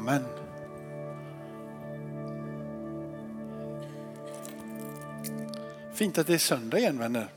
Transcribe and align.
Amen. 0.00 0.24
Fint 5.94 6.18
att 6.18 6.26
det 6.26 6.34
är 6.34 6.38
söndag 6.38 6.78
igen 6.78 6.98
vänner. 6.98 7.28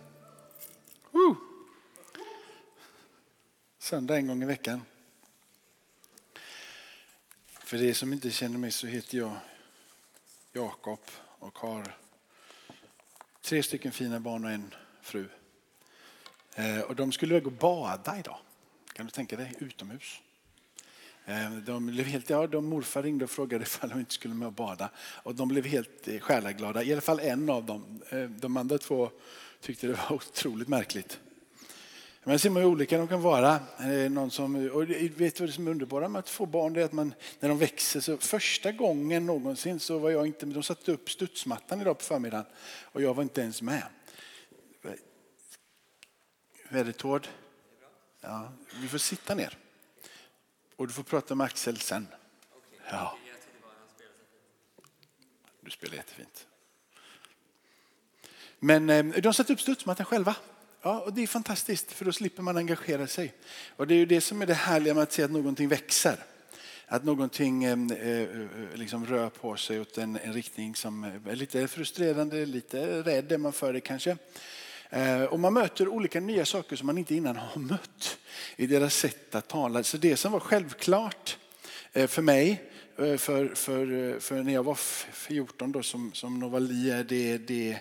Woo! 1.11 1.35
Söndag 3.79 4.17
en 4.17 4.27
gång 4.27 4.43
i 4.43 4.45
veckan. 4.45 4.81
För 7.45 7.81
er 7.81 7.93
som 7.93 8.13
inte 8.13 8.31
känner 8.31 8.57
mig 8.57 8.71
så 8.71 8.87
heter 8.87 9.17
jag 9.17 9.37
Jakob 10.53 10.99
och 11.39 11.59
har 11.59 11.97
tre 13.41 13.63
stycken 13.63 13.91
fina 13.91 14.19
barn 14.19 14.45
och 14.45 14.51
en 14.51 14.73
fru. 15.01 15.29
Eh, 16.55 16.79
och 16.79 16.95
de 16.95 17.11
skulle 17.11 17.39
gå 17.39 17.45
och 17.45 17.51
bada 17.51 18.19
idag. 18.19 18.37
Kan 18.93 19.05
du 19.05 19.11
tänka 19.11 19.35
dig? 19.35 19.53
Utomhus. 19.59 20.21
Eh, 21.25 21.51
de 21.51 21.85
blev 21.85 22.05
helt, 22.05 22.29
ja, 22.29 22.47
de 22.47 22.65
morfar 22.65 23.03
ringde 23.03 23.25
och 23.25 23.31
frågade 23.31 23.63
ifall 23.63 23.89
de 23.89 23.99
inte 23.99 24.13
skulle 24.13 24.33
med 24.33 24.47
och 24.47 24.53
bada. 24.53 24.89
Och 24.97 25.35
de 25.35 25.47
blev 25.47 25.65
helt 25.65 26.07
eh, 26.07 26.19
själaglada. 26.19 26.83
I 26.83 26.91
alla 26.91 27.01
fall 27.01 27.19
en 27.19 27.49
av 27.49 27.65
dem. 27.65 28.01
Eh, 28.09 28.23
de 28.23 28.57
andra 28.57 28.77
två 28.77 29.09
tyckte 29.61 29.87
det 29.87 29.93
var 29.93 30.11
otroligt 30.15 30.67
märkligt. 30.67 31.19
Men 32.25 32.39
ser 32.39 32.49
man 32.49 32.63
hur 32.63 32.69
olika 32.69 32.97
de 32.97 33.07
kan 33.07 33.21
vara. 33.21 33.59
Någon 34.09 34.31
som, 34.31 34.69
och 34.69 34.89
vet 34.89 35.39
vad 35.39 35.49
det 35.49 35.53
som 35.53 35.67
är 35.67 35.71
underbara 35.71 36.07
med 36.07 36.19
att 36.19 36.29
få 36.29 36.45
barn? 36.45 36.73
Det 36.73 36.81
är 36.81 36.85
att 36.85 36.93
man, 36.93 37.13
när 37.39 37.49
de 37.49 37.57
växer, 37.57 37.99
så 37.99 38.17
första 38.17 38.71
gången 38.71 39.25
någonsin 39.25 39.79
så 39.79 39.99
var 39.99 40.09
jag 40.09 40.27
inte 40.27 40.45
De 40.45 40.63
satte 40.63 40.91
upp 40.91 41.09
studsmattan 41.09 41.81
idag 41.81 41.97
på 41.97 42.03
förmiddagen 42.03 42.45
och 42.83 43.01
jag 43.01 43.13
var 43.13 43.23
inte 43.23 43.41
ens 43.41 43.61
med. 43.61 43.83
Vädret 46.69 46.97
Tord? 46.97 47.27
Ja, 48.21 48.51
vi 48.81 48.87
får 48.87 48.97
sitta 48.97 49.35
ner. 49.35 49.57
Och 50.75 50.87
du 50.87 50.93
får 50.93 51.03
prata 51.03 51.35
med 51.35 51.45
Axel 51.45 51.77
sen. 51.79 52.07
Ja. 52.89 53.17
Du 55.61 55.71
spelar 55.71 55.95
jättefint. 55.95 56.47
Men 58.59 58.89
eh, 58.89 59.05
de 59.05 59.27
har 59.27 59.33
satt 59.33 59.49
upp 59.49 59.61
studsmattan 59.61 60.05
själva. 60.05 60.35
Ja, 60.81 60.99
och 60.99 61.13
det 61.13 61.23
är 61.23 61.27
fantastiskt 61.27 61.91
för 61.91 62.05
då 62.05 62.11
slipper 62.11 62.43
man 62.43 62.57
engagera 62.57 63.07
sig. 63.07 63.33
Och 63.75 63.87
det 63.87 63.93
är 63.93 63.97
ju 63.97 64.05
det 64.05 64.21
som 64.21 64.41
är 64.41 64.45
det 64.45 64.53
härliga 64.53 64.93
med 64.93 65.03
att 65.03 65.11
se 65.11 65.23
att 65.23 65.31
någonting 65.31 65.67
växer. 65.67 66.17
Att 66.87 67.03
någonting 67.03 67.63
eh, 67.63 67.71
eh, 67.71 68.47
liksom 68.73 69.05
rör 69.05 69.29
på 69.29 69.55
sig 69.55 69.79
åt 69.79 69.97
en, 69.97 70.19
en 70.23 70.33
riktning 70.33 70.75
som 70.75 71.03
är 71.03 71.35
lite 71.35 71.67
frustrerande, 71.67 72.45
lite 72.45 73.03
rädd 73.03 73.31
är 73.31 73.37
man 73.37 73.53
för 73.53 73.73
det 73.73 73.81
kanske. 73.81 74.17
Eh, 74.93 75.23
och 75.23 75.39
man 75.39 75.53
möter 75.53 75.87
olika 75.87 76.19
nya 76.19 76.45
saker 76.45 76.75
som 76.75 76.87
man 76.87 76.97
inte 76.97 77.15
innan 77.15 77.35
har 77.35 77.61
mött 77.61 78.17
i 78.55 78.67
deras 78.67 78.95
sätt 78.95 79.35
att 79.35 79.47
tala. 79.47 79.83
Så 79.83 79.97
det 79.97 80.17
som 80.17 80.31
var 80.31 80.39
självklart 80.39 81.37
eh, 81.93 82.07
för 82.07 82.21
mig 82.21 82.63
eh, 82.97 83.17
för, 83.17 83.55
för, 83.55 84.19
för 84.19 84.43
när 84.43 84.53
jag 84.53 84.63
var 84.63 84.75
14 84.75 85.71
då, 85.71 85.83
som, 85.83 86.13
som 86.13 86.39
Novali 86.39 87.03
det, 87.03 87.37
det, 87.37 87.77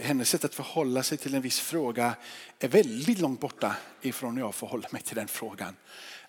hennes 0.00 0.28
sätt 0.28 0.44
att 0.44 0.54
förhålla 0.54 1.02
sig 1.02 1.18
till 1.18 1.34
en 1.34 1.42
viss 1.42 1.60
fråga 1.60 2.14
är 2.58 2.68
väldigt 2.68 3.18
långt 3.18 3.40
borta 3.40 3.76
ifrån 4.02 4.34
när 4.34 4.42
jag 4.42 4.54
förhåller 4.54 4.88
mig 4.92 5.02
till 5.02 5.16
den 5.16 5.28
frågan. 5.28 5.76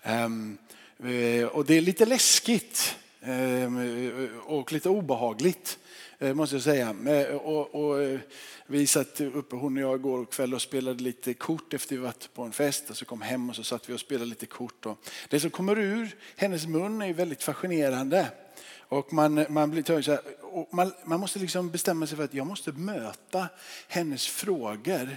Ehm, 0.02 0.58
och 1.52 1.64
det 1.66 1.74
är 1.74 1.80
lite 1.80 2.06
läskigt 2.06 2.96
ehm, 3.22 4.40
och 4.44 4.72
lite 4.72 4.88
obehagligt 4.88 5.78
Eh, 6.22 6.34
måste 6.34 6.56
jag 6.56 6.62
säga. 6.62 6.96
Eh, 7.06 7.36
och, 7.36 7.74
och, 7.74 8.02
eh, 8.02 8.20
vi 8.66 8.86
satt 8.86 9.20
uppe, 9.20 9.56
hon 9.56 9.76
och 9.76 9.82
jag, 9.82 9.98
igår 9.98 10.24
kväll 10.24 10.54
och 10.54 10.62
spelade 10.62 11.02
lite 11.02 11.34
kort 11.34 11.74
efter 11.74 11.96
vi 11.96 12.02
varit 12.02 12.34
på 12.34 12.42
en 12.42 12.52
fest. 12.52 12.90
Och 12.90 12.96
så 12.96 13.04
kom 13.04 13.20
hem 13.20 13.50
och 13.50 13.56
så 13.56 13.64
satt 13.64 13.88
vi 13.88 13.94
och 13.94 14.00
spelade 14.00 14.30
lite 14.30 14.46
kort. 14.46 14.86
Och 14.86 14.98
det 15.28 15.40
som 15.40 15.50
kommer 15.50 15.78
ur 15.78 16.16
hennes 16.36 16.66
mun 16.66 17.02
är 17.02 17.12
väldigt 17.12 17.42
fascinerande. 17.42 18.26
Och 18.78 19.12
man, 19.12 19.46
man, 19.48 19.70
blir, 19.70 20.02
så 20.02 20.18
man, 20.72 20.92
man 21.04 21.20
måste 21.20 21.38
liksom 21.38 21.70
bestämma 21.70 22.06
sig 22.06 22.16
för 22.16 22.24
att 22.24 22.34
jag 22.34 22.46
måste 22.46 22.72
möta 22.72 23.48
hennes 23.88 24.26
frågor 24.26 25.16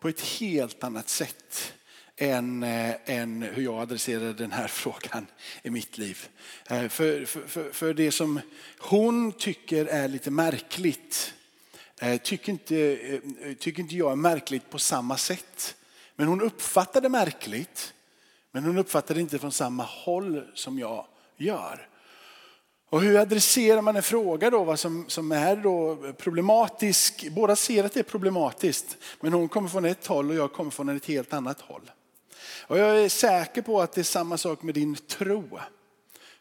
på 0.00 0.08
ett 0.08 0.20
helt 0.20 0.84
annat 0.84 1.08
sätt 1.08 1.74
än, 2.16 2.62
än 2.62 3.42
eh, 3.42 3.48
hur 3.48 3.62
jag 3.62 3.80
adresserade 3.80 4.32
den 4.32 4.52
här 4.52 4.68
frågan 4.68 5.26
i 5.62 5.70
mitt 5.70 5.98
liv. 5.98 6.28
Eh, 6.66 6.88
för, 6.88 7.24
för, 7.24 7.72
för, 7.72 7.94
det 7.94 8.12
som 8.12 8.40
hon 8.78 9.32
tycker 9.32 9.86
är 9.86 10.08
lite 10.08 10.30
märkligt 10.30 11.34
eh, 12.00 12.16
tycker 12.16 12.52
inte, 12.52 12.98
tycker 13.58 13.82
inte 13.82 13.96
jag 13.96 14.12
är 14.12 14.16
märkligt 14.16 14.70
på 14.70 14.78
samma 14.78 15.16
sätt. 15.16 15.76
Men 16.16 16.28
hon 16.28 16.42
uppfattar 16.42 17.00
det 17.00 17.08
märkligt. 17.08 17.94
Men 18.50 18.64
hon 18.64 18.78
uppfattar 18.78 19.14
det 19.14 19.20
inte 19.20 19.38
från 19.38 19.52
samma 19.52 19.82
håll 19.82 20.44
som 20.54 20.78
jag 20.78 21.06
gör. 21.36 21.88
Och 22.90 23.00
hur 23.00 23.18
adresserar 23.18 23.82
man 23.82 23.96
en 23.96 24.02
fråga 24.02 24.50
då, 24.50 24.64
vad 24.64 24.78
som, 24.78 25.04
som 25.08 25.32
är 25.32 25.56
då 25.56 25.96
problematisk? 26.12 27.28
Båda 27.30 27.56
ser 27.56 27.84
att 27.84 27.92
det 27.92 28.00
är 28.00 28.04
problematiskt, 28.04 28.96
men 29.20 29.32
hon 29.32 29.48
kommer 29.48 29.68
från 29.68 29.84
ett 29.84 30.06
håll 30.06 30.30
och 30.30 30.36
jag 30.36 30.52
kommer 30.52 30.70
från 30.70 30.88
ett 30.88 31.06
helt 31.06 31.32
annat 31.32 31.60
håll. 31.60 31.90
Och 32.46 32.78
jag 32.78 33.04
är 33.04 33.08
säker 33.08 33.62
på 33.62 33.80
att 33.80 33.92
det 33.92 34.00
är 34.00 34.02
samma 34.02 34.38
sak 34.38 34.62
med 34.62 34.74
din 34.74 34.94
tro. 34.94 35.60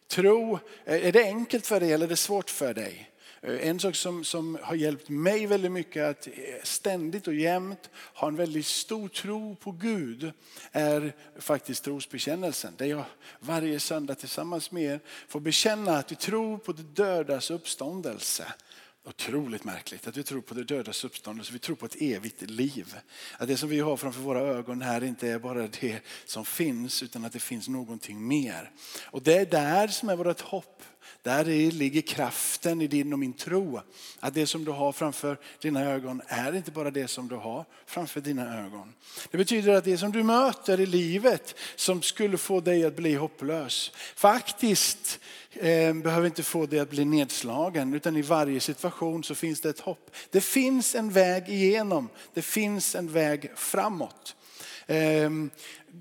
Tro, 0.08 0.60
eh, 0.86 1.08
är 1.08 1.12
det 1.12 1.24
enkelt 1.24 1.68
för 1.68 1.80
dig 1.80 1.92
eller 1.94 2.06
är 2.06 2.10
det 2.10 2.16
svårt 2.16 2.50
för 2.50 2.74
dig? 2.74 3.14
Eh, 3.42 3.68
en 3.68 3.80
sak 3.80 3.96
som, 3.96 4.24
som 4.24 4.58
har 4.62 4.76
hjälpt 4.76 5.10
mig 5.10 5.46
väldigt 5.46 5.72
mycket 5.72 6.04
att 6.04 6.28
eh, 6.28 6.34
ständigt 6.64 7.28
och 7.28 7.34
jämt 7.34 7.90
ha 8.16 8.28
en 8.28 8.36
väldigt 8.36 8.66
stor 8.66 9.08
tro 9.08 9.56
på 9.56 9.72
Gud 9.72 10.32
är 10.72 11.16
faktiskt 11.40 11.84
trosbekännelsen. 11.84 12.74
Där 12.78 12.86
jag 12.86 13.04
varje 13.40 13.80
söndag 13.80 14.16
tillsammans 14.16 14.72
med 14.72 14.84
er 14.84 15.00
får 15.28 15.40
bekänna 15.40 15.98
att 15.98 16.12
vi 16.12 16.16
tror 16.16 16.58
på 16.58 16.72
det 16.72 16.84
dödas 16.84 17.52
uppståndelse. 17.52 18.54
Otroligt 19.06 19.64
märkligt 19.64 20.08
att 20.08 20.18
vi 20.18 20.24
tror 20.24 20.42
på 20.42 20.54
det 20.54 20.64
dödas 20.64 21.04
uppståndelse, 21.04 21.54
vi 21.54 21.60
tror 21.60 21.76
på 21.76 21.86
ett 21.86 22.02
evigt 22.02 22.42
liv. 22.42 22.96
Att 23.38 23.48
det 23.48 23.58
som 23.58 23.70
vi 23.70 23.80
har 23.80 23.98
framför 23.98 24.22
våra 24.22 24.40
ögon 24.40 24.82
här 24.82 25.04
inte 25.04 25.30
är 25.30 25.40
bara 25.40 25.68
det 25.68 26.00
som 26.26 26.46
finns 26.46 27.04
utan 27.04 27.26
att 27.26 27.34
det 27.34 27.40
finns 27.40 27.68
någonting 27.68 28.28
mer. 28.28 28.72
Och 29.06 29.24
det 29.24 29.38
är 29.38 29.46
där 29.46 29.88
som 29.88 30.10
är 30.10 30.16
vårt 30.16 30.42
hopp. 30.42 30.84
Där 31.22 31.46
ligger 31.72 32.02
kraften 32.02 32.82
i 32.82 32.88
din 32.88 33.14
och 33.14 33.20
min 33.20 33.34
tro. 33.34 33.82
Att 34.20 34.34
det 34.34 34.48
som 34.48 34.66
du 34.66 34.72
har 34.72 34.92
framför 34.92 35.38
dina 35.62 35.82
ögon 35.86 36.22
är 36.28 36.56
inte 36.56 36.72
bara 36.72 36.92
det 36.92 37.08
som 37.08 37.28
du 37.28 37.36
har 37.36 37.66
framför 37.86 38.22
dina 38.22 38.66
ögon. 38.66 38.94
Det 39.32 39.38
betyder 39.38 39.74
att 39.74 39.84
det 39.84 39.98
som 39.98 40.12
du 40.12 40.24
möter 40.24 40.80
i 40.80 40.86
livet 40.86 41.56
som 41.76 42.02
skulle 42.02 42.38
få 42.38 42.60
dig 42.60 42.86
att 42.86 42.96
bli 42.96 43.16
hopplös 43.16 43.92
faktiskt 44.16 45.20
eh, 45.52 45.94
behöver 45.94 46.26
inte 46.26 46.44
få 46.44 46.66
dig 46.66 46.80
att 46.80 46.90
bli 46.90 47.06
nedslagen 47.06 47.94
utan 47.94 48.18
i 48.18 48.22
varje 48.22 48.60
situation 48.60 49.24
så 49.24 49.36
finns 49.36 49.62
det 49.62 49.70
ett 49.70 49.80
hopp. 49.80 50.16
Det 50.30 50.42
finns 50.42 50.96
en 50.96 51.10
väg 51.10 51.50
igenom, 51.50 52.10
det 52.34 52.42
finns 52.42 52.96
en 52.96 53.12
väg 53.12 53.52
framåt. 53.56 54.36
Ehm, 54.88 55.50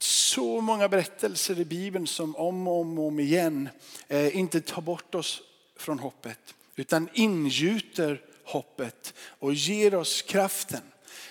så 0.01 0.61
många 0.61 0.89
berättelser 0.89 1.61
i 1.61 1.65
Bibeln 1.65 2.07
som 2.07 2.37
om 2.37 2.69
och 2.69 2.81
om, 2.81 2.99
om 2.99 3.21
igen 3.21 3.69
eh, 4.09 4.37
inte 4.37 4.61
tar 4.61 4.83
bort 4.83 5.15
oss 5.15 5.43
från 5.77 5.99
hoppet 5.99 6.55
utan 6.77 7.09
ingjuter 7.13 8.21
hoppet 8.45 9.15
och 9.39 9.55
ger 9.55 9.95
oss 9.95 10.23
kraften. 10.23 10.81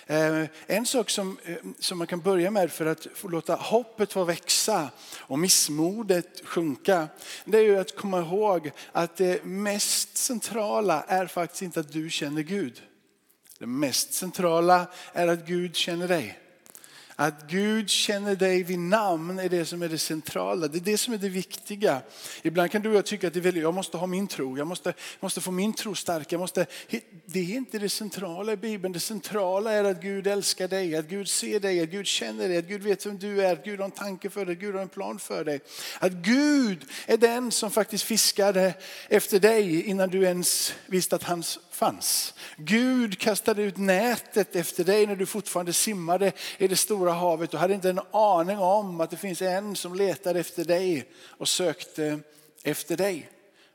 Eh, 0.06 0.44
en 0.66 0.86
sak 0.86 1.10
som, 1.10 1.38
eh, 1.44 1.56
som 1.78 1.98
man 1.98 2.06
kan 2.06 2.20
börja 2.20 2.50
med 2.50 2.72
för 2.72 2.86
att 2.86 3.06
få 3.14 3.28
låta 3.28 3.54
hoppet 3.54 4.12
få 4.12 4.24
växa 4.24 4.90
och 5.18 5.38
missmodet 5.38 6.42
sjunka, 6.44 7.08
det 7.44 7.58
är 7.58 7.62
ju 7.62 7.78
att 7.78 7.96
komma 7.96 8.18
ihåg 8.18 8.70
att 8.92 9.16
det 9.16 9.44
mest 9.44 10.16
centrala 10.16 11.02
är 11.02 11.26
faktiskt 11.26 11.62
inte 11.62 11.80
att 11.80 11.92
du 11.92 12.10
känner 12.10 12.42
Gud. 12.42 12.82
Det 13.58 13.66
mest 13.66 14.12
centrala 14.12 14.86
är 15.12 15.28
att 15.28 15.46
Gud 15.46 15.76
känner 15.76 16.08
dig. 16.08 16.41
Att 17.16 17.48
Gud 17.48 17.90
känner 17.90 18.36
dig 18.36 18.62
vid 18.62 18.78
namn 18.78 19.38
är 19.38 19.48
det 19.48 19.64
som 19.64 19.82
är 19.82 19.88
det 19.88 19.98
centrala. 19.98 20.68
Det 20.68 20.78
är 20.78 20.80
det 20.80 20.98
som 20.98 21.14
är 21.14 21.18
det 21.18 21.28
viktiga. 21.28 22.02
Ibland 22.42 22.70
kan 22.70 22.82
du 22.82 22.88
och 22.88 22.94
jag 22.94 23.06
tycka 23.06 23.26
att 23.26 23.34
det 23.34 23.40
är 23.40 23.42
väldigt, 23.42 23.62
jag 23.62 23.74
måste 23.74 23.96
ha 23.96 24.06
min 24.06 24.26
tro, 24.26 24.58
jag 24.58 24.66
måste, 24.66 24.94
måste 25.20 25.40
få 25.40 25.50
min 25.50 25.72
tro 25.72 25.94
stark. 25.94 26.32
Jag 26.32 26.38
måste, 26.38 26.66
det 27.26 27.40
är 27.40 27.56
inte 27.56 27.78
det 27.78 27.88
centrala 27.88 28.52
i 28.52 28.56
Bibeln. 28.56 28.92
Det 28.92 29.00
centrala 29.00 29.72
är 29.72 29.84
att 29.84 30.02
Gud 30.02 30.26
älskar 30.26 30.68
dig, 30.68 30.96
att 30.96 31.08
Gud 31.08 31.28
ser 31.28 31.60
dig, 31.60 31.82
att 31.82 31.88
Gud 31.88 32.06
känner 32.06 32.48
dig, 32.48 32.58
att 32.58 32.68
Gud 32.68 32.82
vet 32.82 33.06
vem 33.06 33.18
du 33.18 33.42
är, 33.42 33.52
att 33.52 33.64
Gud 33.64 33.78
har 33.78 33.84
en 33.84 33.90
tanke 33.90 34.30
för 34.30 34.44
dig, 34.44 34.52
att 34.52 34.60
Gud 34.60 34.74
har 34.74 34.82
en 34.82 34.88
plan 34.88 35.18
för 35.18 35.44
dig. 35.44 35.60
Att 35.98 36.12
Gud 36.12 36.84
är 37.06 37.16
den 37.16 37.50
som 37.50 37.70
faktiskt 37.70 38.04
fiskade 38.04 38.74
efter 39.08 39.40
dig 39.40 39.82
innan 39.82 40.08
du 40.08 40.22
ens 40.22 40.74
visste 40.86 41.16
att 41.16 41.22
han 41.22 41.42
fanns. 41.74 42.34
Gud 42.56 43.18
kastade 43.18 43.62
ut 43.62 43.76
nätet 43.76 44.56
efter 44.56 44.84
dig 44.84 45.06
när 45.06 45.16
du 45.16 45.26
fortfarande 45.26 45.72
simmade 45.72 46.32
i 46.58 46.68
det 46.68 46.76
stora 46.76 47.12
havet 47.12 47.54
och 47.54 47.60
hade 47.60 47.74
inte 47.74 47.90
en 47.90 48.00
aning 48.12 48.58
om 48.58 49.00
att 49.00 49.10
det 49.10 49.16
finns 49.16 49.42
en 49.42 49.76
som 49.76 49.94
letar 49.94 50.34
efter 50.34 50.64
dig 50.64 51.04
och 51.38 51.48
sökte 51.48 52.18
efter 52.62 52.96
dig. 52.96 53.28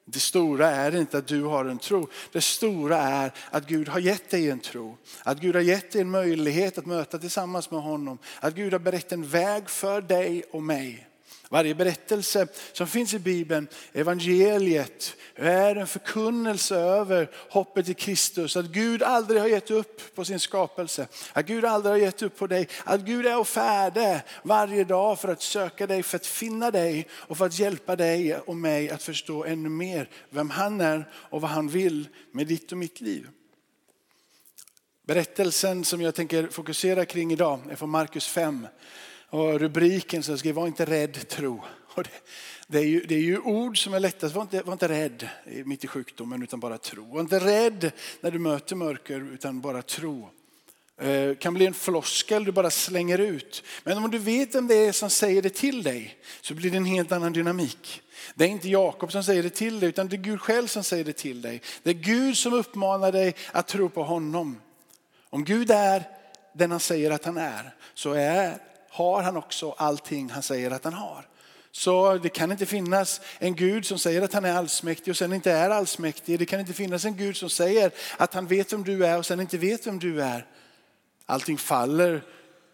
Det 0.09 0.19
stora 0.19 0.69
är 0.69 0.95
inte 0.95 1.17
att 1.17 1.27
du 1.27 1.43
har 1.43 1.65
en 1.65 1.79
tro. 1.79 2.09
Det 2.31 2.41
stora 2.41 2.97
är 2.97 3.31
att 3.49 3.67
Gud 3.67 3.87
har 3.87 3.99
gett 3.99 4.29
dig 4.29 4.49
en 4.49 4.59
tro. 4.59 4.97
Att 5.23 5.39
Gud 5.39 5.55
har 5.55 5.61
gett 5.61 5.91
dig 5.91 6.01
en 6.01 6.09
möjlighet 6.09 6.77
att 6.77 6.85
möta 6.85 7.17
tillsammans 7.17 7.71
med 7.71 7.81
honom. 7.81 8.17
Att 8.39 8.55
Gud 8.55 8.73
har 8.73 8.79
berättat 8.79 9.11
en 9.11 9.27
väg 9.27 9.69
för 9.69 10.01
dig 10.01 10.43
och 10.51 10.63
mig. 10.63 11.06
Varje 11.49 11.75
berättelse 11.75 12.47
som 12.73 12.87
finns 12.87 13.13
i 13.13 13.19
Bibeln, 13.19 13.67
evangeliet, 13.93 15.15
är 15.35 15.75
en 15.75 15.87
förkunnelse 15.87 16.75
över 16.75 17.31
hoppet 17.49 17.89
i 17.89 17.93
Kristus. 17.93 18.57
Att 18.57 18.65
Gud 18.65 19.03
aldrig 19.03 19.41
har 19.41 19.47
gett 19.47 19.71
upp 19.71 20.15
på 20.15 20.25
sin 20.25 20.39
skapelse. 20.39 21.07
Att 21.33 21.45
Gud 21.45 21.65
aldrig 21.65 21.93
har 21.93 21.97
gett 21.99 22.21
upp 22.21 22.37
på 22.37 22.47
dig. 22.47 22.67
Att 22.83 23.01
Gud 23.01 23.25
är 23.25 23.39
och 23.39 23.47
färde 23.47 24.23
varje 24.43 24.83
dag 24.83 25.19
för 25.19 25.27
att 25.27 25.41
söka 25.41 25.87
dig, 25.87 26.03
för 26.03 26.15
att 26.15 26.25
finna 26.25 26.71
dig 26.71 27.07
och 27.11 27.37
för 27.37 27.45
att 27.45 27.59
hjälpa 27.59 27.95
dig 27.95 28.37
och 28.37 28.55
mig 28.55 28.89
att 28.89 29.03
förstå 29.03 29.45
ännu 29.45 29.69
mer 29.69 30.09
vem 30.29 30.49
han 30.49 30.81
är 30.81 31.09
och 31.13 31.41
vad 31.41 31.51
han 31.51 31.67
vill 31.67 32.07
med 32.31 32.47
ditt 32.47 32.71
och 32.71 32.77
mitt 32.77 33.01
liv. 33.01 33.29
Berättelsen 35.07 35.85
som 35.85 36.01
jag 36.01 36.15
tänker 36.15 36.47
fokusera 36.47 37.05
kring 37.05 37.31
idag 37.31 37.59
är 37.69 37.75
från 37.75 37.89
Markus 37.89 38.27
5. 38.27 38.67
Och 39.29 39.59
rubriken 39.59 40.23
jag 40.27 40.39
skrev, 40.39 40.55
var 40.55 40.67
inte 40.67 40.85
rädd 40.85 41.27
tro. 41.27 41.63
Och 41.93 42.03
det, 42.03 42.09
det, 42.67 42.77
är 42.79 42.85
ju, 42.85 43.05
det 43.05 43.15
är 43.15 43.19
ju 43.19 43.39
ord 43.39 43.83
som 43.83 43.93
är 43.93 43.99
lättast. 43.99 44.35
Var 44.35 44.41
inte, 44.41 44.61
var 44.61 44.73
inte 44.73 44.87
rädd 44.87 45.29
mitt 45.45 45.83
i 45.83 45.87
sjukdomen 45.87 46.43
utan 46.43 46.59
bara 46.59 46.77
tro. 46.77 47.13
Var 47.13 47.21
inte 47.21 47.39
rädd 47.39 47.91
när 48.21 48.31
du 48.31 48.39
möter 48.39 48.75
mörker 48.75 49.33
utan 49.33 49.61
bara 49.61 49.81
tro. 49.81 50.29
Det 50.99 51.39
kan 51.39 51.53
bli 51.53 51.65
en 51.65 51.73
floskel 51.73 52.43
du 52.43 52.51
bara 52.51 52.69
slänger 52.69 53.17
ut. 53.17 53.63
Men 53.83 53.97
om 53.97 54.11
du 54.11 54.17
vet 54.17 54.55
vem 54.55 54.67
det 54.67 54.75
är 54.75 54.91
som 54.91 55.09
säger 55.09 55.41
det 55.41 55.49
till 55.49 55.83
dig 55.83 56.17
så 56.41 56.53
blir 56.53 56.71
det 56.71 56.77
en 56.77 56.85
helt 56.85 57.11
annan 57.11 57.33
dynamik. 57.33 58.01
Det 58.35 58.43
är 58.43 58.49
inte 58.49 58.69
Jakob 58.69 59.11
som 59.11 59.23
säger 59.23 59.43
det 59.43 59.49
till 59.49 59.79
dig 59.79 59.89
utan 59.89 60.07
det 60.07 60.15
är 60.15 60.17
Gud 60.17 60.41
själv 60.41 60.67
som 60.67 60.83
säger 60.83 61.03
det 61.03 61.13
till 61.13 61.41
dig. 61.41 61.61
Det 61.83 61.89
är 61.89 61.93
Gud 61.93 62.37
som 62.37 62.53
uppmanar 62.53 63.11
dig 63.11 63.35
att 63.51 63.67
tro 63.67 63.89
på 63.89 64.03
honom. 64.03 64.61
Om 65.29 65.43
Gud 65.43 65.71
är 65.71 66.03
den 66.53 66.71
han 66.71 66.79
säger 66.79 67.11
att 67.11 67.25
han 67.25 67.37
är 67.37 67.75
så 67.93 68.13
är 68.13 68.57
har 68.97 69.23
han 69.23 69.37
också 69.37 69.71
allting 69.77 70.29
han 70.29 70.43
säger 70.43 70.71
att 70.71 70.83
han 70.83 70.93
har. 70.93 71.27
Så 71.71 72.17
det 72.17 72.29
kan 72.29 72.51
inte 72.51 72.65
finnas 72.65 73.21
en 73.39 73.55
Gud 73.55 73.85
som 73.85 73.99
säger 73.99 74.21
att 74.21 74.33
han 74.33 74.45
är 74.45 74.53
allsmäktig 74.53 75.11
och 75.11 75.17
sen 75.17 75.33
inte 75.33 75.51
är 75.51 75.69
allsmäktig. 75.69 76.39
Det 76.39 76.45
kan 76.45 76.59
inte 76.59 76.73
finnas 76.73 77.05
en 77.05 77.17
Gud 77.17 77.37
som 77.37 77.49
säger 77.49 77.91
att 78.17 78.33
han 78.33 78.47
vet 78.47 78.73
vem 78.73 78.83
du 78.83 79.05
är 79.05 79.17
och 79.17 79.25
sen 79.25 79.39
inte 79.39 79.57
vet 79.57 79.87
vem 79.87 79.99
du 79.99 80.21
är. 80.21 80.45
Allting 81.25 81.57
faller 81.57 82.23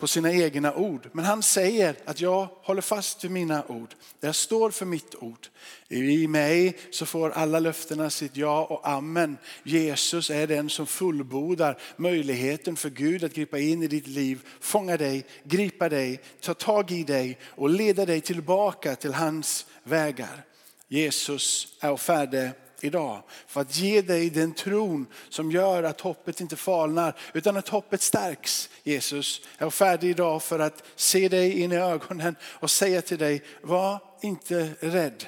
på 0.04 0.08
sina 0.08 0.32
egna 0.32 0.76
ord. 0.76 1.10
Men 1.12 1.26
han 1.26 1.44
säger 1.44 1.96
att 2.06 2.22
jag 2.22 2.50
håller 2.64 2.82
fast 2.82 3.24
vid 3.24 3.32
mina 3.32 3.64
ord. 3.68 3.96
Jag 4.20 4.36
står 4.36 4.72
för 4.72 4.86
mitt 4.86 5.16
ord. 5.16 5.48
I 5.90 6.28
mig 6.28 6.78
så 6.92 7.06
får 7.06 7.30
alla 7.30 7.60
löftena 7.60 8.10
sitt 8.10 8.38
ja 8.38 8.66
och 8.66 8.88
amen. 8.90 9.38
Jesus 9.64 10.30
är 10.30 10.48
den 10.48 10.70
som 10.70 10.88
fullbordar 10.88 11.78
möjligheten 11.96 12.76
för 12.76 12.90
Gud 12.90 13.24
att 13.24 13.34
gripa 13.34 13.60
in 13.60 13.84
i 13.84 13.88
ditt 13.88 14.08
liv, 14.08 14.42
fånga 14.60 14.98
dig, 14.98 15.26
gripa 15.44 15.90
dig, 15.90 16.22
ta 16.42 16.54
tag 16.54 16.92
i 16.92 17.04
dig 17.04 17.40
och 17.46 17.70
leda 17.70 18.06
dig 18.06 18.22
tillbaka 18.22 18.96
till 18.96 19.14
hans 19.14 19.66
vägar. 19.84 20.46
Jesus 20.88 21.78
är 21.80 21.98
färdig 21.98 22.52
idag. 22.84 23.24
För 23.48 23.62
att 23.62 23.78
ge 23.78 24.02
dig 24.02 24.30
den 24.30 24.54
tron 24.54 25.06
som 25.30 25.52
gör 25.52 25.84
att 25.84 26.02
hoppet 26.02 26.42
inte 26.42 26.56
falnar 26.56 27.18
utan 27.34 27.58
att 27.58 27.70
hoppet 27.70 28.02
stärks. 28.02 28.70
Jesus, 28.84 29.42
jag 29.58 29.66
är 29.66 29.70
färdig 29.70 30.10
idag 30.10 30.44
för 30.44 30.60
att 30.60 30.84
se 30.96 31.30
dig 31.30 31.60
in 31.60 31.72
i 31.72 31.76
ögonen 31.76 32.36
och 32.44 32.72
säga 32.72 33.02
till 33.02 33.18
dig, 33.18 33.44
var 33.62 34.00
inte 34.22 34.70
rädd. 34.80 35.26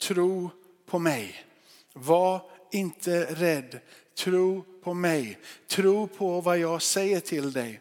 Tro 0.00 0.50
på 0.86 0.98
mig. 0.98 1.44
Var 1.92 2.42
inte 2.72 3.24
rädd. 3.24 3.80
Tro 4.18 4.64
på 4.82 4.94
mig. 4.94 5.38
Tro 5.68 6.06
på 6.06 6.40
vad 6.40 6.58
jag 6.58 6.82
säger 6.82 7.20
till 7.20 7.52
dig. 7.52 7.80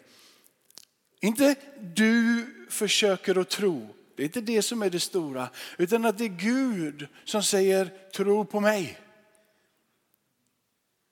Inte 1.19 1.55
du 1.79 2.45
försöker 2.69 3.39
att 3.39 3.49
tro 3.49 3.95
det 4.19 4.23
är 4.23 4.25
inte 4.25 4.41
det 4.41 4.61
som 4.61 4.81
är 4.81 4.89
det 4.89 4.99
stora, 4.99 5.49
utan 5.77 6.05
att 6.05 6.17
det 6.17 6.23
är 6.23 6.27
Gud 6.27 7.07
som 7.25 7.43
säger 7.43 7.91
tro 8.15 8.45
på 8.45 8.59
mig. 8.59 8.99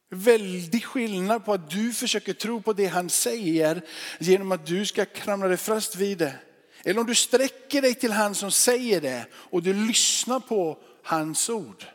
Väldig 0.09 0.86
skillnad 0.86 1.45
på 1.45 1.54
att 1.54 1.69
du 1.69 1.94
försöker 1.94 2.33
tro 2.33 2.62
på 2.62 2.74
det 2.74 2.86
han 2.86 3.09
säger 3.09 3.81
genom 4.19 4.51
att 4.51 4.65
du 4.65 4.86
ska 4.86 5.06
kramla 5.06 5.48
dig 5.48 5.57
fast 5.57 5.95
vid 5.95 6.18
det. 6.18 6.36
Eller 6.83 7.00
om 7.00 7.06
du 7.06 7.15
sträcker 7.15 7.81
dig 7.81 7.95
till 7.95 8.12
han 8.12 8.36
som 8.36 8.51
säger 8.51 9.01
det 9.01 9.25
och 9.33 9.63
du 9.63 9.74
lyssnar 9.74 10.39
på 10.39 10.77
hans 11.04 11.50
ord. 11.50 11.86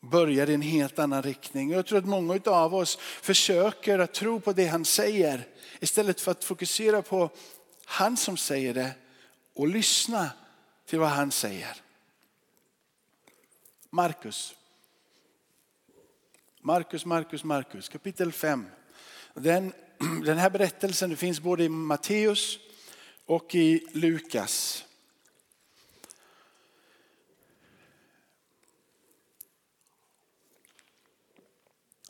Börjar 0.00 0.50
i 0.50 0.54
en 0.54 0.62
helt 0.62 0.98
annan 0.98 1.22
riktning. 1.22 1.70
Jag 1.70 1.86
tror 1.86 1.98
att 1.98 2.06
många 2.06 2.40
av 2.46 2.74
oss 2.74 2.98
försöker 3.00 3.98
att 3.98 4.14
tro 4.14 4.40
på 4.40 4.52
det 4.52 4.66
han 4.66 4.84
säger 4.84 5.46
istället 5.80 6.20
för 6.20 6.30
att 6.30 6.44
fokusera 6.44 7.02
på 7.02 7.30
han 7.84 8.16
som 8.16 8.36
säger 8.36 8.74
det 8.74 8.90
och 9.54 9.68
lyssna 9.68 10.30
till 10.86 10.98
vad 10.98 11.08
han 11.08 11.30
säger. 11.30 11.76
Markus. 13.90 14.54
Markus, 16.60 17.04
Markus, 17.04 17.44
Markus, 17.44 17.88
kapitel 17.88 18.32
5. 18.32 18.66
Den, 19.34 19.72
den 20.24 20.38
här 20.38 20.50
berättelsen 20.50 21.16
finns 21.16 21.40
både 21.40 21.64
i 21.64 21.68
Matteus 21.68 22.58
och 23.26 23.54
i 23.54 23.86
Lukas. 23.92 24.84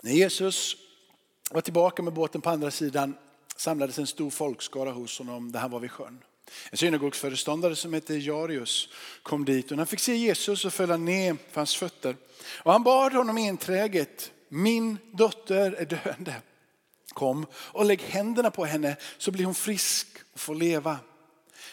När 0.03 0.13
Jesus 0.13 0.77
var 1.51 1.61
tillbaka 1.61 2.03
med 2.03 2.13
båten 2.13 2.41
på 2.41 2.51
andra 2.51 2.71
sidan 2.71 3.17
samlades 3.57 3.99
en 3.99 4.07
stor 4.07 4.31
folkskara 4.31 4.91
hos 4.91 5.19
honom 5.19 5.53
där 5.53 5.61
han 5.61 5.71
var 5.71 5.81
vid 5.81 5.91
sjön. 5.91 6.25
En 6.71 6.79
synagogsföreståndare 6.79 7.77
som 7.77 7.93
hette 7.93 8.15
Jarius 8.15 8.89
kom 9.23 9.45
dit 9.45 9.65
och 9.65 9.71
när 9.71 9.81
han 9.81 9.87
fick 9.87 10.01
se 10.01 10.15
Jesus 10.15 10.61
så 10.61 10.71
föll 10.71 10.91
han 10.91 11.05
ner 11.05 11.37
för 11.51 11.61
hans 11.61 11.77
fötter. 11.77 12.17
Och 12.47 12.73
han 12.73 12.83
bad 12.83 13.13
honom 13.13 13.39
enträget, 13.39 14.33
min 14.49 14.99
dotter 15.13 15.73
är 15.73 15.85
döende. 15.87 16.35
Kom 17.13 17.47
och 17.55 17.85
lägg 17.85 18.01
händerna 18.03 18.51
på 18.51 18.65
henne 18.65 18.97
så 19.19 19.31
blir 19.31 19.45
hon 19.45 19.55
frisk 19.55 20.07
och 20.33 20.41
får 20.41 20.55
leva. 20.55 20.99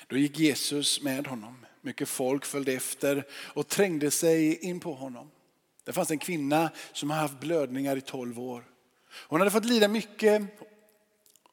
Då 0.08 0.18
gick 0.18 0.40
Jesus 0.40 1.02
med 1.02 1.28
honom. 1.28 1.66
Mycket 1.82 2.10
folk 2.10 2.46
följde 2.46 2.74
efter 2.74 3.26
och 3.32 3.68
trängde 3.68 4.12
sig 4.12 4.66
in 4.66 4.80
på 4.80 4.94
honom. 4.94 5.32
Det 5.84 5.94
fanns 5.94 6.12
en 6.12 6.18
kvinna 6.18 6.70
som 6.94 7.10
har 7.10 7.18
haft 7.18 7.40
blödningar 7.40 7.98
i 7.98 8.02
tolv 8.02 8.40
år. 8.40 8.64
Hon 9.12 9.42
hade 9.42 9.52
fått 9.52 9.66
lida 9.66 9.88
mycket 9.88 10.42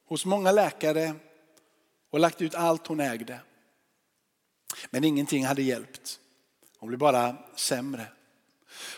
hos 0.05 0.25
många 0.25 0.51
läkare 0.51 1.15
och 2.09 2.19
lagt 2.19 2.41
ut 2.41 2.55
allt 2.55 2.87
hon 2.87 2.99
ägde. 2.99 3.39
Men 4.89 5.03
ingenting 5.03 5.45
hade 5.45 5.61
hjälpt. 5.61 6.19
Hon 6.79 6.87
blev 6.87 6.99
bara 6.99 7.35
sämre. 7.55 8.07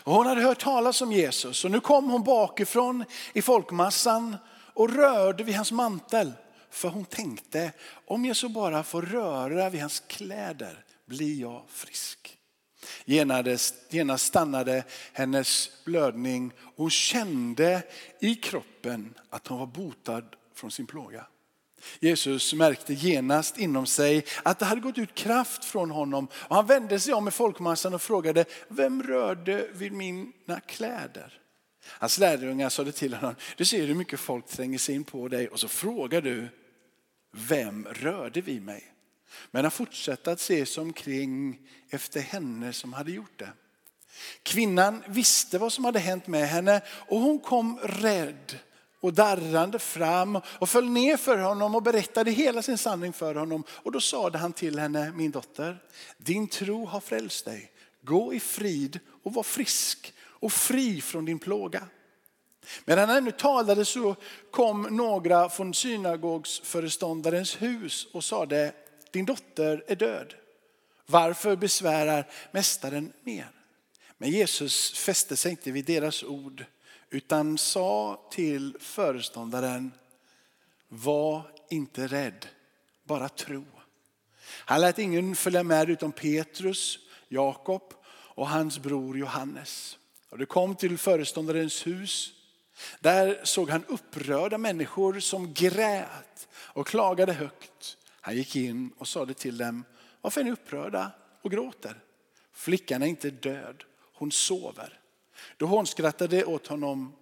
Och 0.02 0.14
hon 0.14 0.26
hade 0.26 0.42
hört 0.42 0.60
talas 0.60 1.02
om 1.02 1.12
Jesus 1.12 1.64
och 1.64 1.70
nu 1.70 1.80
kom 1.80 2.10
hon 2.10 2.24
bakifrån 2.24 3.04
i 3.32 3.42
folkmassan 3.42 4.36
och 4.74 4.94
rörde 4.94 5.44
vid 5.44 5.54
hans 5.54 5.72
mantel. 5.72 6.32
För 6.70 6.88
hon 6.88 7.04
tänkte, 7.04 7.72
om 8.06 8.24
jag 8.24 8.36
så 8.36 8.48
bara 8.48 8.82
får 8.82 9.02
röra 9.02 9.70
vid 9.70 9.80
hans 9.80 10.00
kläder 10.00 10.84
blir 11.06 11.40
jag 11.40 11.62
frisk. 11.68 12.38
Genast 13.04 13.74
stannade 14.18 14.84
hennes 15.12 15.70
blödning 15.84 16.52
och 16.60 16.76
hon 16.76 16.90
kände 16.90 17.82
i 18.20 18.34
kroppen 18.34 19.14
att 19.30 19.46
hon 19.46 19.58
var 19.58 19.66
botad 19.66 20.24
från 20.54 20.70
sin 20.70 20.86
plåga. 20.86 21.26
Jesus 22.00 22.54
märkte 22.54 22.94
genast 22.94 23.58
inom 23.58 23.86
sig 23.86 24.24
att 24.42 24.58
det 24.58 24.64
hade 24.64 24.80
gått 24.80 24.98
ut 24.98 25.14
kraft 25.14 25.64
från 25.64 25.90
honom 25.90 26.28
och 26.34 26.56
han 26.56 26.66
vände 26.66 27.00
sig 27.00 27.14
om 27.14 27.24
med 27.24 27.34
folkmassan 27.34 27.94
och 27.94 28.02
frågade, 28.02 28.44
vem 28.68 29.02
rörde 29.02 29.68
vid 29.72 29.92
mina 29.92 30.60
kläder? 30.66 31.40
Hans 31.82 32.18
lärjungar 32.18 32.68
sade 32.68 32.92
till 32.92 33.14
honom, 33.14 33.34
du 33.56 33.64
ser 33.64 33.86
hur 33.86 33.94
mycket 33.94 34.20
folk 34.20 34.46
tränger 34.46 34.78
sig 34.78 34.94
in 34.94 35.04
på 35.04 35.28
dig 35.28 35.48
och 35.48 35.60
så 35.60 35.68
frågar 35.68 36.20
du, 36.20 36.48
vem 37.32 37.86
rörde 37.90 38.40
vid 38.40 38.62
mig? 38.62 38.84
Men 39.50 39.64
han 39.64 39.70
fortsatte 39.70 40.32
att 40.32 40.40
se 40.40 40.66
sig 40.66 40.82
omkring 40.82 41.58
efter 41.90 42.20
henne 42.20 42.72
som 42.72 42.92
hade 42.92 43.12
gjort 43.12 43.38
det. 43.38 43.52
Kvinnan 44.42 45.02
visste 45.06 45.58
vad 45.58 45.72
som 45.72 45.84
hade 45.84 45.98
hänt 45.98 46.26
med 46.26 46.48
henne 46.48 46.80
och 46.88 47.20
hon 47.20 47.38
kom 47.38 47.78
rädd 47.78 48.58
och 49.00 49.12
darrande 49.12 49.78
fram 49.78 50.40
och 50.44 50.68
föll 50.68 50.88
ner 50.88 51.16
för 51.16 51.38
honom 51.38 51.74
och 51.74 51.82
berättade 51.82 52.30
hela 52.30 52.62
sin 52.62 52.78
sanning 52.78 53.12
för 53.12 53.34
honom. 53.34 53.64
Och 53.70 53.92
då 53.92 54.00
sade 54.00 54.38
han 54.38 54.52
till 54.52 54.78
henne, 54.78 55.12
min 55.12 55.30
dotter, 55.30 55.82
din 56.18 56.48
tro 56.48 56.84
har 56.84 57.00
frälst 57.00 57.44
dig. 57.44 57.72
Gå 58.02 58.34
i 58.34 58.40
frid 58.40 59.00
och 59.22 59.34
var 59.34 59.42
frisk 59.42 60.14
och 60.20 60.52
fri 60.52 61.00
från 61.00 61.24
din 61.24 61.38
plåga. 61.38 61.82
Medan 62.84 63.08
han 63.08 63.18
ännu 63.18 63.30
talade 63.30 63.84
så 63.84 64.16
kom 64.50 64.82
några 64.82 65.48
från 65.48 65.74
synagogsföreståndarens 65.74 67.62
hus 67.62 68.06
och 68.12 68.24
sade, 68.24 68.72
din 69.10 69.24
dotter 69.24 69.84
är 69.86 69.96
död. 69.96 70.34
Varför 71.06 71.56
besvärar 71.56 72.30
mästaren 72.50 73.12
mer? 73.22 73.50
Men 74.18 74.30
Jesus 74.30 74.98
fäste 74.98 75.36
sig 75.36 75.50
inte 75.50 75.70
vid 75.70 75.84
deras 75.84 76.22
ord 76.22 76.64
utan 77.10 77.58
sa 77.58 78.20
till 78.30 78.76
föreståndaren, 78.80 79.92
var 80.88 81.42
inte 81.70 82.06
rädd, 82.06 82.46
bara 83.04 83.28
tro. 83.28 83.64
Han 84.46 84.80
lät 84.80 84.98
ingen 84.98 85.36
följa 85.36 85.62
med 85.62 85.90
utom 85.90 86.12
Petrus, 86.12 86.98
Jakob 87.28 87.94
och 88.08 88.48
hans 88.48 88.78
bror 88.78 89.18
Johannes. 89.18 89.98
Och 90.30 90.38
det 90.38 90.46
kom 90.46 90.76
till 90.76 90.98
föreståndarens 90.98 91.86
hus. 91.86 92.32
Där 93.00 93.40
såg 93.44 93.70
han 93.70 93.84
upprörda 93.84 94.58
människor 94.58 95.20
som 95.20 95.54
grät 95.54 96.48
och 96.54 96.86
klagade 96.86 97.32
högt. 97.32 97.96
Han 98.20 98.36
gick 98.36 98.56
in 98.56 98.92
och 98.98 99.08
sade 99.08 99.34
till 99.34 99.58
dem, 99.58 99.84
varför 100.20 100.40
är 100.40 100.44
ni 100.44 100.50
upprörda 100.50 101.10
och 101.42 101.50
gråter? 101.50 101.94
Flickan 102.52 103.02
är 103.02 103.06
inte 103.06 103.30
död, 103.30 103.84
hon 104.14 104.32
sover. 104.32 104.99
Då 105.60 105.66
hånskrattade 105.66 106.44
åt 106.44 106.66
honom. 106.66 107.12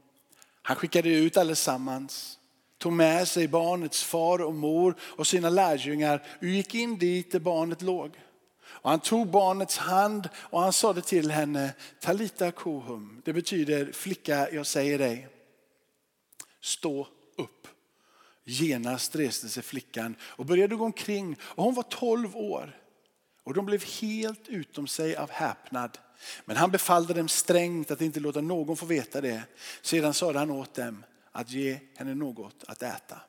Han 0.63 0.77
skickade 0.77 1.09
ut 1.09 1.37
allesammans, 1.37 2.39
tog 2.79 2.93
med 2.93 3.29
sig 3.29 3.49
barnets 3.49 4.05
far 4.05 4.39
och 4.39 4.55
mor 4.55 4.95
och 5.01 5.27
sina 5.27 5.51
lärjungar 5.51 6.27
och 6.39 6.47
gick 6.47 6.75
in 6.75 6.99
dit 6.99 7.33
där 7.33 7.39
barnet 7.39 7.83
låg. 7.83 8.11
Och 8.65 8.91
han 8.91 9.01
tog 9.01 9.31
barnets 9.31 9.79
hand 9.79 10.29
och 10.35 10.61
han 10.61 10.73
sade 10.73 11.03
till 11.03 11.31
henne, 11.31 11.75
Talita 12.01 12.51
kohum. 12.51 13.23
Det 13.25 13.33
betyder 13.33 13.93
flicka 13.93 14.51
jag 14.51 14.67
säger 14.67 14.99
dig, 14.99 15.29
stå 16.61 17.09
upp. 17.37 17.69
Genast 18.45 19.17
reste 19.17 19.49
sig 19.49 19.63
flickan 19.63 20.17
och 20.23 20.47
började 20.47 20.77
gå 20.77 20.85
omkring 20.85 21.37
och 21.41 21.65
hon 21.65 21.75
var 21.75 21.83
12 21.83 22.37
år. 22.37 22.77
Och 23.49 23.55
de 23.55 23.67
blev 23.67 23.85
helt 23.85 24.49
utom 24.49 24.87
sig 24.87 25.17
av 25.17 25.31
häpnad. 25.31 25.99
Men 26.45 26.57
han 26.57 26.71
befallde 26.71 27.15
dem 27.15 27.29
strängt 27.29 27.91
att 27.91 28.01
inte 28.01 28.21
låta 28.21 28.41
någon 28.41 28.77
få 28.77 28.87
veta 28.87 29.21
det. 29.21 29.43
Sedan 29.83 30.15
sade 30.15 30.39
han 30.39 30.51
åt 30.51 30.75
dem 30.75 31.05
att 31.33 31.51
ge 31.51 31.79
henne 31.97 32.15
något 32.15 32.65
att 32.67 32.83
äta. 32.83 33.21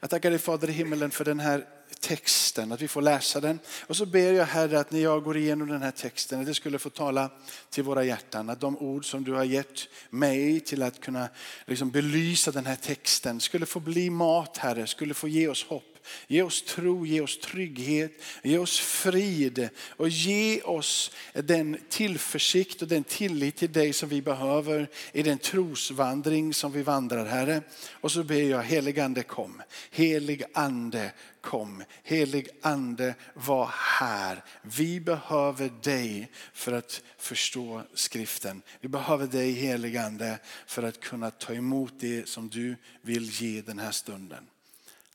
Jag 0.00 0.10
tackar 0.10 0.30
dig 0.30 0.38
Fader 0.38 0.70
i 0.70 0.72
himmelen 0.72 1.10
för 1.10 1.24
den 1.24 1.40
här 1.40 1.66
texten, 2.00 2.72
att 2.72 2.82
vi 2.82 2.88
får 2.88 3.02
läsa 3.02 3.40
den. 3.40 3.58
Och 3.86 3.96
så 3.96 4.06
ber 4.06 4.32
jag 4.32 4.46
Herre 4.46 4.80
att 4.80 4.90
när 4.90 5.00
jag 5.00 5.24
går 5.24 5.36
igenom 5.36 5.68
den 5.68 5.82
här 5.82 5.90
texten, 5.90 6.40
att 6.40 6.46
det 6.46 6.54
skulle 6.54 6.78
få 6.78 6.90
tala 6.90 7.30
till 7.70 7.84
våra 7.84 8.04
hjärtan. 8.04 8.50
Att 8.50 8.60
de 8.60 8.78
ord 8.78 9.10
som 9.10 9.24
du 9.24 9.32
har 9.32 9.44
gett 9.44 9.88
mig 10.10 10.60
till 10.60 10.82
att 10.82 11.00
kunna 11.00 11.28
liksom 11.66 11.90
belysa 11.90 12.50
den 12.50 12.66
här 12.66 12.76
texten 12.76 13.40
skulle 13.40 13.66
få 13.66 13.80
bli 13.80 14.10
mat 14.10 14.58
Herre, 14.58 14.86
skulle 14.86 15.14
få 15.14 15.28
ge 15.28 15.48
oss 15.48 15.64
hopp. 15.64 15.93
Ge 16.26 16.42
oss 16.42 16.62
tro, 16.62 17.06
ge 17.06 17.20
oss 17.20 17.38
trygghet, 17.38 18.22
ge 18.42 18.58
oss 18.58 18.78
frid 18.80 19.68
och 19.88 20.08
ge 20.08 20.60
oss 20.60 21.10
den 21.32 21.78
tillförsikt 21.88 22.82
och 22.82 22.88
den 22.88 23.04
tillit 23.04 23.56
till 23.56 23.72
dig 23.72 23.92
som 23.92 24.08
vi 24.08 24.22
behöver 24.22 24.88
i 25.12 25.22
den 25.22 25.38
trosvandring 25.38 26.54
som 26.54 26.72
vi 26.72 26.82
vandrar 26.82 27.24
Herre. 27.24 27.62
Och 27.90 28.12
så 28.12 28.24
ber 28.24 28.42
jag 28.42 28.62
helig 28.62 29.00
ande 29.00 29.22
kom, 29.22 29.62
helig 29.90 30.42
ande 30.54 31.12
kom. 31.44 31.84
Helig 32.02 32.48
ande 32.62 33.14
var 33.34 33.70
här. 33.72 34.44
Vi 34.62 35.00
behöver 35.00 35.70
dig 35.82 36.30
för 36.52 36.72
att 36.72 37.02
förstå 37.18 37.82
skriften. 37.94 38.62
Vi 38.80 38.88
behöver 38.88 39.26
dig 39.26 39.52
helig 39.52 39.96
ande 39.96 40.38
för 40.66 40.82
att 40.82 41.00
kunna 41.00 41.30
ta 41.30 41.54
emot 41.54 41.92
det 41.98 42.28
som 42.28 42.48
du 42.48 42.76
vill 43.02 43.42
ge 43.42 43.62
den 43.62 43.78
här 43.78 43.90
stunden. 43.90 44.46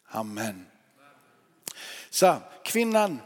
Amen. 0.05 0.65
Så 2.09 2.35
kvinnan 2.65 3.21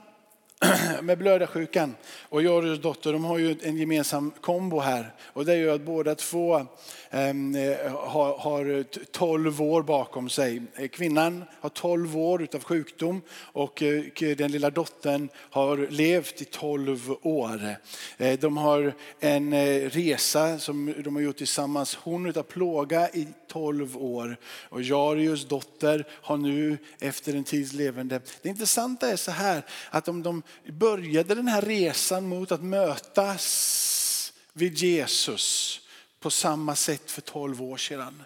med 1.02 1.18
blödarsjukan 1.18 1.96
och 2.30 2.42
Joris 2.42 2.82
dotter, 2.82 3.14
de 3.14 3.26
har 3.26 3.38
ju 3.38 3.56
en 3.62 3.78
gemensam 3.78 4.32
kombo 4.42 4.80
här. 4.80 5.14
Och 5.26 5.46
det 5.46 5.58
gör 5.58 5.76
att 5.76 5.82
båda 5.82 6.16
två 6.16 6.66
ehm, 7.10 7.56
eh, 7.56 7.92
har, 7.92 8.38
har 8.38 8.84
12 9.12 9.62
år 9.62 9.84
bakom 9.84 10.30
sig. 10.30 10.62
Eh, 10.76 10.88
kvinnan 10.88 11.44
har 11.60 11.70
12 11.70 12.18
år 12.18 12.44
utav 12.44 12.64
sjukdom 12.64 13.22
och 13.32 13.84
eh, 13.84 14.36
den 14.38 14.52
lilla 14.52 14.70
dottern 14.70 15.30
har 15.36 15.88
levt 15.90 16.42
i 16.42 16.46
12 16.46 17.16
år. 17.22 17.76
Eh, 18.18 18.40
de 18.40 18.58
har 18.58 18.94
en 19.20 19.54
eh, 19.54 19.90
resa 19.90 20.60
som 20.60 20.94
de 21.04 21.16
har 21.16 21.24
gjort 21.24 21.38
tillsammans. 21.38 21.96
Hon 21.96 22.26
utav 22.26 22.44
plåga 22.44 23.10
i 23.10 23.28
12 23.48 23.98
år 23.98 24.38
och 24.70 24.82
Jarius 24.82 25.46
dotter 25.46 26.08
har 26.10 26.38
nu 26.38 26.78
efter 27.00 27.36
en 27.36 27.44
tids 27.44 27.74
levande. 27.74 28.22
Det 28.42 28.50
intressanta 28.50 29.10
är 29.10 29.16
så 29.16 29.32
här 29.32 29.66
att 29.90 30.08
om 30.08 30.24
de 30.24 30.44
började 30.72 31.36
den 31.36 31.48
här 31.48 31.62
resan 31.62 32.28
mot 32.28 32.52
att 32.52 32.64
mötas 32.64 34.34
vid 34.54 34.78
Jesus 34.78 35.80
på 36.20 36.30
samma 36.30 36.76
sätt 36.76 37.12
för 37.12 37.22
12 37.22 37.62
år 37.62 37.78
sedan. 37.78 38.24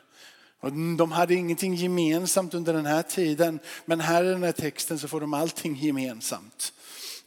Och 0.60 0.72
de 0.98 1.12
hade 1.12 1.34
ingenting 1.34 1.76
gemensamt 1.76 2.54
under 2.54 2.74
den 2.74 2.86
här 2.86 3.04
tiden, 3.04 3.60
men 3.86 4.00
här 4.00 4.24
i 4.24 4.28
den 4.28 4.44
här 4.44 4.52
texten 4.52 5.00
så 5.00 5.08
får 5.08 5.22
de 5.22 5.34
allting 5.34 5.76
gemensamt. 5.76 6.74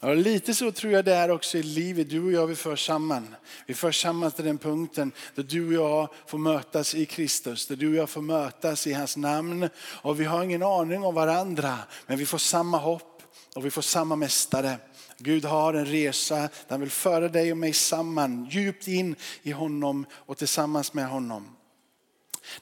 Och 0.00 0.16
lite 0.16 0.54
så 0.54 0.72
tror 0.72 0.92
jag 0.92 1.04
det 1.04 1.14
är 1.14 1.30
också 1.30 1.58
i 1.58 1.62
livet. 1.62 2.10
Du 2.10 2.24
och 2.24 2.32
jag 2.32 2.46
vi 2.46 2.54
förs 2.54 2.86
samman. 2.86 3.34
Vi 3.66 3.74
förs 3.74 4.02
samman 4.02 4.30
till 4.30 4.44
den 4.44 4.58
punkten 4.58 5.12
där 5.34 5.42
du 5.42 5.66
och 5.66 5.72
jag 5.72 6.08
får 6.26 6.38
mötas 6.38 6.94
i 6.94 7.06
Kristus. 7.06 7.66
Där 7.66 7.76
du 7.76 7.88
och 7.88 7.94
jag 7.94 8.10
får 8.10 8.22
mötas 8.22 8.86
i 8.86 8.92
hans 8.92 9.16
namn. 9.16 9.68
Och 9.82 10.20
vi 10.20 10.24
har 10.24 10.44
ingen 10.44 10.62
aning 10.62 11.04
om 11.04 11.14
varandra 11.14 11.78
men 12.06 12.18
vi 12.18 12.26
får 12.26 12.38
samma 12.38 12.78
hopp 12.78 13.22
och 13.54 13.66
vi 13.66 13.70
får 13.70 13.82
samma 13.82 14.16
mästare. 14.16 14.76
Gud 15.22 15.44
har 15.44 15.74
en 15.74 15.86
resa 15.86 16.36
där 16.36 16.48
han 16.68 16.80
vill 16.80 16.90
föra 16.90 17.28
dig 17.28 17.52
och 17.52 17.58
mig 17.58 17.72
samman, 17.72 18.48
djupt 18.50 18.88
in 18.88 19.16
i 19.42 19.50
honom 19.50 20.06
och 20.12 20.38
tillsammans 20.38 20.94
med 20.94 21.08
honom. 21.08 21.56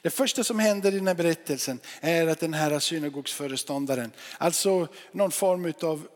Det 0.01 0.09
första 0.09 0.43
som 0.43 0.59
händer 0.59 0.91
i 0.91 0.95
den 0.95 1.07
här 1.07 1.15
berättelsen 1.15 1.79
är 2.01 2.27
att 2.27 2.39
den 2.39 2.53
här 2.53 2.79
synagogsföreståndaren, 2.79 4.11
alltså 4.37 4.87
någon 5.11 5.31
form 5.31 5.73
av 5.81 6.07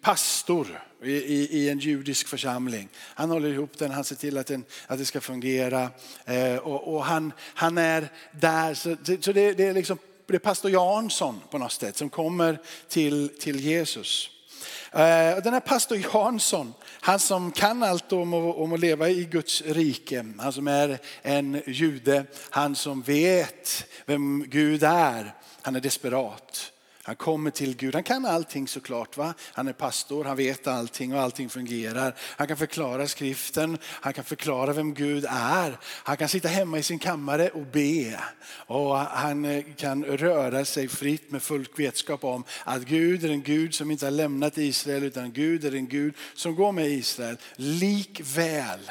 pastor 0.00 0.82
i, 1.02 1.68
en 1.68 1.78
judisk 1.78 2.28
församling. 2.28 2.88
Han 2.96 3.30
håller 3.30 3.48
ihop 3.48 3.78
den, 3.78 3.90
han 3.90 4.04
ser 4.04 4.16
till 4.16 4.38
att, 4.38 4.46
den, 4.46 4.64
att 4.86 4.98
det 4.98 5.04
ska 5.04 5.20
fungera. 5.20 5.90
Eh, 6.24 6.56
och, 6.56 6.94
och 6.94 7.04
han, 7.04 7.32
han 7.40 7.78
är 7.78 8.08
där, 8.32 8.74
så, 8.74 8.96
så 9.20 9.32
det, 9.32 9.52
det, 9.52 9.64
är 9.64 9.74
liksom 9.74 9.98
det 10.26 10.34
är 10.34 10.38
pastor 10.38 10.70
Jansson 10.70 11.40
på 11.50 11.58
något 11.58 11.72
sätt 11.72 11.96
som 11.96 12.10
kommer 12.10 12.58
till, 12.88 13.28
till 13.40 13.60
Jesus. 13.60 14.30
Eh, 14.94 15.42
den 15.42 15.52
här 15.52 15.60
pastor 15.60 15.98
Jansson, 16.14 16.74
han 17.00 17.18
som 17.18 17.52
kan 17.52 17.82
allt 17.82 18.12
om 18.12 18.34
om 18.34 18.72
att 18.72 18.80
leva 18.80 19.08
i 19.08 19.24
Guds 19.24 19.62
rike, 19.62 20.26
han 20.38 20.52
som 20.52 20.68
är 20.68 20.98
en 21.22 21.62
jude, 21.66 22.24
han 22.50 22.76
som 22.76 23.02
vet 23.02 23.86
vem 24.06 24.44
Gud 24.48 24.82
är, 24.82 25.34
han 25.62 25.76
är 25.76 25.80
desperat. 25.80 26.72
Han 27.06 27.16
kommer 27.16 27.50
till 27.50 27.76
Gud, 27.76 27.94
han 27.94 28.02
kan 28.02 28.26
allting 28.26 28.68
såklart. 28.68 29.16
Va? 29.16 29.34
Han 29.52 29.68
är 29.68 29.72
pastor, 29.72 30.24
han 30.24 30.36
vet 30.36 30.66
allting 30.66 31.14
och 31.14 31.20
allting 31.20 31.48
fungerar. 31.48 32.14
Han 32.18 32.46
kan 32.48 32.56
förklara 32.56 33.06
skriften, 33.08 33.78
han 33.84 34.12
kan 34.12 34.24
förklara 34.24 34.72
vem 34.72 34.94
Gud 34.94 35.26
är. 35.30 35.78
Han 35.82 36.16
kan 36.16 36.28
sitta 36.28 36.48
hemma 36.48 36.78
i 36.78 36.82
sin 36.82 36.98
kammare 36.98 37.48
och 37.48 37.66
be. 37.66 38.20
Och 38.66 38.96
han 38.96 39.44
eh, 39.44 39.64
kan 39.76 40.04
röra 40.04 40.64
sig 40.64 40.88
fritt 40.88 41.30
med 41.30 41.42
full 41.42 41.68
vetskap 41.76 42.24
om 42.24 42.44
att 42.64 42.82
Gud 42.82 43.24
är 43.24 43.30
en 43.30 43.42
Gud 43.42 43.74
som 43.74 43.90
inte 43.90 44.06
har 44.06 44.10
lämnat 44.10 44.58
Israel 44.58 45.04
utan 45.04 45.32
Gud 45.32 45.64
är 45.64 45.74
en 45.74 45.88
Gud 45.88 46.14
som 46.34 46.54
går 46.54 46.72
med 46.72 46.90
Israel. 46.90 47.36
Likväl 47.56 48.90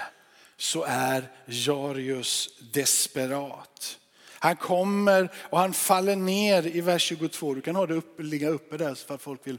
så 0.58 0.84
är 0.84 1.32
Jarius 1.46 2.50
desperat. 2.74 4.00
Han 4.44 4.56
kommer 4.56 5.30
och 5.36 5.60
han 5.60 5.74
faller 5.74 6.16
ner 6.16 6.68
i 6.68 6.82
vers 6.82 7.02
22. 7.02 7.54
Du 7.54 7.62
kan 7.62 7.76
ha 7.76 7.88
det 7.88 7.94
upp, 7.94 8.20
ligga 8.20 8.50
uppe 8.50 8.78
där 8.78 8.96
för 8.96 9.18
folk, 9.18 9.48
vill, 9.48 9.58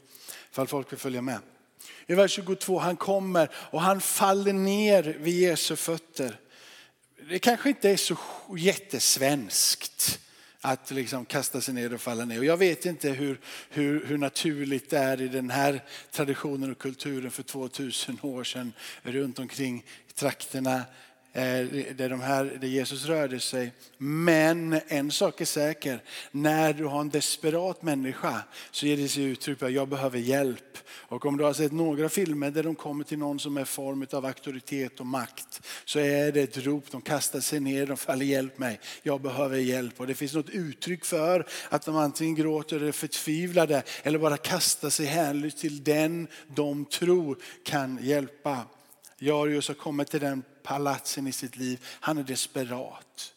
för 0.50 0.66
folk 0.66 0.92
vill 0.92 0.98
följa 0.98 1.22
med. 1.22 1.38
I 2.06 2.14
vers 2.14 2.32
22, 2.32 2.78
han 2.78 2.96
kommer 2.96 3.48
och 3.54 3.80
han 3.80 4.00
faller 4.00 4.52
ner 4.52 5.02
vid 5.02 5.34
Jesu 5.34 5.76
fötter. 5.76 6.40
Det 7.28 7.38
kanske 7.38 7.68
inte 7.68 7.90
är 7.90 7.96
så 7.96 8.16
jättesvenskt 8.56 10.20
att 10.60 10.90
liksom 10.90 11.24
kasta 11.24 11.60
sig 11.60 11.74
ner 11.74 11.94
och 11.94 12.00
falla 12.00 12.24
ner. 12.24 12.38
Och 12.38 12.44
jag 12.44 12.56
vet 12.56 12.86
inte 12.86 13.10
hur, 13.10 13.40
hur, 13.70 14.06
hur 14.06 14.18
naturligt 14.18 14.90
det 14.90 14.98
är 14.98 15.20
i 15.20 15.28
den 15.28 15.50
här 15.50 15.84
traditionen 16.10 16.70
och 16.70 16.78
kulturen 16.78 17.30
för 17.30 17.42
2000 17.42 18.18
år 18.22 18.44
sedan 18.44 18.72
runt 19.02 19.38
omkring 19.38 19.84
trakterna 20.14 20.82
Eh, 21.36 21.66
där, 21.96 22.08
de 22.08 22.20
här, 22.20 22.58
där 22.60 22.68
Jesus 22.68 23.06
rörde 23.06 23.40
sig. 23.40 23.72
Men 23.98 24.80
en 24.88 25.10
sak 25.10 25.40
är 25.40 25.44
säker, 25.44 26.02
när 26.30 26.72
du 26.72 26.84
har 26.84 27.00
en 27.00 27.08
desperat 27.08 27.82
människa 27.82 28.42
så 28.70 28.86
ger 28.86 28.96
det 28.96 29.08
sig 29.08 29.24
uttryck 29.24 29.62
att 29.62 29.72
jag 29.72 29.88
behöver 29.88 30.18
hjälp. 30.18 30.78
Och 30.88 31.26
om 31.26 31.36
du 31.36 31.44
har 31.44 31.52
sett 31.52 31.72
några 31.72 32.08
filmer 32.08 32.50
där 32.50 32.62
de 32.62 32.74
kommer 32.74 33.04
till 33.04 33.18
någon 33.18 33.38
som 33.38 33.56
är 33.56 33.64
form 33.64 34.06
av 34.12 34.24
auktoritet 34.24 35.00
och 35.00 35.06
makt 35.06 35.60
så 35.84 35.98
är 35.98 36.32
det 36.32 36.42
ett 36.42 36.58
rop, 36.58 36.90
de 36.90 37.00
kastar 37.00 37.40
sig 37.40 37.60
ner, 37.60 37.86
de 37.86 37.96
faller 37.96 38.26
hjälp 38.26 38.58
mig, 38.58 38.80
jag 39.02 39.20
behöver 39.20 39.58
hjälp. 39.58 40.00
Och 40.00 40.06
det 40.06 40.14
finns 40.14 40.34
något 40.34 40.50
uttryck 40.50 41.04
för 41.04 41.46
att 41.68 41.84
de 41.84 41.96
antingen 41.96 42.34
gråter 42.34 42.76
eller 42.76 42.88
är 42.88 42.92
förtvivlade 42.92 43.82
eller 44.02 44.18
bara 44.18 44.36
kastar 44.36 44.90
sig 44.90 45.06
hänlyst 45.06 45.58
till 45.58 45.84
den 45.84 46.28
de 46.54 46.84
tror 46.84 47.38
kan 47.64 47.98
hjälpa. 48.02 48.66
Jarius 49.18 49.68
har 49.68 49.74
kommit 49.74 50.10
till 50.10 50.20
den 50.20 50.42
palatsen 50.62 51.26
i 51.26 51.32
sitt 51.32 51.56
liv. 51.56 51.84
Han 52.00 52.18
är 52.18 52.22
desperat. 52.22 53.32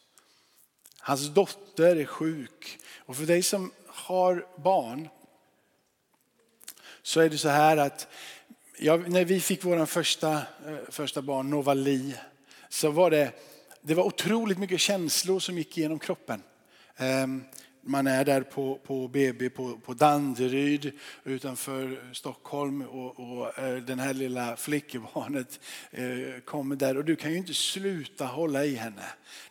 Hans 0.98 1.28
dotter 1.34 1.96
är 1.96 2.04
sjuk. 2.04 2.78
Och 2.98 3.16
för 3.16 3.26
dig 3.26 3.42
som 3.42 3.72
har 3.86 4.46
barn 4.56 5.08
så 7.02 7.20
är 7.20 7.28
det 7.28 7.38
så 7.38 7.48
här 7.48 7.76
att 7.76 8.08
ja, 8.78 8.96
när 8.96 9.24
vi 9.24 9.40
fick 9.40 9.64
vår 9.64 9.86
första, 9.86 10.32
eh, 10.32 10.76
första 10.88 11.22
barn, 11.22 11.50
Novali, 11.50 12.14
så 12.68 12.90
var 12.90 13.10
det, 13.10 13.32
det 13.82 13.94
var 13.94 14.04
otroligt 14.04 14.58
mycket 14.58 14.80
känslor 14.80 15.40
som 15.40 15.58
gick 15.58 15.78
igenom 15.78 15.98
kroppen. 15.98 16.42
Ehm, 16.96 17.44
man 17.88 18.06
är 18.06 18.24
där 18.24 18.40
på, 18.40 18.78
på 18.86 19.08
BB 19.08 19.50
på, 19.50 19.76
på 19.76 19.94
Danderyd 19.94 20.92
utanför 21.24 22.00
Stockholm 22.12 22.82
och, 22.82 23.20
och 23.20 23.58
eh, 23.58 23.76
den 23.76 23.98
här 23.98 24.14
lilla 24.14 24.56
flickebarnet 24.56 25.60
eh, 25.90 26.40
kommer 26.44 26.76
där 26.76 26.96
och 26.96 27.04
du 27.04 27.16
kan 27.16 27.30
ju 27.30 27.36
inte 27.36 27.54
sluta 27.54 28.26
hålla 28.26 28.64
i 28.64 28.74
henne. 28.74 29.04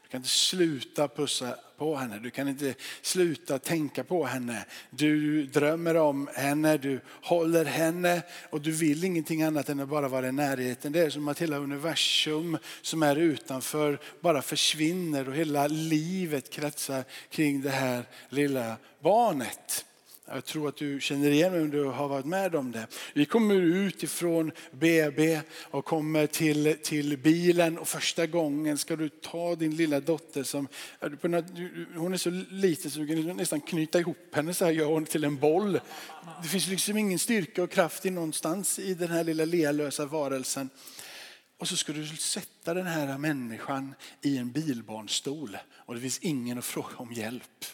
Du 0.08 0.12
kan 0.12 0.20
inte 0.20 0.30
sluta 0.30 1.08
pussa 1.08 1.56
på 1.78 1.96
henne. 1.96 2.20
Du 2.20 2.30
kan 2.30 2.48
inte 2.48 2.76
sluta 3.02 3.60
tänka 3.60 4.04
på 4.04 4.26
henne. 4.26 4.66
Du 4.90 5.46
drömmer 5.46 5.96
om 5.96 6.30
henne, 6.34 6.78
du 6.78 7.00
håller 7.24 7.66
henne 7.66 8.22
och 8.50 8.62
du 8.62 8.72
vill 8.72 9.04
ingenting 9.04 9.44
annat 9.44 9.70
än 9.70 9.80
att 9.80 9.90
bara 9.90 10.08
vara 10.08 10.28
i 10.28 10.32
närheten. 10.32 10.92
Det 10.92 11.00
är 11.00 11.10
som 11.10 11.28
att 11.28 11.42
hela 11.42 11.58
universum 11.58 12.58
som 12.82 13.04
är 13.04 13.16
utanför 13.16 14.00
bara 14.22 14.42
försvinner 14.42 15.30
och 15.30 15.36
hela 15.36 15.68
livet 15.68 16.50
kretsar 16.50 17.04
kring 17.30 17.62
det 17.62 17.70
här 17.70 18.06
lilla 18.30 18.76
barnet. 19.00 19.86
Jag 20.30 20.46
tror 20.46 20.68
att 20.68 20.76
du 20.76 21.00
känner 21.02 21.30
igen 21.30 21.52
mig 21.52 21.62
om 21.62 21.70
du 21.70 21.84
har 21.84 22.08
varit 22.08 22.26
med 22.26 22.56
om 22.56 22.72
det. 22.72 22.88
Vi 23.14 23.26
kommer 23.26 23.56
ut 23.56 24.04
ifrån 24.04 24.52
BB 24.72 25.42
och 25.64 25.86
kommer 25.86 26.28
till, 26.28 26.78
till 26.84 27.18
bilen 27.18 27.78
och 27.78 27.88
första 27.88 28.28
gången 28.28 28.78
ska 28.78 28.96
du 28.96 29.10
ta 29.10 29.56
din 29.56 29.76
lilla 29.76 30.00
dotter 30.00 30.44
som, 30.44 30.68
hon 31.96 32.14
är 32.14 32.18
så 32.18 32.30
liten 32.50 32.92
så 32.92 33.00
du 33.00 33.08
kan 33.08 33.38
nästan 33.38 33.62
knyta 33.62 34.00
ihop 34.00 34.18
henne 34.32 34.54
så 34.54 34.66
här 34.66 34.72
gör 34.72 34.86
hon 34.86 35.06
till 35.06 35.24
en 35.24 35.38
boll. 35.38 35.80
Det 36.42 36.48
finns 36.48 36.68
liksom 36.68 36.98
ingen 36.98 37.20
styrka 37.20 37.64
och 37.64 37.72
kraft 37.72 38.06
i 38.06 38.10
någonstans 38.10 38.80
i 38.80 38.94
den 38.94 39.10
här 39.10 39.24
lilla 39.24 39.46
lealösa 39.46 40.06
varelsen. 40.06 40.70
Och 41.58 41.68
så 41.68 41.78
ska 41.78 41.94
du 41.94 42.08
sätta 42.08 42.74
den 42.74 42.86
här 42.86 43.18
människan 43.18 43.96
i 44.22 44.38
en 44.38 44.52
bilbarnstol 44.52 45.58
och 45.74 45.96
det 45.96 46.02
finns 46.02 46.20
ingen 46.20 46.58
att 46.58 46.66
fråga 46.66 46.96
om 46.98 47.14
hjälp. 47.14 47.66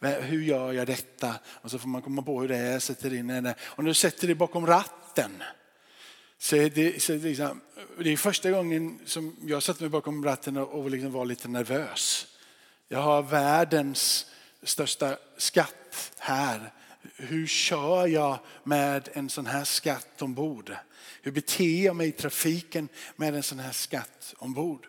Hur 0.00 0.42
gör 0.42 0.72
jag 0.72 0.86
detta? 0.86 1.34
Och 1.46 1.70
så 1.70 1.78
får 1.78 1.88
man 1.88 2.02
komma 2.02 2.22
på 2.22 2.40
hur 2.40 2.48
det 2.48 2.56
är, 2.56 2.78
sätter 2.78 3.14
in 3.14 3.30
henne. 3.30 3.54
Och 3.60 3.84
när 3.84 3.90
du 3.90 3.94
sätter 3.94 4.26
dig 4.26 4.36
bakom 4.36 4.66
ratten 4.66 5.42
så 6.38 6.56
är 6.56 6.70
det, 6.70 7.02
så 7.02 7.12
är 7.12 7.16
det, 7.16 7.28
liksom, 7.28 7.60
det 7.98 8.12
är 8.12 8.16
första 8.16 8.50
gången 8.50 8.98
som 9.06 9.36
jag 9.42 9.62
satte 9.62 9.82
mig 9.82 9.90
bakom 9.90 10.24
ratten 10.24 10.56
och 10.56 10.90
liksom 10.90 11.12
var 11.12 11.24
lite 11.24 11.48
nervös. 11.48 12.26
Jag 12.88 13.02
har 13.02 13.22
världens 13.22 14.26
största 14.62 15.16
skatt 15.36 16.12
här. 16.18 16.72
Hur 17.16 17.46
kör 17.46 18.06
jag 18.06 18.38
med 18.64 19.08
en 19.12 19.30
sån 19.30 19.46
här 19.46 19.64
skatt 19.64 20.22
ombord? 20.22 20.76
Hur 21.22 21.32
beter 21.32 21.84
jag 21.84 21.96
mig 21.96 22.08
i 22.08 22.12
trafiken 22.12 22.88
med 23.16 23.34
en 23.34 23.42
sån 23.42 23.58
här 23.58 23.72
skatt 23.72 24.34
ombord? 24.38 24.86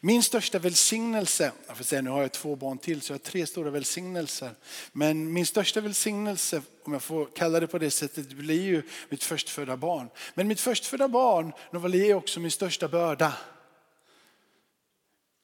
Min 0.00 0.22
största 0.22 0.58
välsignelse, 0.58 1.52
jag 1.66 1.76
får 1.76 1.84
säga, 1.84 2.02
nu 2.02 2.10
har 2.10 2.22
jag 2.22 2.32
två 2.32 2.56
barn 2.56 2.78
till 2.78 3.00
så 3.00 3.12
jag 3.12 3.18
har 3.18 3.24
tre 3.24 3.46
stora 3.46 3.70
välsignelser. 3.70 4.50
Men 4.92 5.32
min 5.32 5.46
största 5.46 5.80
välsignelse, 5.80 6.62
om 6.84 6.92
jag 6.92 7.02
får 7.02 7.26
kalla 7.36 7.60
det 7.60 7.66
på 7.66 7.78
det 7.78 7.90
sättet, 7.90 8.28
blir 8.28 8.62
ju 8.62 8.82
mitt 9.08 9.24
förstfödda 9.24 9.76
barn. 9.76 10.08
Men 10.34 10.48
mitt 10.48 10.60
förstfödda 10.60 11.08
barn, 11.08 11.52
Novali, 11.72 12.10
är 12.10 12.14
också 12.14 12.40
min 12.40 12.50
största 12.50 12.88
börda. 12.88 13.32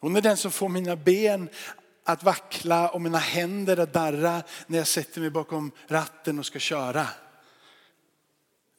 Hon 0.01 0.17
är 0.17 0.21
den 0.21 0.37
som 0.37 0.51
får 0.51 0.69
mina 0.69 0.97
ben 0.97 1.49
att 2.05 2.23
vackla 2.23 2.89
och 2.89 3.01
mina 3.01 3.19
händer 3.19 3.77
att 3.77 3.93
darra 3.93 4.43
när 4.67 4.79
jag 4.79 4.87
sätter 4.87 5.21
mig 5.21 5.31
bakom 5.31 5.71
ratten 5.89 6.39
och 6.39 6.47
ska 6.47 6.59
köra. 6.59 7.07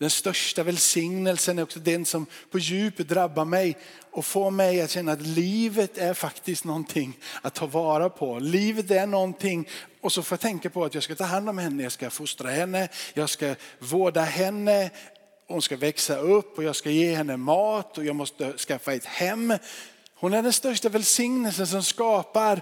Den 0.02 0.10
största 0.10 0.64
välsignelsen 0.64 1.60
är 1.60 1.64
också 1.64 1.80
den 1.80 2.06
som 2.06 2.26
på 2.52 2.60
djupet 2.60 3.10
drabbar 3.10 3.46
mig 3.46 3.78
och 4.12 4.26
får 4.26 4.52
mig 4.52 4.82
att 4.82 4.90
känna 4.90 5.12
att 5.12 5.22
livet 5.22 5.98
är 5.98 6.14
faktiskt 6.14 6.66
någonting 6.66 7.18
att 7.42 7.54
ta 7.54 7.66
vara 7.66 8.10
på. 8.10 8.40
Livet 8.40 8.92
är 8.92 9.08
någonting 9.08 9.70
och 10.02 10.12
så 10.12 10.24
får 10.24 10.36
jag 10.36 10.42
tänka 10.42 10.70
på 10.70 10.86
att 10.86 10.94
jag 10.94 11.04
ska 11.04 11.16
ta 11.16 11.24
hand 11.24 11.50
om 11.50 11.58
henne, 11.58 11.84
jag 11.84 11.92
ska 11.92 12.10
fostra 12.10 12.50
henne, 12.50 12.90
jag 13.14 13.30
ska 13.30 13.56
vårda 13.80 14.22
henne, 14.22 14.90
hon 15.48 15.62
ska 15.62 15.78
växa 15.78 16.18
upp 16.18 16.58
och 16.58 16.64
jag 16.64 16.76
ska 16.76 16.90
ge 16.90 17.16
henne 17.16 17.38
mat 17.38 17.98
och 17.98 18.06
jag 18.06 18.16
måste 18.16 18.58
skaffa 18.58 18.94
ett 18.94 19.06
hem. 19.06 19.54
Hon 20.16 20.34
är 20.34 20.44
den 20.44 20.54
största 20.54 20.90
välsignelsen 20.90 21.68
som 21.68 21.84
skapar 21.84 22.62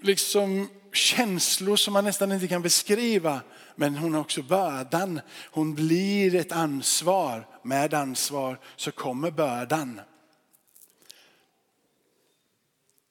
liksom 0.00 0.68
känslor 0.92 1.76
som 1.76 1.92
man 1.92 2.04
nästan 2.04 2.32
inte 2.32 2.48
kan 2.48 2.62
beskriva. 2.62 3.40
Men 3.76 3.96
hon 3.96 4.14
har 4.14 4.20
också 4.20 4.42
bördan. 4.42 5.20
Hon 5.50 5.74
blir 5.74 6.34
ett 6.34 6.52
ansvar. 6.52 7.46
Med 7.62 7.94
ansvar 7.94 8.58
så 8.76 8.92
kommer 8.92 9.30
bördan. 9.30 10.00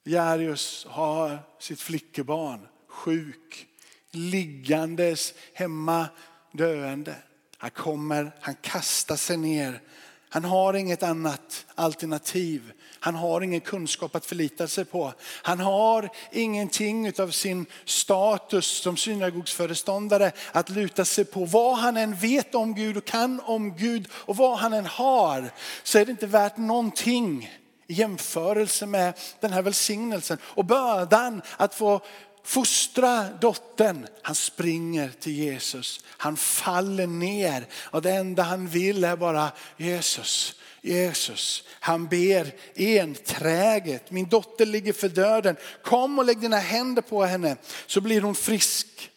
Jarius 0.04 0.86
har 0.90 1.40
sitt 1.60 1.82
flickebarn 1.82 2.68
sjuk, 2.88 3.68
liggandes 4.12 5.34
hemma 5.54 6.08
döende. 6.52 7.16
Han 7.58 7.70
kommer, 7.70 8.32
han 8.42 8.56
kastar 8.56 9.16
sig 9.16 9.38
ner 9.38 9.82
han 10.30 10.46
har 10.46 10.74
inget 10.74 11.04
annat 11.04 11.66
alternativ. 11.76 12.72
Han 13.00 13.16
har 13.16 13.42
ingen 13.42 13.62
kunskap 13.62 14.16
att 14.16 14.26
förlita 14.26 14.68
sig 14.68 14.86
på. 14.86 15.14
Han 15.42 15.60
har 15.60 16.10
ingenting 16.32 17.20
av 17.20 17.30
sin 17.30 17.66
status 17.86 18.66
som 18.66 18.98
synagogsföreståndare 18.98 20.32
att 20.52 20.70
luta 20.70 21.06
sig 21.06 21.26
på. 21.26 21.46
Vad 21.46 21.78
han 21.78 21.98
än 21.98 22.16
vet 22.16 22.56
om 22.56 22.76
Gud 22.76 22.98
och 22.98 23.06
kan 23.06 23.40
om 23.40 23.78
Gud 23.78 24.08
och 24.12 24.36
vad 24.36 24.58
han 24.58 24.74
än 24.74 24.86
har 24.86 25.52
så 25.84 26.00
är 26.00 26.06
det 26.06 26.12
inte 26.12 26.28
värt 26.28 26.58
någonting 26.58 27.50
i 27.88 27.94
jämförelse 27.94 28.86
med 28.86 29.14
den 29.40 29.54
här 29.54 29.62
välsignelsen 29.62 30.38
och 30.44 30.66
bördan 30.66 31.42
att 31.58 31.76
få 31.76 32.02
fostra 32.48 33.30
dottern. 33.42 34.08
Han 34.22 34.36
springer 34.36 35.10
till 35.10 35.34
Jesus. 35.34 36.00
Han 36.06 36.38
faller 36.38 37.08
ner 37.08 37.68
och 37.74 38.02
det 38.02 38.12
enda 38.12 38.44
han 38.44 38.68
vill 38.68 39.04
är 39.04 39.16
bara 39.16 39.52
Jesus. 39.78 40.56
Jesus, 40.82 41.64
han 41.70 42.08
ber 42.08 42.52
enträget. 42.76 44.12
Min 44.12 44.30
dotter 44.30 44.66
ligger 44.66 44.94
för 44.94 45.10
döden. 45.10 45.56
Kom 45.84 46.20
och 46.20 46.26
lägg 46.26 46.40
dina 46.40 46.58
händer 46.58 47.02
på 47.02 47.24
henne 47.24 47.58
så 47.88 48.02
blir 48.02 48.22
hon 48.22 48.36
frisk. 48.36 49.12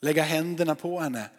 Lägga 0.00 0.22
händerna 0.22 0.74
på 0.74 1.00
henne. 1.00 1.30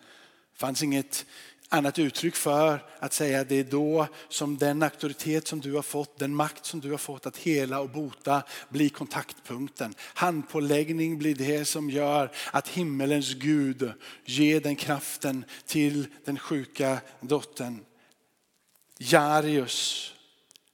Det 0.54 0.60
fanns 0.60 0.84
inget 0.84 1.26
annat 1.70 2.00
uttryck 2.00 2.36
för 2.36 2.84
att 3.00 3.14
säga 3.14 3.42
att 3.42 3.50
det 3.50 3.56
är 3.56 3.64
då 3.64 4.08
som 4.30 4.58
den 4.58 4.84
auktoritet 4.84 5.48
som 5.48 5.60
du 5.62 5.74
har 5.74 5.82
fått, 5.82 6.20
den 6.20 6.36
makt 6.36 6.66
som 6.66 6.80
du 6.80 6.92
har 6.92 6.98
fått 6.98 7.26
att 7.26 7.38
hela 7.38 7.80
och 7.80 7.90
bota 7.90 8.44
blir 8.70 8.90
kontaktpunkten. 8.90 9.94
Handpåläggning 10.00 11.18
blir 11.18 11.36
det 11.36 11.66
som 11.66 11.90
gör 11.90 12.32
att 12.52 12.68
himmelens 12.68 13.34
Gud 13.34 13.92
ger 14.26 14.62
den 14.62 14.76
kraften 14.76 15.46
till 15.66 16.08
den 16.26 16.40
sjuka 16.40 16.98
dottern. 17.22 17.80
Jarius, 18.98 20.14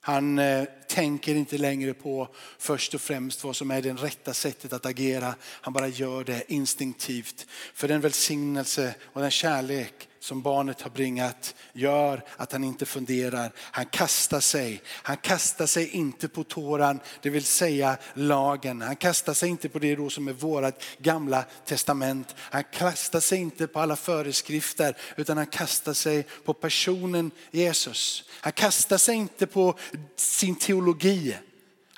han 0.00 0.38
eh, 0.38 0.64
tänker 0.88 1.34
inte 1.34 1.58
längre 1.58 1.94
på 1.94 2.28
först 2.58 2.94
och 2.94 3.00
främst 3.00 3.44
vad 3.44 3.56
som 3.56 3.70
är 3.70 3.82
det 3.82 3.92
rätta 3.92 4.34
sättet 4.34 4.72
att 4.72 4.86
agera. 4.86 5.34
Han 5.42 5.72
bara 5.72 5.88
gör 5.88 6.24
det 6.24 6.52
instinktivt. 6.52 7.46
För 7.74 7.88
den 7.88 8.00
välsignelse 8.00 8.94
och 9.02 9.20
den 9.20 9.30
kärlek 9.30 10.08
som 10.26 10.42
barnet 10.42 10.82
har 10.82 10.90
bringat 10.90 11.54
gör 11.72 12.24
att 12.36 12.52
han 12.52 12.64
inte 12.64 12.86
funderar. 12.86 13.52
Han 13.58 13.86
kastar 13.86 14.40
sig. 14.40 14.82
Han 14.88 15.16
kastar 15.16 15.66
sig 15.66 15.88
inte 15.88 16.28
på 16.28 16.44
Toran, 16.44 17.00
det 17.22 17.30
vill 17.30 17.44
säga 17.44 17.96
lagen. 18.14 18.82
Han 18.82 18.96
kastar 18.96 19.34
sig 19.34 19.48
inte 19.48 19.68
på 19.68 19.78
det 19.78 19.96
då 19.96 20.10
som 20.10 20.28
är 20.28 20.32
vårt 20.32 20.82
gamla 20.98 21.44
testament. 21.64 22.34
Han 22.38 22.64
kastar 22.64 23.20
sig 23.20 23.38
inte 23.38 23.66
på 23.66 23.80
alla 23.80 23.96
föreskrifter 23.96 24.96
utan 25.16 25.36
han 25.36 25.46
kastar 25.46 25.92
sig 25.92 26.26
på 26.44 26.54
personen 26.54 27.30
Jesus. 27.50 28.24
Han 28.30 28.52
kastar 28.52 28.98
sig 28.98 29.14
inte 29.14 29.46
på 29.46 29.78
sin 30.16 30.56
teologi. 30.56 31.36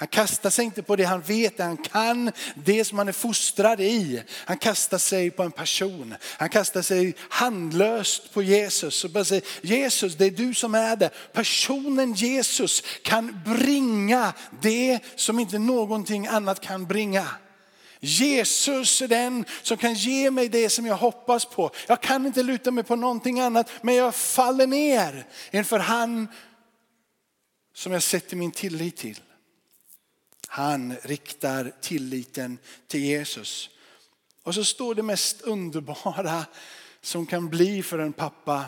Han 0.00 0.08
kastar 0.08 0.50
sig 0.50 0.64
inte 0.64 0.82
på 0.82 0.96
det 0.96 1.04
han 1.04 1.20
vet, 1.20 1.56
det 1.56 1.62
han 1.62 1.76
kan, 1.76 2.32
det 2.54 2.84
som 2.84 2.98
han 2.98 3.08
är 3.08 3.12
fostrad 3.12 3.80
i. 3.80 4.22
Han 4.30 4.58
kastar 4.58 4.98
sig 4.98 5.30
på 5.30 5.42
en 5.42 5.50
person. 5.50 6.14
Han 6.22 6.48
kastar 6.48 6.82
sig 6.82 7.14
handlöst 7.28 8.32
på 8.34 8.42
Jesus 8.42 9.04
och 9.04 9.10
bara 9.10 9.24
säger 9.24 9.44
Jesus 9.62 10.14
det 10.14 10.24
är 10.24 10.30
du 10.30 10.54
som 10.54 10.74
är 10.74 10.96
det. 10.96 11.10
Personen 11.32 12.12
Jesus 12.12 12.82
kan 13.02 13.40
bringa 13.44 14.32
det 14.62 14.98
som 15.16 15.38
inte 15.38 15.58
någonting 15.58 16.26
annat 16.26 16.60
kan 16.60 16.86
bringa. 16.86 17.26
Jesus 18.00 19.02
är 19.02 19.08
den 19.08 19.44
som 19.62 19.76
kan 19.76 19.94
ge 19.94 20.30
mig 20.30 20.48
det 20.48 20.70
som 20.70 20.86
jag 20.86 20.96
hoppas 20.96 21.44
på. 21.44 21.70
Jag 21.86 22.00
kan 22.00 22.26
inte 22.26 22.42
luta 22.42 22.70
mig 22.70 22.84
på 22.84 22.96
någonting 22.96 23.40
annat 23.40 23.70
men 23.82 23.94
jag 23.94 24.14
faller 24.14 24.66
ner 24.66 25.26
inför 25.50 25.78
han 25.78 26.28
som 27.74 27.92
jag 27.92 28.02
sätter 28.02 28.36
min 28.36 28.52
tillit 28.52 28.96
till. 28.96 29.20
Han 30.58 30.96
riktar 30.96 31.72
tilliten 31.80 32.58
till 32.86 33.00
Jesus. 33.00 33.70
Och 34.42 34.54
så 34.54 34.64
står 34.64 34.94
det 34.94 35.02
mest 35.02 35.40
underbara 35.40 36.46
som 37.00 37.26
kan 37.26 37.48
bli 37.48 37.82
för 37.82 37.98
en 37.98 38.12
pappa. 38.12 38.64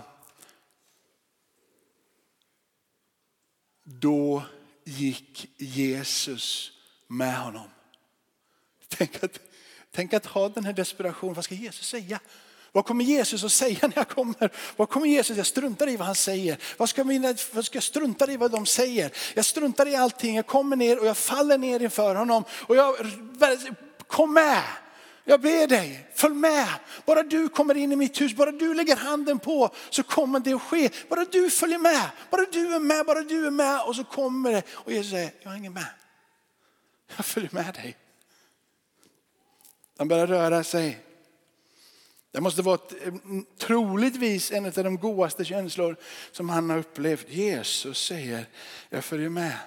Då 3.85 4.42
gick 4.85 5.50
Jesus 5.57 6.72
med 7.07 7.38
honom. 7.38 7.68
Tänk 8.88 9.24
att, 9.24 9.40
tänk 9.90 10.12
att 10.12 10.26
ha 10.26 10.48
den 10.48 10.64
här 10.64 10.72
desperationen. 10.72 11.35
Vad 11.35 11.44
ska 11.44 11.55
Jesus 11.55 11.87
säga? 11.87 12.20
Vad 12.72 12.85
kommer 12.85 13.04
Jesus 13.04 13.44
att 13.44 13.52
säga 13.52 13.78
när 13.83 13.92
jag 13.94 14.09
kommer? 14.09 14.50
Vad 14.76 14.88
kommer 14.88 15.06
Jesus? 15.06 15.37
Jag 15.37 15.46
struntar 15.46 15.88
i 15.88 15.96
vad 15.96 16.06
han 16.06 16.14
säger. 16.14 16.59
Vad 16.76 16.88
ska, 16.88 17.04
mina, 17.04 17.35
vad 17.52 17.64
ska 17.64 17.76
jag 17.76 17.83
strunta 17.83 18.33
i 18.33 18.37
vad 18.37 18.50
de 18.50 18.66
säger? 18.66 19.11
Jag 19.35 19.44
struntar 19.44 19.88
i 19.88 19.96
allting. 19.96 20.37
Jag 20.37 20.46
kommer 20.46 20.76
ner 20.76 20.98
och 20.98 21.06
jag 21.06 21.16
faller 21.16 21.59
ner 21.59 21.83
inför 21.83 22.14
honom. 22.14 22.44
Och 22.50 22.76
jag, 22.76 22.96
kom 24.06 24.35
med! 24.35 24.62
Jag 25.24 25.40
ber 25.40 25.66
dig, 25.66 26.11
följ 26.14 26.35
med. 26.35 26.68
Bara 27.06 27.22
du 27.22 27.48
kommer 27.48 27.76
in 27.76 27.92
i 27.92 27.96
mitt 27.96 28.20
hus, 28.20 28.35
bara 28.35 28.50
du 28.50 28.74
lägger 28.74 28.96
handen 28.96 29.38
på 29.38 29.70
så 29.90 30.02
kommer 30.02 30.40
det 30.40 30.52
att 30.52 30.62
ske. 30.62 30.90
Bara 31.09 31.24
du 31.24 31.50
följer 31.50 31.78
med, 31.78 32.11
bara 32.30 32.46
du 32.52 32.74
är 32.74 32.78
med, 32.78 33.06
bara 33.06 33.20
du 33.20 33.46
är 33.46 33.50
med. 33.50 33.80
Och 33.83 33.96
så 33.96 34.04
kommer 34.04 34.52
det. 34.52 34.62
Och 34.70 34.92
Jesus 34.92 35.11
säger, 35.11 35.33
jag 35.42 35.50
hänger 35.50 35.70
med. 35.70 35.87
Jag 37.16 37.26
följer 37.26 37.50
med 37.52 37.74
dig. 37.74 37.96
Han 39.98 40.09
börjar 40.09 40.26
röra 40.26 40.64
sig. 40.64 41.09
Det 42.32 42.40
måste 42.40 42.62
vara 42.62 42.80
eh, 43.04 43.12
troligtvis 43.58 44.52
en 44.52 44.64
av 44.66 44.72
de 44.72 44.96
godaste 44.96 45.44
känslor 45.44 45.96
som 46.32 46.48
han 46.48 46.70
har 46.70 46.78
upplevt. 46.78 47.26
Jesus 47.28 48.04
säger, 48.04 48.46
jag 48.88 49.04
följer 49.04 49.28
med. 49.28 49.58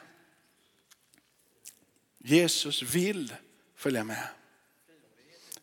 Jesus 2.17 2.81
vill 2.81 3.33
följa 3.75 4.03
med. 4.03 4.27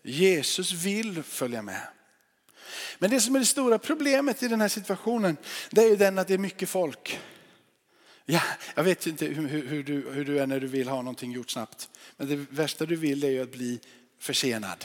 Jesus 0.02 0.72
vill 0.72 1.22
följa 1.22 1.62
med. 1.62 1.88
Men 2.98 3.10
det 3.10 3.20
som 3.20 3.34
är 3.34 3.38
det 3.38 3.46
stora 3.46 3.78
problemet 3.78 4.42
i 4.42 4.48
den 4.48 4.60
här 4.60 4.68
situationen, 4.68 5.36
det 5.70 5.80
är 5.80 5.88
ju 5.88 5.96
den 5.96 6.18
att 6.18 6.28
det 6.28 6.34
är 6.34 6.38
mycket 6.38 6.68
folk. 6.68 7.20
Ja, 8.24 8.42
jag 8.74 8.84
vet 8.84 9.06
inte 9.06 9.26
hur, 9.26 9.48
hur, 9.48 9.82
du, 9.82 10.10
hur 10.10 10.24
du 10.24 10.38
är 10.38 10.46
när 10.46 10.60
du 10.60 10.66
vill 10.66 10.88
ha 10.88 10.96
någonting 10.96 11.32
gjort 11.32 11.50
snabbt. 11.50 11.90
Men 12.16 12.28
det 12.28 12.36
värsta 12.36 12.86
du 12.86 12.96
vill 12.96 13.24
är 13.24 13.28
ju 13.28 13.42
att 13.42 13.52
bli 13.52 13.80
försenad. 14.18 14.84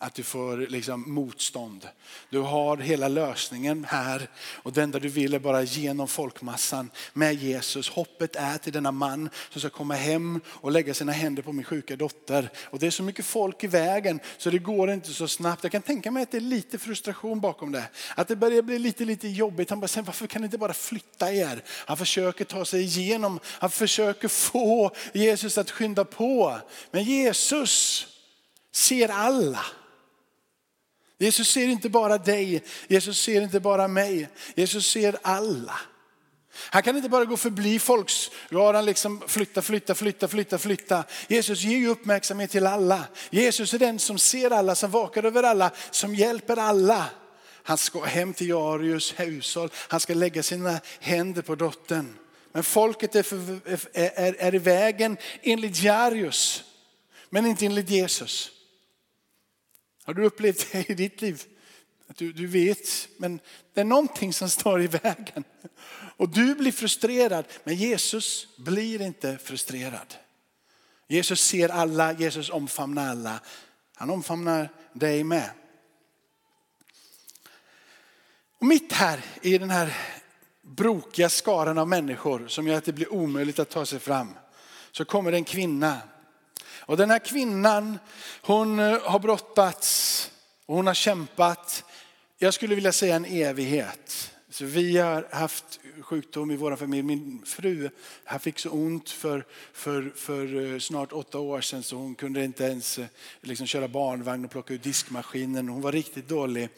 Att 0.00 0.14
du 0.14 0.22
får 0.22 0.56
liksom 0.56 1.12
motstånd. 1.12 1.88
Du 2.30 2.38
har 2.38 2.76
hela 2.76 3.08
lösningen 3.08 3.84
här 3.84 4.28
och 4.54 4.72
det 4.72 4.82
enda 4.82 4.98
du 4.98 5.08
vill 5.08 5.34
är 5.34 5.38
bara 5.38 5.62
genom 5.62 6.08
folkmassan 6.08 6.90
med 7.12 7.34
Jesus. 7.34 7.88
Hoppet 7.88 8.36
är 8.36 8.58
till 8.58 8.72
denna 8.72 8.92
man 8.92 9.30
som 9.50 9.60
ska 9.60 9.70
komma 9.70 9.94
hem 9.94 10.40
och 10.46 10.72
lägga 10.72 10.94
sina 10.94 11.12
händer 11.12 11.42
på 11.42 11.52
min 11.52 11.64
sjuka 11.64 11.96
dotter. 11.96 12.50
Och 12.64 12.78
det 12.78 12.86
är 12.86 12.90
så 12.90 13.02
mycket 13.02 13.24
folk 13.24 13.64
i 13.64 13.66
vägen 13.66 14.20
så 14.36 14.50
det 14.50 14.58
går 14.58 14.90
inte 14.90 15.12
så 15.12 15.28
snabbt. 15.28 15.62
Jag 15.62 15.72
kan 15.72 15.82
tänka 15.82 16.10
mig 16.10 16.22
att 16.22 16.30
det 16.30 16.38
är 16.38 16.40
lite 16.40 16.78
frustration 16.78 17.40
bakom 17.40 17.72
det. 17.72 17.84
Att 18.14 18.28
det 18.28 18.36
börjar 18.36 18.62
bli 18.62 18.78
lite, 18.78 19.04
lite 19.04 19.28
jobbigt. 19.28 19.70
Han 19.70 19.80
bara, 19.80 19.88
sen, 19.88 20.04
varför 20.04 20.26
kan 20.26 20.42
ni 20.42 20.46
inte 20.46 20.58
bara 20.58 20.74
flytta 20.74 21.32
er? 21.32 21.62
Han 21.68 21.96
försöker 21.96 22.44
ta 22.44 22.64
sig 22.64 22.82
igenom. 22.82 23.40
Han 23.44 23.70
försöker 23.70 24.28
få 24.28 24.90
Jesus 25.12 25.58
att 25.58 25.70
skynda 25.70 26.04
på. 26.04 26.60
Men 26.90 27.04
Jesus 27.04 28.06
ser 28.72 29.08
alla. 29.08 29.64
Jesus 31.18 31.48
ser 31.48 31.68
inte 31.68 31.88
bara 31.88 32.18
dig, 32.18 32.62
Jesus 32.88 33.20
ser 33.20 33.40
inte 33.40 33.60
bara 33.60 33.88
mig, 33.88 34.28
Jesus 34.54 34.86
ser 34.86 35.18
alla. 35.22 35.80
Han 36.54 36.82
kan 36.82 36.96
inte 36.96 37.08
bara 37.08 37.24
gå 37.24 37.36
förbi 37.36 37.78
folkskaran, 37.78 38.84
liksom 38.84 39.22
flytta, 39.26 39.62
flytta, 39.62 39.94
flytta, 39.94 40.28
flytta, 40.28 40.58
flytta. 40.58 41.04
Jesus 41.28 41.62
ger 41.62 41.78
ju 41.78 41.88
uppmärksamhet 41.88 42.50
till 42.50 42.66
alla. 42.66 43.04
Jesus 43.30 43.74
är 43.74 43.78
den 43.78 43.98
som 43.98 44.18
ser 44.18 44.50
alla, 44.50 44.74
som 44.74 44.90
vakar 44.90 45.24
över 45.24 45.42
alla, 45.42 45.70
som 45.90 46.14
hjälper 46.14 46.56
alla. 46.56 47.04
Han 47.62 47.78
ska 47.78 48.04
hem 48.04 48.34
till 48.34 48.48
Jarius 48.48 49.14
hushåll, 49.16 49.70
han 49.74 50.00
ska 50.00 50.14
lägga 50.14 50.42
sina 50.42 50.80
händer 51.00 51.42
på 51.42 51.54
dottern. 51.54 52.18
Men 52.52 52.64
folket 52.64 53.14
är, 53.14 53.22
för, 53.22 53.60
är, 53.92 54.36
är 54.38 54.54
i 54.54 54.58
vägen 54.58 55.16
enligt 55.42 55.82
Jarius, 55.82 56.64
men 57.30 57.46
inte 57.46 57.66
enligt 57.66 57.90
Jesus. 57.90 58.50
Har 60.08 60.14
du 60.14 60.24
upplevt 60.24 60.72
det 60.72 60.90
i 60.90 60.94
ditt 60.94 61.20
liv? 61.20 61.42
Att 62.06 62.16
du, 62.16 62.32
du 62.32 62.46
vet, 62.46 63.08
men 63.16 63.40
det 63.74 63.80
är 63.80 63.84
någonting 63.84 64.32
som 64.32 64.48
står 64.50 64.82
i 64.82 64.86
vägen. 64.86 65.44
Och 66.16 66.28
du 66.28 66.54
blir 66.54 66.72
frustrerad, 66.72 67.44
men 67.64 67.74
Jesus 67.74 68.48
blir 68.56 69.02
inte 69.02 69.38
frustrerad. 69.38 70.14
Jesus 71.08 71.40
ser 71.40 71.68
alla, 71.68 72.12
Jesus 72.12 72.50
omfamnar 72.50 73.08
alla. 73.08 73.40
Han 73.94 74.10
omfamnar 74.10 74.68
dig 74.92 75.24
med. 75.24 75.50
Och 78.58 78.66
mitt 78.66 78.92
här 78.92 79.24
i 79.42 79.58
den 79.58 79.70
här 79.70 79.96
brokiga 80.62 81.28
skaran 81.28 81.78
av 81.78 81.88
människor 81.88 82.48
som 82.48 82.66
gör 82.68 82.78
att 82.78 82.84
det 82.84 82.92
blir 82.92 83.12
omöjligt 83.12 83.58
att 83.58 83.70
ta 83.70 83.86
sig 83.86 83.98
fram. 83.98 84.34
Så 84.92 85.04
kommer 85.04 85.32
en 85.32 85.44
kvinna 85.44 86.00
och 86.88 86.96
den 86.96 87.10
här 87.10 87.18
kvinnan, 87.18 87.98
hon 88.42 88.78
eh, 88.78 89.00
har 89.02 89.18
brottats 89.18 90.30
och 90.66 90.76
hon 90.76 90.86
har 90.86 90.94
kämpat, 90.94 91.84
jag 92.38 92.54
skulle 92.54 92.74
vilja 92.74 92.92
säga 92.92 93.16
en 93.16 93.24
evighet. 93.24 94.34
Så 94.58 94.64
vi 94.64 94.96
har 94.96 95.28
haft 95.30 95.80
sjukdom 96.00 96.50
i 96.50 96.56
vår 96.56 96.76
familj. 96.76 97.02
Min 97.02 97.42
fru 97.46 97.90
fick 98.40 98.58
så 98.58 98.70
ont 98.70 99.10
för, 99.10 99.44
för, 99.72 100.12
för 100.16 100.72
eh, 100.74 100.78
snart 100.78 101.12
åtta 101.12 101.38
år 101.38 101.60
sedan 101.60 101.82
så 101.82 101.96
hon 101.96 102.14
kunde 102.14 102.44
inte 102.44 102.64
ens 102.64 102.98
eh, 102.98 103.06
liksom 103.40 103.66
köra 103.66 103.88
barnvagn 103.88 104.44
och 104.44 104.50
plocka 104.50 104.74
ut 104.74 104.82
diskmaskinen. 104.82 105.68
Hon 105.68 105.80
var 105.80 105.92
riktigt 105.92 106.28
dålig. 106.28 106.68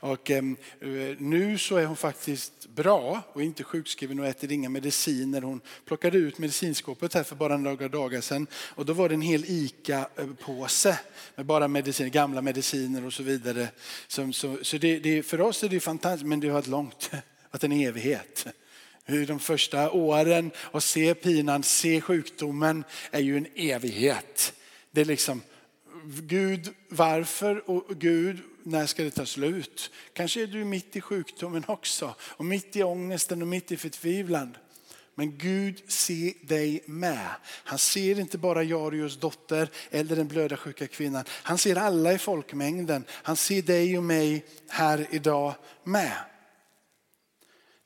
Och, 0.00 0.30
eh, 0.30 0.44
eh, 0.80 1.16
nu 1.18 1.58
så 1.58 1.76
är 1.76 1.86
hon 1.86 1.96
faktiskt 1.96 2.68
bra 2.68 3.22
och 3.32 3.42
inte 3.42 3.64
sjukskriven 3.64 4.18
och 4.18 4.26
äter 4.26 4.52
inga 4.52 4.68
mediciner. 4.68 5.42
Hon 5.42 5.60
plockade 5.84 6.18
ut 6.18 6.38
medicinskåpet 6.38 7.14
här 7.14 7.22
för 7.22 7.36
bara 7.36 7.56
några 7.56 7.88
dagar 7.88 8.20
sedan 8.20 8.46
och 8.54 8.86
då 8.86 8.92
var 8.92 9.08
det 9.08 9.14
en 9.14 9.20
hel 9.20 9.44
ICA-påse 9.44 10.98
med 11.34 11.46
bara 11.46 11.68
mediciner, 11.68 12.10
gamla 12.10 12.42
mediciner 12.42 13.06
och 13.06 13.12
så 13.12 13.22
vidare. 13.22 13.68
Så, 14.08 14.32
så, 14.32 14.58
så 14.62 14.78
det, 14.78 14.98
det, 14.98 15.22
för 15.22 15.40
oss 15.40 15.62
är 15.62 15.68
det 15.68 15.80
fantastiskt 15.80 16.26
men 16.26 16.40
det 16.40 16.46
har 16.46 16.54
varit 16.54 16.66
långt, 16.66 17.10
att 17.50 17.64
en 17.64 17.72
evighet. 17.72 18.46
Hur 19.04 19.26
de 19.26 19.40
första 19.40 19.90
åren 19.90 20.50
och 20.58 20.82
se 20.82 21.14
pinan, 21.14 21.62
se 21.62 22.00
sjukdomen 22.00 22.84
är 23.10 23.20
ju 23.20 23.36
en 23.36 23.46
evighet. 23.54 24.52
Det 24.90 25.00
är 25.00 25.04
liksom 25.04 25.42
Gud, 26.04 26.74
varför 26.88 27.70
och 27.70 27.96
Gud, 27.96 28.38
när 28.62 28.86
ska 28.86 29.02
det 29.02 29.10
ta 29.10 29.26
slut? 29.26 29.90
Kanske 30.12 30.42
är 30.42 30.46
du 30.46 30.64
mitt 30.64 30.96
i 30.96 31.00
sjukdomen 31.00 31.64
också 31.66 32.14
och 32.20 32.44
mitt 32.44 32.76
i 32.76 32.82
ångesten 32.82 33.42
och 33.42 33.48
mitt 33.48 33.72
i 33.72 33.76
förtvivlan. 33.76 34.56
Men 35.14 35.38
Gud 35.38 35.90
ser 35.90 36.46
dig 36.46 36.82
med. 36.86 37.28
Han 37.44 37.78
ser 37.78 38.20
inte 38.20 38.38
bara 38.38 38.62
Jarius 38.62 39.16
dotter 39.16 39.70
eller 39.90 40.16
den 40.16 40.28
blöda 40.28 40.56
sjuka 40.56 40.86
kvinnan. 40.86 41.24
Han 41.28 41.58
ser 41.58 41.76
alla 41.76 42.12
i 42.12 42.18
folkmängden. 42.18 43.04
Han 43.10 43.36
ser 43.36 43.62
dig 43.62 43.98
och 43.98 44.04
mig 44.04 44.44
här 44.68 45.06
idag 45.10 45.54
med. 45.84 46.16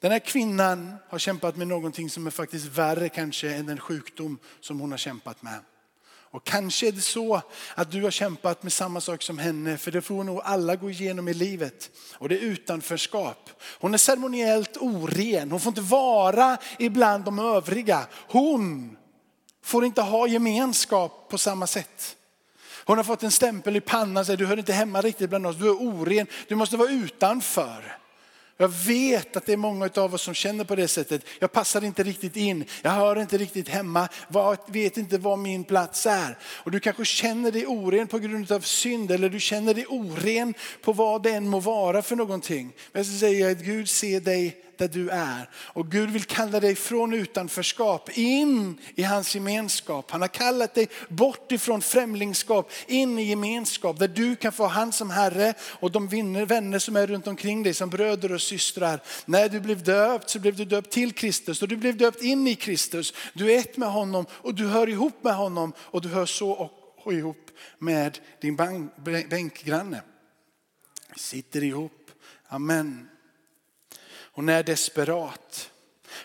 Den 0.02 0.12
här 0.12 0.18
kvinnan 0.18 0.94
har 1.08 1.18
kämpat 1.18 1.56
med 1.56 1.68
någonting 1.68 2.10
som 2.10 2.26
är 2.26 2.30
faktiskt 2.30 2.66
värre 2.66 3.08
kanske 3.08 3.54
än 3.54 3.66
den 3.66 3.78
sjukdom 3.78 4.38
som 4.60 4.80
hon 4.80 4.90
har 4.90 4.98
kämpat 4.98 5.42
med. 5.42 5.60
Och 6.04 6.44
kanske 6.44 6.88
är 6.88 6.92
det 6.92 7.00
så 7.00 7.42
att 7.74 7.90
du 7.90 8.02
har 8.02 8.10
kämpat 8.10 8.62
med 8.62 8.72
samma 8.72 9.00
sak 9.00 9.22
som 9.22 9.38
henne, 9.38 9.78
för 9.78 9.90
det 9.90 10.02
får 10.02 10.24
nog 10.24 10.40
alla 10.44 10.76
gå 10.76 10.90
igenom 10.90 11.28
i 11.28 11.34
livet. 11.34 11.90
Och 12.14 12.28
det 12.28 12.38
är 12.38 12.40
utanförskap. 12.40 13.50
Hon 13.80 13.94
är 13.94 13.98
ceremoniellt 13.98 14.76
oren, 14.76 15.50
hon 15.50 15.60
får 15.60 15.70
inte 15.70 15.80
vara 15.80 16.58
ibland 16.78 17.24
de 17.24 17.38
övriga. 17.38 18.06
Hon 18.28 18.96
får 19.64 19.84
inte 19.84 20.02
ha 20.02 20.26
gemenskap 20.26 21.26
på 21.30 21.38
samma 21.38 21.66
sätt. 21.66 22.16
Hon 22.84 22.96
har 22.96 23.04
fått 23.04 23.22
en 23.22 23.30
stämpel 23.30 23.76
i 23.76 23.80
pannan, 23.80 24.24
säger 24.24 24.36
du 24.36 24.46
hör 24.46 24.58
inte 24.58 24.72
hemma 24.72 25.00
riktigt 25.00 25.30
bland 25.30 25.46
oss, 25.46 25.56
du 25.56 25.68
är 25.68 25.82
oren, 25.82 26.26
du 26.48 26.54
måste 26.54 26.76
vara 26.76 26.90
utanför. 26.90 28.01
Jag 28.56 28.68
vet 28.68 29.36
att 29.36 29.46
det 29.46 29.52
är 29.52 29.56
många 29.56 29.90
av 29.94 30.14
oss 30.14 30.22
som 30.22 30.34
känner 30.34 30.64
på 30.64 30.76
det 30.76 30.88
sättet. 30.88 31.24
Jag 31.38 31.52
passar 31.52 31.84
inte 31.84 32.02
riktigt 32.02 32.36
in, 32.36 32.64
jag 32.82 32.90
hör 32.90 33.20
inte 33.20 33.38
riktigt 33.38 33.68
hemma, 33.68 34.08
jag 34.32 34.58
vet 34.66 34.96
inte 34.96 35.18
var 35.18 35.36
min 35.36 35.64
plats 35.64 36.06
är. 36.06 36.38
Och 36.44 36.70
du 36.70 36.80
kanske 36.80 37.04
känner 37.04 37.52
dig 37.52 37.66
oren 37.66 38.06
på 38.06 38.18
grund 38.18 38.52
av 38.52 38.60
synd 38.60 39.10
eller 39.10 39.28
du 39.28 39.40
känner 39.40 39.74
dig 39.74 39.86
oren 39.86 40.54
på 40.82 40.92
vad 40.92 41.22
det 41.22 41.30
än 41.30 41.48
må 41.48 41.60
vara 41.60 42.02
för 42.02 42.16
någonting. 42.16 42.72
Men 42.92 43.04
så 43.04 43.18
säger 43.18 43.40
jag 43.40 43.52
att 43.52 43.64
Gud 43.64 43.88
ser 43.88 44.20
dig 44.20 44.64
där 44.82 44.88
du 44.88 45.10
är. 45.10 45.48
Och 45.54 45.90
Gud 45.90 46.10
vill 46.10 46.24
kalla 46.24 46.60
dig 46.60 46.74
från 46.74 47.12
utanförskap 47.12 48.10
in 48.18 48.78
i 48.94 49.02
hans 49.02 49.34
gemenskap. 49.34 50.10
Han 50.10 50.20
har 50.20 50.28
kallat 50.28 50.74
dig 50.74 50.88
bort 51.08 51.52
ifrån 51.52 51.82
främlingskap 51.82 52.72
in 52.86 53.18
i 53.18 53.22
gemenskap 53.22 53.98
där 53.98 54.08
du 54.08 54.36
kan 54.36 54.52
få 54.52 54.66
han 54.66 54.92
som 54.92 55.10
Herre 55.10 55.54
och 55.60 55.90
de 55.90 56.08
vänner 56.46 56.78
som 56.78 56.96
är 56.96 57.06
runt 57.06 57.26
omkring 57.26 57.62
dig 57.62 57.74
som 57.74 57.90
bröder 57.90 58.32
och 58.32 58.42
systrar. 58.42 59.02
När 59.24 59.48
du 59.48 59.60
blev 59.60 59.84
döpt 59.84 60.30
så 60.30 60.38
blev 60.38 60.56
du 60.56 60.64
döpt 60.64 60.90
till 60.90 61.12
Kristus 61.12 61.62
och 61.62 61.68
du 61.68 61.76
blev 61.76 61.96
döpt 61.96 62.22
in 62.22 62.46
i 62.46 62.54
Kristus. 62.54 63.14
Du 63.34 63.52
är 63.52 63.58
ett 63.58 63.76
med 63.76 63.92
honom 63.92 64.26
och 64.30 64.54
du 64.54 64.66
hör 64.66 64.88
ihop 64.88 65.24
med 65.24 65.34
honom 65.34 65.72
och 65.78 66.02
du 66.02 66.08
hör 66.08 66.26
så 66.26 66.70
och 66.96 67.12
ihop 67.12 67.50
med 67.78 68.18
din 68.40 68.56
bänkgranne. 69.28 70.02
Vi 71.14 71.20
sitter 71.20 71.64
ihop 71.64 71.92
Amen. 72.48 73.11
Hon 74.32 74.48
är 74.48 74.62
desperat. 74.62 75.70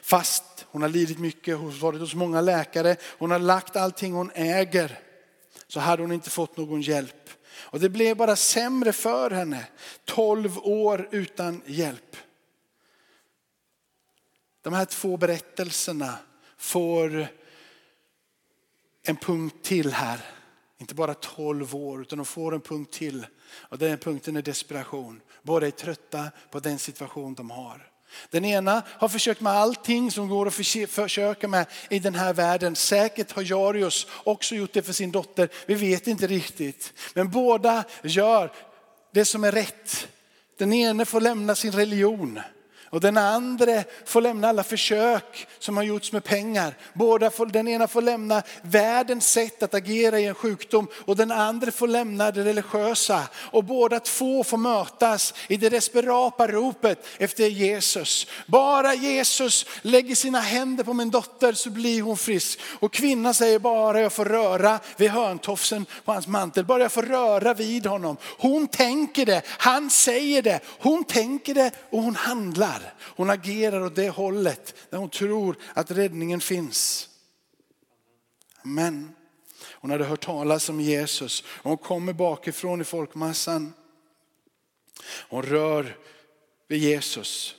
Fast 0.01 0.43
hon 0.71 0.81
har 0.81 0.89
lidit 0.89 1.19
mycket, 1.19 1.57
hon 1.57 1.71
har 1.71 1.79
varit 1.79 1.99
hos 1.99 2.15
många 2.15 2.41
läkare, 2.41 2.95
hon 3.03 3.31
har 3.31 3.39
lagt 3.39 3.75
allting 3.75 4.13
hon 4.13 4.31
äger. 4.35 4.99
Så 5.67 5.79
hade 5.79 6.01
hon 6.03 6.11
inte 6.11 6.29
fått 6.29 6.57
någon 6.57 6.81
hjälp. 6.81 7.29
Och 7.59 7.79
det 7.79 7.89
blev 7.89 8.17
bara 8.17 8.35
sämre 8.35 8.93
för 8.93 9.31
henne. 9.31 9.65
12 10.05 10.57
år 10.57 11.09
utan 11.11 11.61
hjälp. 11.65 12.15
De 14.61 14.73
här 14.73 14.85
två 14.85 15.17
berättelserna 15.17 16.17
får 16.57 17.27
en 19.03 19.15
punkt 19.15 19.55
till 19.63 19.93
här. 19.93 20.19
Inte 20.77 20.95
bara 20.95 21.13
12 21.13 21.75
år 21.75 22.01
utan 22.01 22.17
de 22.17 22.25
får 22.25 22.53
en 22.53 22.61
punkt 22.61 22.93
till. 22.93 23.25
Och 23.49 23.77
den 23.77 23.97
punkten 23.97 24.35
är 24.35 24.41
desperation. 24.41 25.21
Båda 25.43 25.67
är 25.67 25.71
trötta 25.71 26.31
på 26.51 26.59
den 26.59 26.79
situation 26.79 27.33
de 27.33 27.51
har. 27.51 27.91
Den 28.29 28.45
ena 28.45 28.83
har 28.87 29.09
försökt 29.09 29.41
med 29.41 29.53
allting 29.53 30.11
som 30.11 30.27
går 30.27 30.47
att 30.47 30.53
försöka 30.89 31.47
med 31.47 31.65
i 31.89 31.99
den 31.99 32.15
här 32.15 32.33
världen. 32.33 32.75
Säkert 32.75 33.31
har 33.31 33.43
Jarius 33.43 34.07
också 34.23 34.55
gjort 34.55 34.73
det 34.73 34.81
för 34.81 34.93
sin 34.93 35.11
dotter. 35.11 35.49
Vi 35.65 35.75
vet 35.75 36.07
inte 36.07 36.27
riktigt. 36.27 36.93
Men 37.13 37.29
båda 37.29 37.83
gör 38.03 38.51
det 39.13 39.25
som 39.25 39.43
är 39.43 39.51
rätt. 39.51 40.07
Den 40.57 40.73
ene 40.73 41.05
får 41.05 41.21
lämna 41.21 41.55
sin 41.55 41.71
religion 41.71 42.39
och 42.89 43.01
den 43.01 43.17
andra 43.17 43.83
får 44.05 44.21
lämna 44.21 44.49
alla 44.49 44.63
försök 44.63 45.47
som 45.59 45.77
har 45.77 45.83
gjorts 45.83 46.11
med 46.11 46.23
pengar. 46.23 46.77
Båda 46.93 47.31
får, 47.31 47.45
den 47.45 47.67
ena 47.67 47.87
får 47.87 48.01
lämna 48.01 48.43
världens 48.61 49.29
sätt 49.29 49.63
att 49.63 49.73
agera 49.73 50.19
i 50.19 50.25
en 50.25 50.35
sjukdom 50.35 50.87
och 51.05 51.15
den 51.15 51.31
andra 51.31 51.71
får 51.71 51.87
lämna 51.87 52.31
det 52.31 52.43
religiösa. 52.43 53.23
Och 53.35 53.63
båda 53.63 53.99
två 53.99 54.43
får 54.43 54.57
mötas 54.57 55.33
i 55.47 55.57
det 55.57 55.69
desperata 55.69 56.47
ropet 56.47 57.05
efter 57.17 57.47
Jesus. 57.47 58.27
Bara 58.45 58.93
Jesus 58.93 59.65
lägger 59.81 60.15
sina 60.15 60.39
händer 60.39 60.83
på 60.83 60.93
min 60.93 61.09
dotter 61.09 61.53
så 61.53 61.69
blir 61.69 62.01
hon 62.01 62.17
frisk. 62.17 62.59
Och 62.79 62.93
kvinnan 62.93 63.33
säger 63.33 63.59
bara 63.59 64.01
jag 64.01 64.13
får 64.13 64.25
röra 64.25 64.79
vid 64.97 65.09
hörntofsen 65.09 65.85
på 66.05 66.13
hans 66.13 66.27
mantel. 66.27 66.65
Bara 66.65 66.81
jag 66.81 66.91
får 66.91 67.03
röra 67.03 67.53
vid 67.53 67.85
honom. 67.85 68.17
Hon 68.37 68.67
tänker 68.67 69.25
det, 69.25 69.41
han 69.47 69.89
säger 69.89 70.41
det. 70.41 70.59
Hon 70.79 71.03
tänker 71.03 71.53
det 71.53 71.71
och 71.89 72.03
hon 72.03 72.15
handlar 72.15 72.76
agerar. 72.77 72.93
Hon 72.99 73.29
agerar 73.29 73.81
åt 73.81 73.95
det 73.95 74.09
hållet 74.09 74.75
där 74.89 74.97
hon 74.97 75.09
tror 75.09 75.57
att 75.73 75.91
räddningen 75.91 76.41
finns. 76.41 77.09
Men 78.63 79.15
hon 79.71 79.91
hade 79.91 80.05
hört 80.05 80.25
talas 80.25 80.69
om 80.69 80.81
Jesus 80.81 81.43
och 81.47 81.69
hon 81.69 81.77
kommer 81.77 82.13
bakifrån 82.13 82.81
i 82.81 82.83
folkmassan. 82.83 83.73
Hon 85.29 85.43
rör 85.43 85.97
vid 86.67 86.79
Jesus. 86.79 87.55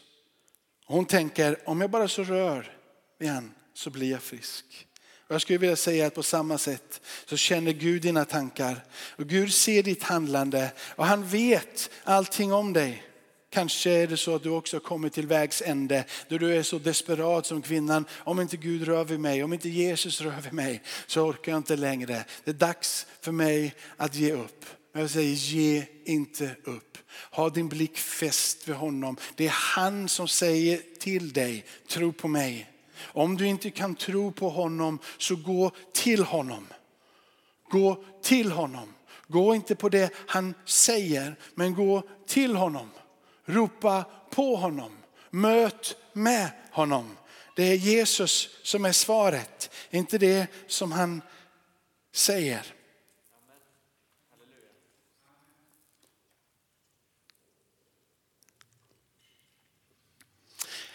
Hon 0.87 1.07
tänker 1.07 1.69
om 1.69 1.81
jag 1.81 1.91
bara 1.91 2.09
så 2.09 2.25
rör 2.25 2.77
vid 3.19 3.31
han 3.31 3.55
så 3.75 3.91
blir 3.91 4.11
jag 4.11 4.23
frisk. 4.23 4.87
Och 5.29 5.35
jag 5.35 5.43
skulle 5.43 5.59
vilja 5.59 5.77
säga 5.77 6.07
att 6.07 6.15
på 6.15 6.23
samma 6.23 6.59
sätt 6.59 7.01
så 7.27 7.37
känner 7.37 7.73
Gud 7.73 8.03
dina 8.03 8.25
tankar. 8.25 8.85
Och 8.95 9.27
Gud 9.27 9.53
ser 9.53 9.83
ditt 9.83 10.03
handlande 10.03 10.73
och 10.79 11.07
han 11.07 11.29
vet 11.29 11.91
allting 12.05 12.53
om 12.53 12.73
dig. 12.73 13.09
Kanske 13.51 13.91
är 13.91 14.07
det 14.07 14.17
så 14.17 14.35
att 14.35 14.43
du 14.43 14.51
också 14.51 14.77
har 14.77 14.81
kommit 14.81 15.13
till 15.13 15.27
vägs 15.27 15.63
ände 15.67 16.05
då 16.29 16.39
du 16.39 16.57
är 16.57 16.63
så 16.63 16.79
desperat 16.79 17.47
som 17.47 17.63
kvinnan. 17.63 18.05
Om 18.13 18.41
inte 18.41 18.57
Gud 18.57 18.83
rör 18.83 19.05
vid 19.05 19.21
mig, 19.21 19.45
om 19.45 19.53
inte 19.53 19.69
Jesus 19.69 20.21
rör 20.21 20.41
vid 20.41 20.53
mig 20.53 20.83
så 21.07 21.23
orkar 21.23 21.53
jag 21.53 21.59
inte 21.59 21.77
längre. 21.77 22.25
Det 22.45 22.51
är 22.51 22.55
dags 22.55 23.07
för 23.21 23.33
mig 23.33 23.75
att 23.97 24.15
ge 24.15 24.33
upp. 24.33 24.65
Jag 24.93 25.11
säger 25.11 25.35
ge 25.35 25.85
inte 26.05 26.57
upp. 26.65 26.99
Ha 27.31 27.51
din 27.51 27.69
blick 27.69 27.99
fäst 27.99 28.69
vid 28.69 28.77
honom. 28.77 29.17
Det 29.37 29.47
är 29.47 29.55
han 29.77 30.09
som 30.09 30.29
säger 30.29 30.81
till 30.99 31.33
dig, 31.33 31.65
tro 31.89 32.13
på 32.13 32.29
mig. 32.29 32.71
Om 33.01 33.37
du 33.37 33.47
inte 33.47 33.71
kan 33.71 33.95
tro 33.95 34.33
på 34.33 34.49
honom 34.49 34.99
så 35.19 35.37
gå 35.37 35.71
till 35.93 36.23
honom. 36.23 36.67
Gå 37.71 38.05
till 38.23 38.53
honom. 38.53 38.95
Gå 39.29 39.55
inte 39.55 39.75
på 39.75 39.89
det 39.89 40.11
han 40.27 40.55
säger, 40.65 41.37
men 41.55 41.75
gå 41.75 42.03
till 42.27 42.57
honom. 42.57 42.91
Ropa 43.49 44.05
på 44.31 44.57
honom. 44.57 44.99
Möt 45.31 45.97
med 46.13 46.51
honom. 46.73 47.17
Det 47.57 47.63
är 47.63 47.75
Jesus 47.75 48.49
som 48.63 48.85
är 48.85 48.93
svaret, 48.93 49.71
inte 49.91 50.19
det 50.19 50.47
som 50.67 50.93
han 50.93 51.23
säger. 52.13 52.75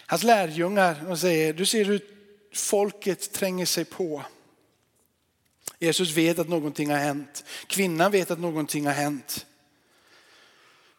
Hans 0.06 0.22
lärjungar 0.22 1.16
säger, 1.16 1.52
du 1.52 1.66
ser 1.66 1.84
hur 1.84 2.00
folket 2.52 3.32
tränger 3.32 3.66
sig 3.66 3.84
på. 3.84 4.24
Jesus 5.78 6.16
vet 6.16 6.38
att 6.38 6.48
någonting 6.48 6.90
har 6.90 6.98
hänt. 6.98 7.44
Kvinnan 7.66 8.12
vet 8.12 8.30
att 8.30 8.38
någonting 8.38 8.86
har 8.86 8.92
hänt. 8.92 9.46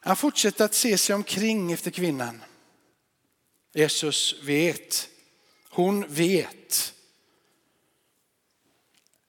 Han 0.05 0.15
fortsätter 0.15 0.65
att 0.65 0.73
se 0.73 0.97
sig 0.97 1.15
omkring 1.15 1.71
efter 1.71 1.91
kvinnan. 1.91 2.43
Jesus 3.73 4.35
vet. 4.43 5.09
Hon 5.69 6.05
vet. 6.07 6.93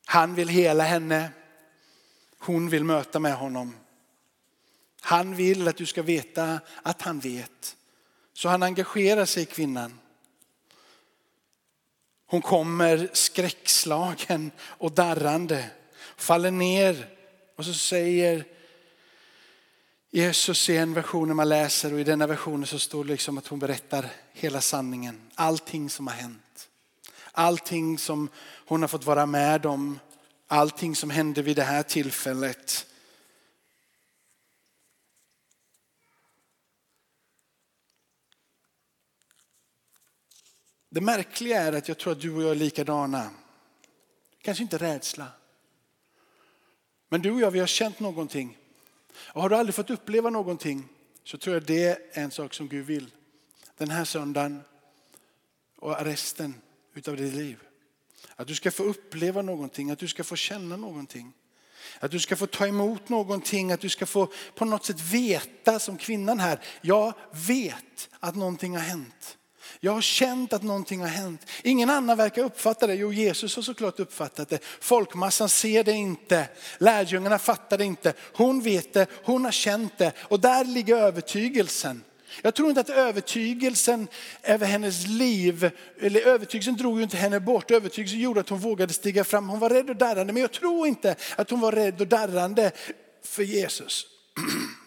Han 0.04 0.34
vill 0.34 0.48
hela 0.48 0.84
henne. 0.84 1.30
Hon 2.38 2.68
vill 2.68 2.84
möta 2.84 3.18
med 3.18 3.34
honom. 3.34 3.76
Han 5.00 5.34
vill 5.34 5.68
att 5.68 5.76
du 5.76 5.86
ska 5.86 6.02
veta 6.02 6.60
att 6.82 7.02
han 7.02 7.20
vet. 7.20 7.76
Så 8.32 8.48
han 8.48 8.62
engagerar 8.62 9.24
sig 9.24 9.42
i 9.42 9.46
kvinnan. 9.46 9.98
Hon 12.26 12.42
kommer 12.42 13.10
skräckslagen 13.12 14.50
och 14.60 14.92
darrande, 14.92 15.70
faller 16.16 16.50
ner 16.50 17.16
och 17.56 17.64
så 17.64 17.74
säger 17.74 18.55
Jesus 20.10 20.68
i 20.68 20.76
en 20.76 20.94
version 20.94 21.36
man 21.36 21.48
läser 21.48 21.92
och 21.92 22.00
i 22.00 22.04
denna 22.04 22.26
versionen 22.26 22.66
så 22.66 22.78
står 22.78 23.04
det 23.04 23.10
liksom 23.10 23.38
att 23.38 23.46
hon 23.46 23.58
berättar 23.58 24.12
hela 24.32 24.60
sanningen. 24.60 25.30
Allting 25.34 25.90
som 25.90 26.06
har 26.06 26.14
hänt. 26.14 26.68
Allting 27.32 27.98
som 27.98 28.28
hon 28.66 28.80
har 28.80 28.88
fått 28.88 29.04
vara 29.04 29.26
med 29.26 29.66
om. 29.66 29.98
Allting 30.46 30.96
som 30.96 31.10
hände 31.10 31.42
vid 31.42 31.56
det 31.56 31.62
här 31.62 31.82
tillfället. 31.82 32.86
Det 40.88 41.00
märkliga 41.00 41.62
är 41.62 41.72
att 41.72 41.88
jag 41.88 41.98
tror 41.98 42.12
att 42.12 42.20
du 42.20 42.34
och 42.34 42.42
jag 42.42 42.50
är 42.50 42.54
likadana. 42.54 43.30
Kanske 44.42 44.62
inte 44.62 44.78
rädsla. 44.78 45.26
Men 47.08 47.22
du 47.22 47.30
och 47.30 47.40
jag 47.40 47.50
vi 47.50 47.60
har 47.60 47.66
känt 47.66 48.00
någonting 48.00 48.58
och 49.18 49.42
har 49.42 49.48
du 49.48 49.56
aldrig 49.56 49.74
fått 49.74 49.90
uppleva 49.90 50.30
någonting 50.30 50.88
så 51.24 51.38
tror 51.38 51.56
jag 51.56 51.62
det 51.62 51.84
är 51.84 51.98
en 52.12 52.30
sak 52.30 52.54
som 52.54 52.68
Gud 52.68 52.86
vill. 52.86 53.10
Den 53.76 53.90
här 53.90 54.04
söndagen 54.04 54.62
och 55.76 56.04
resten 56.04 56.54
utav 56.94 57.16
ditt 57.16 57.34
liv. 57.34 57.58
Att 58.36 58.46
du 58.46 58.54
ska 58.54 58.70
få 58.70 58.82
uppleva 58.82 59.42
någonting, 59.42 59.90
att 59.90 59.98
du 59.98 60.08
ska 60.08 60.24
få 60.24 60.36
känna 60.36 60.76
någonting. 60.76 61.32
Att 62.00 62.10
du 62.10 62.20
ska 62.20 62.36
få 62.36 62.46
ta 62.46 62.66
emot 62.66 63.08
någonting, 63.08 63.72
att 63.72 63.80
du 63.80 63.88
ska 63.88 64.06
få 64.06 64.28
på 64.54 64.64
något 64.64 64.84
sätt 64.84 65.00
veta 65.00 65.78
som 65.78 65.96
kvinnan 65.96 66.40
här. 66.40 66.60
Jag 66.80 67.12
vet 67.46 68.08
att 68.20 68.36
någonting 68.36 68.76
har 68.76 68.82
hänt. 68.82 69.38
Jag 69.80 69.92
har 69.92 70.00
känt 70.00 70.52
att 70.52 70.62
någonting 70.62 71.00
har 71.00 71.08
hänt. 71.08 71.46
Ingen 71.62 71.90
annan 71.90 72.16
verkar 72.16 72.42
uppfatta 72.42 72.86
det. 72.86 72.94
Jo, 72.94 73.12
Jesus 73.12 73.56
har 73.56 73.62
såklart 73.62 74.00
uppfattat 74.00 74.48
det. 74.48 74.58
Folkmassan 74.80 75.48
ser 75.48 75.84
det 75.84 75.92
inte. 75.92 76.48
Lärjungarna 76.78 77.38
fattar 77.38 77.78
det 77.78 77.84
inte. 77.84 78.12
Hon 78.32 78.60
vet 78.60 78.92
det, 78.92 79.06
hon 79.24 79.44
har 79.44 79.52
känt 79.52 79.98
det. 79.98 80.12
Och 80.18 80.40
där 80.40 80.64
ligger 80.64 80.96
övertygelsen. 80.96 82.02
Jag 82.42 82.54
tror 82.54 82.68
inte 82.68 82.80
att 82.80 82.90
övertygelsen 82.90 84.08
över 84.42 84.66
hennes 84.66 85.06
liv, 85.06 85.70
eller 86.00 86.20
övertygelsen 86.20 86.76
drog 86.76 86.96
ju 86.96 87.02
inte 87.02 87.16
henne 87.16 87.40
bort. 87.40 87.70
Övertygelsen 87.70 88.20
gjorde 88.20 88.40
att 88.40 88.48
hon 88.48 88.58
vågade 88.58 88.92
stiga 88.92 89.24
fram. 89.24 89.48
Hon 89.48 89.58
var 89.58 89.70
rädd 89.70 89.90
och 89.90 89.96
darrande, 89.96 90.32
men 90.32 90.42
jag 90.42 90.52
tror 90.52 90.86
inte 90.86 91.16
att 91.36 91.50
hon 91.50 91.60
var 91.60 91.72
rädd 91.72 92.00
och 92.00 92.06
darrande 92.06 92.70
för 93.24 93.42
Jesus. 93.42 94.06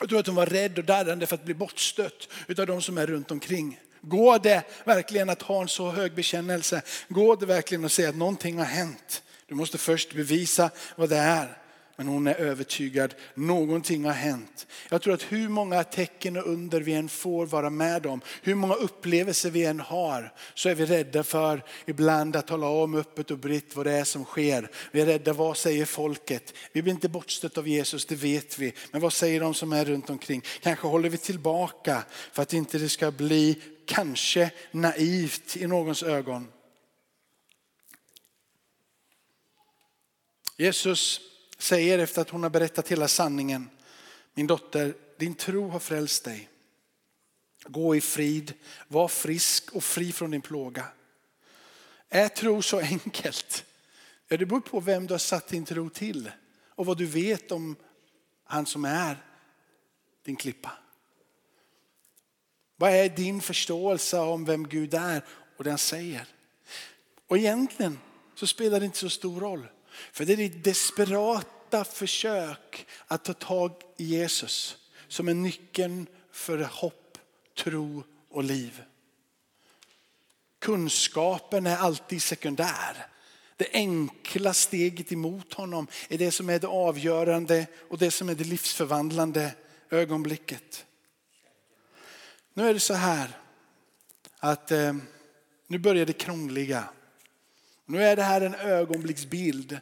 Jag 0.00 0.08
tror 0.08 0.20
att 0.20 0.26
hon 0.26 0.36
var 0.36 0.46
rädd 0.46 0.78
och 0.78 0.84
darrande 0.84 1.26
för 1.26 1.34
att 1.34 1.44
bli 1.44 1.54
bortstött 1.54 2.28
av 2.58 2.66
de 2.66 2.82
som 2.82 2.98
är 2.98 3.06
runt 3.06 3.30
omkring. 3.30 3.80
Går 4.02 4.38
det 4.38 4.62
verkligen 4.84 5.30
att 5.30 5.42
ha 5.42 5.62
en 5.62 5.68
så 5.68 5.90
hög 5.90 6.14
bekännelse? 6.14 6.82
Går 7.08 7.36
det 7.36 7.46
verkligen 7.46 7.84
att 7.84 7.92
säga 7.92 8.08
att 8.08 8.16
någonting 8.16 8.58
har 8.58 8.64
hänt? 8.64 9.22
Du 9.46 9.54
måste 9.54 9.78
först 9.78 10.14
bevisa 10.14 10.70
vad 10.96 11.08
det 11.08 11.16
är. 11.16 11.58
Men 11.96 12.08
hon 12.08 12.26
är 12.26 12.34
övertygad, 12.34 13.14
någonting 13.34 14.04
har 14.04 14.12
hänt. 14.12 14.66
Jag 14.88 15.02
tror 15.02 15.14
att 15.14 15.22
hur 15.22 15.48
många 15.48 15.84
tecken 15.84 16.36
och 16.36 16.46
under 16.46 16.80
vi 16.80 16.92
än 16.92 17.08
får 17.08 17.46
vara 17.46 17.70
med 17.70 18.06
om, 18.06 18.20
hur 18.42 18.54
många 18.54 18.74
upplevelser 18.74 19.50
vi 19.50 19.64
än 19.64 19.80
har, 19.80 20.32
så 20.54 20.68
är 20.68 20.74
vi 20.74 20.86
rädda 20.86 21.24
för 21.24 21.64
ibland 21.86 22.36
att 22.36 22.46
tala 22.46 22.66
om 22.66 22.94
öppet 22.94 23.30
och 23.30 23.38
britt 23.38 23.76
vad 23.76 23.86
det 23.86 23.92
är 23.92 24.04
som 24.04 24.24
sker. 24.24 24.70
Vi 24.92 25.00
är 25.00 25.06
rädda, 25.06 25.32
vad 25.32 25.56
säger 25.56 25.84
folket? 25.84 26.54
Vi 26.72 26.82
blir 26.82 26.92
inte 26.92 27.08
bortstött 27.08 27.58
av 27.58 27.68
Jesus, 27.68 28.06
det 28.06 28.14
vet 28.14 28.58
vi. 28.58 28.74
Men 28.90 29.00
vad 29.00 29.12
säger 29.12 29.40
de 29.40 29.54
som 29.54 29.72
är 29.72 29.84
runt 29.84 30.10
omkring? 30.10 30.42
Kanske 30.60 30.86
håller 30.86 31.08
vi 31.08 31.18
tillbaka 31.18 32.02
för 32.32 32.42
att 32.42 32.52
inte 32.52 32.78
det 32.78 32.88
ska 32.88 33.10
bli 33.10 33.58
kanske 33.92 34.50
naivt 34.70 35.56
i 35.56 35.66
någons 35.66 36.02
ögon. 36.02 36.52
Jesus 40.56 41.20
säger 41.58 41.98
efter 41.98 42.22
att 42.22 42.30
hon 42.30 42.42
har 42.42 42.50
berättat 42.50 42.88
hela 42.88 43.08
sanningen. 43.08 43.70
Min 44.34 44.46
dotter, 44.46 44.94
din 45.18 45.34
tro 45.34 45.68
har 45.68 45.78
frälst 45.78 46.24
dig. 46.24 46.48
Gå 47.64 47.96
i 47.96 48.00
frid, 48.00 48.54
var 48.88 49.08
frisk 49.08 49.72
och 49.72 49.84
fri 49.84 50.12
från 50.12 50.30
din 50.30 50.42
plåga. 50.42 50.86
Är 52.08 52.28
tro 52.28 52.62
så 52.62 52.78
enkelt? 52.78 53.64
Ja, 54.28 54.36
det 54.36 54.46
beror 54.46 54.60
på 54.60 54.80
vem 54.80 55.06
du 55.06 55.14
har 55.14 55.18
satt 55.18 55.48
din 55.48 55.64
tro 55.64 55.90
till 55.90 56.30
och 56.68 56.86
vad 56.86 56.98
du 56.98 57.06
vet 57.06 57.52
om 57.52 57.76
han 58.44 58.66
som 58.66 58.84
är 58.84 59.24
din 60.24 60.36
klippa. 60.36 60.81
Vad 62.76 62.92
är 62.92 63.08
din 63.08 63.40
förståelse 63.40 64.18
om 64.18 64.44
vem 64.44 64.68
Gud 64.68 64.94
är 64.94 65.24
och 65.56 65.64
det 65.64 65.70
han 65.70 65.78
säger? 65.78 66.26
Och 67.26 67.38
egentligen 67.38 67.98
så 68.34 68.46
spelar 68.46 68.80
det 68.80 68.86
inte 68.86 68.98
så 68.98 69.10
stor 69.10 69.40
roll. 69.40 69.66
För 70.12 70.24
det 70.24 70.32
är 70.32 70.36
ditt 70.36 70.64
desperata 70.64 71.84
försök 71.84 72.86
att 73.06 73.24
ta 73.24 73.32
tag 73.32 73.82
i 73.96 74.04
Jesus 74.04 74.76
som 75.08 75.28
är 75.28 75.34
nyckeln 75.34 76.06
för 76.32 76.58
hopp, 76.58 77.18
tro 77.58 78.04
och 78.30 78.44
liv. 78.44 78.82
Kunskapen 80.58 81.66
är 81.66 81.76
alltid 81.76 82.22
sekundär. 82.22 83.06
Det 83.56 83.68
enkla 83.72 84.54
steget 84.54 85.12
emot 85.12 85.54
honom 85.54 85.86
är 86.08 86.18
det 86.18 86.30
som 86.30 86.50
är 86.50 86.58
det 86.58 86.66
avgörande 86.66 87.66
och 87.90 87.98
det 87.98 88.10
som 88.10 88.28
är 88.28 88.34
det 88.34 88.44
livsförvandlande 88.44 89.54
ögonblicket. 89.90 90.86
Nu 92.54 92.68
är 92.68 92.74
det 92.74 92.80
så 92.80 92.94
här 92.94 93.38
att 94.38 94.70
eh, 94.70 94.94
nu 95.66 95.78
börjar 95.78 96.06
det 96.06 96.12
krångliga. 96.12 96.88
Nu 97.84 98.02
är 98.02 98.16
det 98.16 98.22
här 98.22 98.40
en 98.40 98.54
ögonblicksbild 98.54 99.80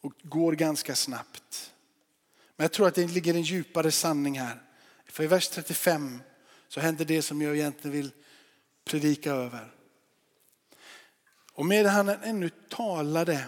och 0.00 0.12
går 0.22 0.52
ganska 0.52 0.94
snabbt. 0.94 1.72
Men 2.56 2.64
jag 2.64 2.72
tror 2.72 2.88
att 2.88 2.94
det 2.94 3.06
ligger 3.06 3.34
en 3.34 3.42
djupare 3.42 3.90
sanning 3.90 4.38
här. 4.38 4.62
För 5.06 5.24
i 5.24 5.26
vers 5.26 5.48
35 5.48 6.22
så 6.68 6.80
händer 6.80 7.04
det 7.04 7.22
som 7.22 7.42
jag 7.42 7.56
egentligen 7.56 7.96
vill 7.96 8.10
predika 8.84 9.32
över. 9.32 9.74
Och 11.52 11.66
medan 11.66 11.94
han 11.94 12.08
ännu 12.08 12.50
talade, 12.68 13.46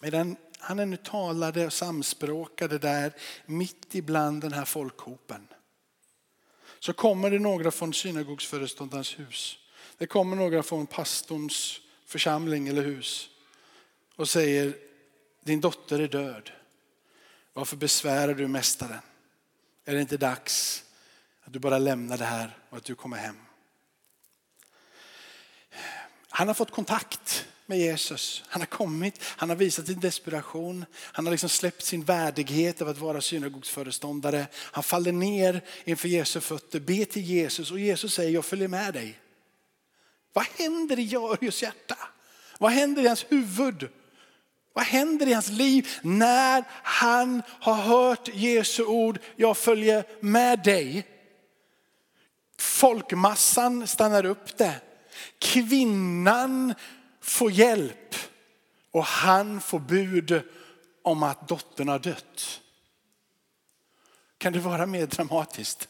medan 0.00 0.36
han 0.58 0.78
ännu 0.78 0.96
talade 0.96 1.66
och 1.66 1.72
samspråkade 1.72 2.78
där 2.78 3.12
mitt 3.46 3.94
ibland 3.94 4.42
den 4.42 4.52
här 4.52 4.64
folkhopen. 4.64 5.48
Så 6.78 6.92
kommer 6.92 7.30
det 7.30 7.38
några 7.38 7.70
från 7.70 7.94
synagogsföreståndarens 7.94 9.18
hus. 9.18 9.58
Det 9.98 10.06
kommer 10.06 10.36
några 10.36 10.62
från 10.62 10.86
pastorns 10.86 11.80
församling 12.06 12.68
eller 12.68 12.82
hus 12.82 13.28
och 14.16 14.28
säger 14.28 14.76
din 15.40 15.60
dotter 15.60 15.98
är 15.98 16.08
död. 16.08 16.50
Varför 17.52 17.76
besvärar 17.76 18.34
du 18.34 18.48
mästaren? 18.48 19.00
Är 19.84 19.94
det 19.94 20.00
inte 20.00 20.16
dags 20.16 20.84
att 21.44 21.52
du 21.52 21.58
bara 21.58 21.78
lämnar 21.78 22.18
det 22.18 22.24
här 22.24 22.58
och 22.70 22.76
att 22.76 22.84
du 22.84 22.94
kommer 22.94 23.16
hem? 23.16 23.36
Han 26.28 26.48
har 26.48 26.54
fått 26.54 26.70
kontakt 26.70 27.46
med 27.66 27.78
Jesus. 27.78 28.44
Han 28.48 28.62
har 28.62 28.66
kommit, 28.66 29.22
han 29.22 29.48
har 29.48 29.56
visat 29.56 29.86
sin 29.86 30.00
desperation. 30.00 30.84
Han 30.94 31.26
har 31.26 31.30
liksom 31.30 31.48
släppt 31.48 31.82
sin 31.82 32.04
värdighet 32.04 32.82
av 32.82 32.88
att 32.88 32.98
vara 32.98 33.20
synagogsföreståndare. 33.20 34.46
Han 34.54 34.82
faller 34.82 35.12
ner 35.12 35.60
inför 35.84 36.08
Jesu 36.08 36.40
fötter, 36.40 36.80
ber 36.80 37.04
till 37.04 37.22
Jesus 37.22 37.70
och 37.70 37.80
Jesus 37.80 38.14
säger 38.14 38.30
jag 38.30 38.44
följer 38.44 38.68
med 38.68 38.94
dig. 38.94 39.18
Vad 40.32 40.46
händer 40.58 40.98
i 40.98 41.04
Jarius 41.04 41.62
hjärta? 41.62 41.98
Vad 42.58 42.72
händer 42.72 43.02
i 43.02 43.06
hans 43.06 43.26
huvud? 43.28 43.88
Vad 44.72 44.84
händer 44.84 45.26
i 45.26 45.32
hans 45.32 45.48
liv 45.48 45.88
när 46.02 46.64
han 46.82 47.42
har 47.48 47.74
hört 47.74 48.28
Jesu 48.34 48.84
ord, 48.84 49.18
jag 49.36 49.56
följer 49.56 50.04
med 50.20 50.62
dig. 50.64 51.06
Folkmassan 52.58 53.86
stannar 53.86 54.26
upp 54.26 54.56
det. 54.56 54.80
Kvinnan 55.38 56.74
får 57.26 57.50
hjälp 57.50 58.14
och 58.90 59.04
han 59.04 59.60
får 59.60 59.78
bud 59.78 60.42
om 61.02 61.22
att 61.22 61.48
dottern 61.48 61.88
har 61.88 61.98
dött. 61.98 62.60
Kan 64.38 64.52
det 64.52 64.58
vara 64.58 64.86
mer 64.86 65.06
dramatiskt? 65.06 65.88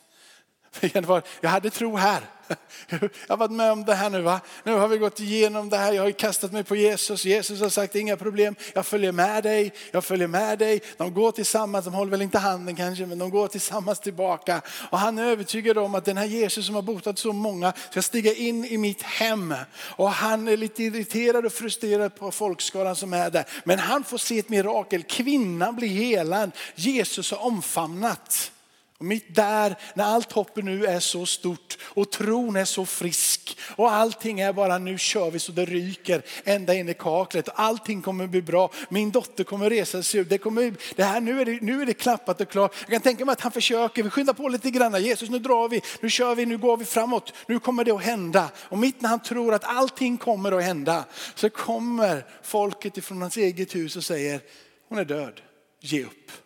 Jag 1.41 1.51
hade 1.51 1.71
tro 1.71 1.97
här. 1.97 2.23
Jag 2.89 2.99
har 3.29 3.37
varit 3.37 3.51
med 3.51 3.73
om 3.73 3.85
det 3.85 3.95
här 3.95 4.11
nu. 4.11 4.21
Va? 4.21 4.41
Nu 4.65 4.73
har 4.73 4.89
vi 4.89 4.99
gått 4.99 5.21
igenom 5.21 5.69
det 5.69 5.77
här. 5.77 5.93
Jag 5.93 6.03
har 6.03 6.11
kastat 6.11 6.53
mig 6.53 6.65
på 6.65 6.77
Jesus. 6.77 7.25
Jesus 7.25 7.61
har 7.61 7.69
sagt 7.69 7.95
inga 7.95 8.17
problem. 8.17 8.55
Jag 8.75 8.87
följer 8.87 9.13
med 9.13 9.43
dig. 9.43 9.73
Jag 9.91 10.05
följer 10.05 10.27
med 10.27 10.59
dig. 10.59 10.83
De 10.97 11.15
går 11.15 11.33
tillsammans. 11.33 11.85
De 11.85 11.95
håller 11.95 12.11
väl 12.11 12.23
inte 12.23 12.39
handen 12.39 12.77
kanske, 12.77 13.07
men 13.07 13.19
de 13.19 13.31
går 13.31 13.49
tillsammans 13.49 14.01
tillbaka. 14.01 14.63
Och 14.91 14.99
han 14.99 15.19
är 15.19 15.25
övertygad 15.25 15.79
om 15.79 15.95
att 15.95 16.05
den 16.05 16.17
här 16.17 16.27
Jesus 16.27 16.67
som 16.67 16.75
har 16.75 16.83
botat 16.83 17.19
så 17.19 17.33
många 17.33 17.73
ska 17.91 18.03
stiga 18.03 18.35
in 18.35 18.65
i 18.65 18.79
mitt 18.79 19.03
hem. 19.03 19.55
Och 19.79 20.11
han 20.11 20.49
är 20.49 20.57
lite 20.57 20.83
irriterad 20.83 21.47
och 21.47 21.53
frustrerad 21.53 22.15
på 22.15 22.31
folkskaran 22.31 22.97
som 22.97 23.13
är 23.13 23.31
där. 23.31 23.45
Men 23.65 23.79
han 23.79 24.05
får 24.05 24.19
se 24.19 24.39
ett 24.39 24.49
mirakel. 24.49 25.03
Kvinnan 25.03 25.77
blir 25.77 25.89
helad. 25.89 26.51
Jesus 26.75 27.31
har 27.31 27.45
omfamnat. 27.45 28.53
Och 28.99 29.05
mitt 29.05 29.35
där, 29.35 29.77
när 29.95 30.05
allt 30.05 30.33
hoppet 30.33 30.65
nu 30.65 30.87
är 30.87 31.01
så 31.01 31.27
stort 31.27 31.79
och 31.83 32.11
tron 32.11 32.57
är 32.57 32.65
så 32.65 32.87
frisk 32.87 33.59
och 33.77 33.93
allting 33.93 34.41
är 34.41 34.53
bara 34.53 34.79
nu 34.79 34.99
kör 34.99 35.31
vi 35.31 35.39
så 35.39 35.53
det 35.53 35.65
ryker 35.65 36.23
ända 36.45 36.75
in 36.75 36.89
i 36.89 36.95
kaklet 36.95 37.49
allting 37.55 38.03
kommer 38.03 38.27
bli 38.27 38.43
bra. 38.43 38.71
Min 38.89 39.11
dotter 39.11 39.45
kommer 39.45 39.71
resa 39.71 40.03
sig 40.03 40.21
upp. 40.21 40.29
Det, 40.29 40.39
kommer, 40.39 40.75
det 40.97 41.05
här, 41.05 41.21
nu, 41.21 41.41
är 41.41 41.45
det, 41.45 41.63
nu 41.63 41.83
är 41.83 41.87
det 41.87 41.95
klappat 41.95 42.41
och 42.41 42.49
klart. 42.49 42.75
Jag 42.81 42.91
kan 42.91 43.01
tänka 43.01 43.25
mig 43.25 43.33
att 43.33 43.41
han 43.41 43.53
försöker, 43.53 44.03
vi 44.03 44.11
skyndar 44.11 44.33
på 44.33 44.49
lite 44.49 44.71
grann. 44.71 45.03
Jesus 45.03 45.31
nu 45.31 45.39
drar 45.39 45.69
vi, 45.69 45.83
nu 46.01 46.11
kör 46.11 46.35
vi, 46.35 46.47
nu 46.47 46.59
går 46.59 46.77
vi 46.77 46.85
framåt. 46.85 47.33
Nu 47.47 47.59
kommer 47.59 47.85
det 47.85 47.91
att 47.91 48.03
hända. 48.03 48.51
Och 48.57 48.79
mitt 48.79 49.01
när 49.01 49.09
han 49.09 49.23
tror 49.23 49.55
att 49.55 49.65
allting 49.65 50.17
kommer 50.17 50.53
att 50.53 50.65
hända 50.65 51.05
så 51.35 51.51
kommer 51.51 52.27
folket 52.43 52.97
ifrån 52.97 53.23
hans 53.23 53.37
eget 53.37 53.75
hus 53.75 53.97
och 53.97 54.05
säger 54.05 54.41
hon 54.89 54.99
är 54.99 55.05
död, 55.05 55.41
ge 55.81 56.05
upp. 56.05 56.46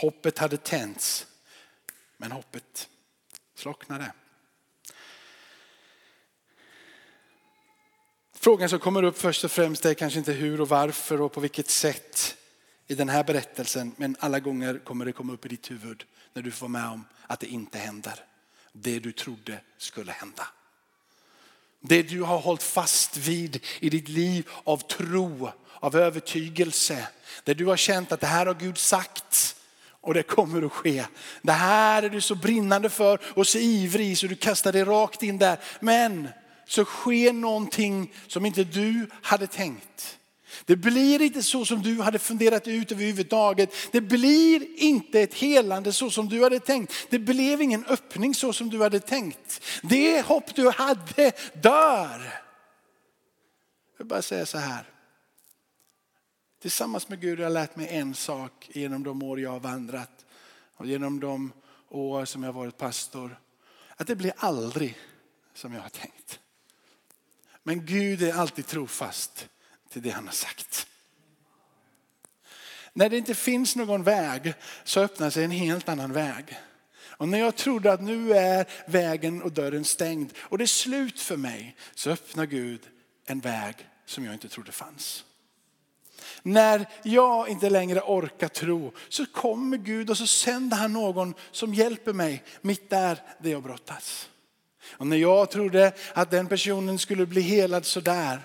Hoppet 0.00 0.38
hade 0.38 0.56
tänts, 0.56 1.26
men 2.16 2.32
hoppet 2.32 2.88
slocknade. 3.54 4.12
Frågan 8.32 8.68
som 8.68 8.78
kommer 8.78 9.02
upp 9.02 9.18
först 9.18 9.44
och 9.44 9.50
främst 9.50 9.84
är 9.84 9.94
kanske 9.94 10.18
inte 10.18 10.32
hur 10.32 10.60
och 10.60 10.68
varför 10.68 11.20
och 11.20 11.32
på 11.32 11.40
vilket 11.40 11.70
sätt 11.70 12.36
i 12.86 12.94
den 12.94 13.08
här 13.08 13.24
berättelsen. 13.24 13.94
Men 13.96 14.16
alla 14.20 14.40
gånger 14.40 14.78
kommer 14.78 15.04
det 15.04 15.12
komma 15.12 15.32
upp 15.32 15.46
i 15.46 15.48
ditt 15.48 15.70
huvud 15.70 16.04
när 16.32 16.42
du 16.42 16.50
får 16.50 16.68
med 16.68 16.88
om 16.88 17.04
att 17.26 17.40
det 17.40 17.46
inte 17.46 17.78
händer. 17.78 18.24
Det 18.72 18.98
du 18.98 19.12
trodde 19.12 19.60
skulle 19.78 20.12
hända. 20.12 20.46
Det 21.80 22.02
du 22.02 22.22
har 22.22 22.38
hållit 22.38 22.62
fast 22.62 23.16
vid 23.16 23.64
i 23.80 23.90
ditt 23.90 24.08
liv 24.08 24.48
av 24.64 24.76
tro, 24.76 25.50
av 25.74 25.96
övertygelse. 25.96 27.08
Där 27.44 27.54
du 27.54 27.66
har 27.66 27.76
känt 27.76 28.12
att 28.12 28.20
det 28.20 28.26
här 28.26 28.46
har 28.46 28.54
Gud 28.54 28.78
sagt. 28.78 29.57
Och 30.00 30.14
det 30.14 30.22
kommer 30.22 30.62
att 30.62 30.72
ske. 30.72 31.04
Det 31.42 31.52
här 31.52 32.02
är 32.02 32.08
du 32.08 32.20
så 32.20 32.34
brinnande 32.34 32.90
för 32.90 33.20
och 33.34 33.46
så 33.46 33.58
ivrig 33.58 34.18
så 34.18 34.26
du 34.26 34.34
kastar 34.34 34.72
dig 34.72 34.84
rakt 34.84 35.22
in 35.22 35.38
där. 35.38 35.58
Men 35.80 36.28
så 36.66 36.84
sker 36.84 37.32
någonting 37.32 38.12
som 38.26 38.46
inte 38.46 38.64
du 38.64 39.06
hade 39.22 39.46
tänkt. 39.46 40.18
Det 40.64 40.76
blir 40.76 41.22
inte 41.22 41.42
så 41.42 41.64
som 41.64 41.82
du 41.82 42.00
hade 42.00 42.18
funderat 42.18 42.68
ut 42.68 42.92
överhuvudtaget. 42.92 43.74
Det 43.92 44.00
blir 44.00 44.82
inte 44.82 45.20
ett 45.20 45.34
helande 45.34 45.92
så 45.92 46.10
som 46.10 46.28
du 46.28 46.42
hade 46.42 46.60
tänkt. 46.60 46.92
Det 47.10 47.18
blev 47.18 47.62
ingen 47.62 47.84
öppning 47.86 48.34
så 48.34 48.52
som 48.52 48.70
du 48.70 48.82
hade 48.82 49.00
tänkt. 49.00 49.60
Det 49.82 50.26
hopp 50.26 50.54
du 50.54 50.70
hade 50.70 51.32
dör. 51.62 52.18
Jag 53.92 53.98
vill 53.98 54.06
bara 54.06 54.22
säga 54.22 54.46
så 54.46 54.58
här. 54.58 54.84
Tillsammans 56.60 57.08
med 57.08 57.20
Gud 57.20 57.38
har 57.38 57.44
jag 57.44 57.52
lärt 57.52 57.76
mig 57.76 57.88
en 57.88 58.14
sak 58.14 58.70
genom 58.72 59.02
de 59.02 59.22
år 59.22 59.40
jag 59.40 59.50
har 59.50 59.60
vandrat 59.60 60.26
och 60.74 60.86
genom 60.86 61.20
de 61.20 61.52
år 61.88 62.24
som 62.24 62.42
jag 62.42 62.52
har 62.52 62.60
varit 62.60 62.76
pastor. 62.76 63.40
Att 63.96 64.06
det 64.06 64.16
blir 64.16 64.32
aldrig 64.36 64.98
som 65.54 65.74
jag 65.74 65.80
har 65.80 65.88
tänkt. 65.88 66.40
Men 67.62 67.86
Gud 67.86 68.22
är 68.22 68.32
alltid 68.32 68.66
trofast 68.66 69.48
till 69.88 70.02
det 70.02 70.10
han 70.10 70.26
har 70.26 70.32
sagt. 70.32 70.86
När 72.92 73.08
det 73.08 73.18
inte 73.18 73.34
finns 73.34 73.76
någon 73.76 74.02
väg 74.02 74.54
så 74.84 75.00
öppnar 75.00 75.30
sig 75.30 75.44
en 75.44 75.50
helt 75.50 75.88
annan 75.88 76.12
väg. 76.12 76.58
Och 77.00 77.28
när 77.28 77.38
jag 77.38 77.56
trodde 77.56 77.92
att 77.92 78.02
nu 78.02 78.32
är 78.32 78.68
vägen 78.86 79.42
och 79.42 79.52
dörren 79.52 79.84
stängd 79.84 80.32
och 80.38 80.58
det 80.58 80.64
är 80.64 80.66
slut 80.66 81.20
för 81.20 81.36
mig 81.36 81.76
så 81.94 82.10
öppnar 82.10 82.46
Gud 82.46 82.80
en 83.26 83.40
väg 83.40 83.74
som 84.06 84.24
jag 84.24 84.34
inte 84.34 84.48
trodde 84.48 84.72
fanns. 84.72 85.24
När 86.42 86.86
jag 87.02 87.48
inte 87.48 87.70
längre 87.70 88.00
orkar 88.00 88.48
tro 88.48 88.92
så 89.08 89.26
kommer 89.26 89.76
Gud 89.76 90.10
och 90.10 90.18
så 90.18 90.26
sänder 90.26 90.76
han 90.76 90.92
någon 90.92 91.34
som 91.50 91.74
hjälper 91.74 92.12
mig 92.12 92.42
mitt 92.60 92.90
där 92.90 93.22
det 93.38 93.50
jag 93.50 93.62
brottas. 93.62 94.28
Och 94.90 95.06
när 95.06 95.16
jag 95.16 95.50
trodde 95.50 95.92
att 96.14 96.30
den 96.30 96.46
personen 96.46 96.98
skulle 96.98 97.26
bli 97.26 97.40
helad 97.40 97.86
sådär 97.86 98.40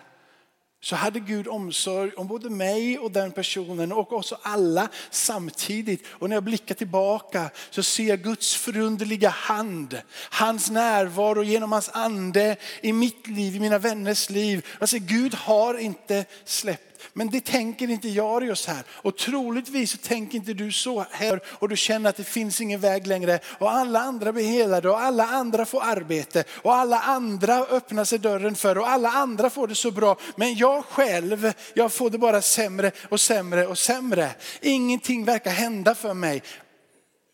så 0.84 0.96
hade 0.96 1.20
Gud 1.20 1.48
omsorg 1.48 2.12
om 2.14 2.28
både 2.28 2.50
mig 2.50 3.00
och 3.00 3.12
den 3.12 3.32
personen 3.32 3.92
och 3.92 4.14
oss 4.14 4.34
alla 4.42 4.90
samtidigt. 5.12 6.06
Och 6.08 6.30
när 6.30 6.36
jag 6.36 6.44
blickar 6.44 6.76
tillbaka 6.76 7.50
så 7.70 7.84
ser 7.84 8.04
jag 8.04 8.22
Guds 8.22 8.56
förunderliga 8.56 9.30
hand, 9.30 10.02
hans 10.30 10.72
närvaro 10.72 11.44
genom 11.44 11.72
hans 11.72 11.90
ande 11.94 12.56
i 12.82 12.94
mitt 12.94 13.28
liv, 13.28 13.56
i 13.56 13.60
mina 13.60 13.78
vänners 13.78 14.30
liv. 14.30 14.68
Alltså 14.80 14.98
Gud 15.00 15.34
har 15.34 15.78
inte 15.78 16.26
släppt 16.46 16.93
men 17.14 17.30
det 17.30 17.46
tänker 17.46 17.90
inte 17.90 18.10
Jarius 18.10 18.68
här. 18.68 18.84
Och 18.90 19.18
troligtvis 19.18 19.92
så 19.92 19.98
tänker 19.98 20.38
inte 20.38 20.54
du 20.54 20.72
så 20.72 21.06
här 21.12 21.40
och 21.48 21.70
du 21.70 21.78
känner 21.78 22.10
att 22.10 22.16
det 22.16 22.24
finns 22.24 22.62
ingen 22.62 22.80
väg 22.80 23.08
längre. 23.08 23.40
Och 23.46 23.72
alla 23.72 24.00
andra 24.00 24.34
blir 24.34 24.48
helade 24.48 24.90
och 24.90 25.02
alla 25.02 25.26
andra 25.26 25.66
får 25.66 25.84
arbete. 25.84 26.44
Och 26.52 26.74
alla 26.74 27.00
andra 27.00 27.66
öppnar 27.66 28.06
sig 28.06 28.20
dörren 28.20 28.56
för 28.56 28.78
och 28.78 28.90
alla 28.90 29.10
andra 29.10 29.50
får 29.50 29.68
det 29.68 29.76
så 29.76 29.92
bra. 29.92 30.18
Men 30.36 30.56
jag 30.56 30.86
själv, 30.86 31.54
jag 31.74 31.94
får 31.94 32.10
det 32.10 32.18
bara 32.18 32.42
sämre 32.42 32.92
och 33.10 33.20
sämre 33.20 33.68
och 33.68 33.78
sämre. 33.78 34.30
Ingenting 34.62 35.26
verkar 35.26 35.52
hända 35.52 35.96
för 35.96 36.14
mig. 36.14 36.44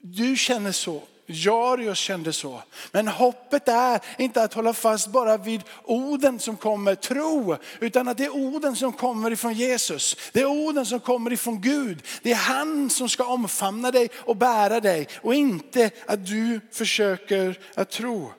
Du 0.01 0.35
känner 0.35 0.71
så. 0.71 1.01
Jarius 1.31 1.97
kände 1.97 2.33
så. 2.33 2.63
Men 2.91 3.07
hoppet 3.07 3.67
är 3.67 3.99
inte 4.17 4.43
att 4.43 4.53
hålla 4.53 4.73
fast 4.73 5.07
bara 5.07 5.37
vid 5.37 5.61
orden 5.83 6.39
som 6.39 6.57
kommer 6.57 6.95
tro, 6.95 7.57
utan 7.79 8.07
att 8.07 8.17
det 8.17 8.25
är 8.25 8.35
orden 8.35 8.75
som 8.75 8.93
kommer 8.93 9.31
ifrån 9.31 9.53
Jesus. 9.53 10.17
Det 10.31 10.41
är 10.41 10.45
orden 10.45 10.85
som 10.85 10.99
kommer 10.99 11.33
ifrån 11.33 11.61
Gud. 11.61 12.03
Det 12.21 12.31
är 12.31 12.35
han 12.35 12.89
som 12.89 13.09
ska 13.09 13.25
omfamna 13.25 13.91
dig 13.91 14.09
och 14.15 14.35
bära 14.35 14.79
dig 14.79 15.07
och 15.21 15.35
inte 15.35 15.91
att 16.05 16.25
du 16.25 16.61
försöker 16.71 17.59
att 17.75 17.89
tro. 17.89 18.33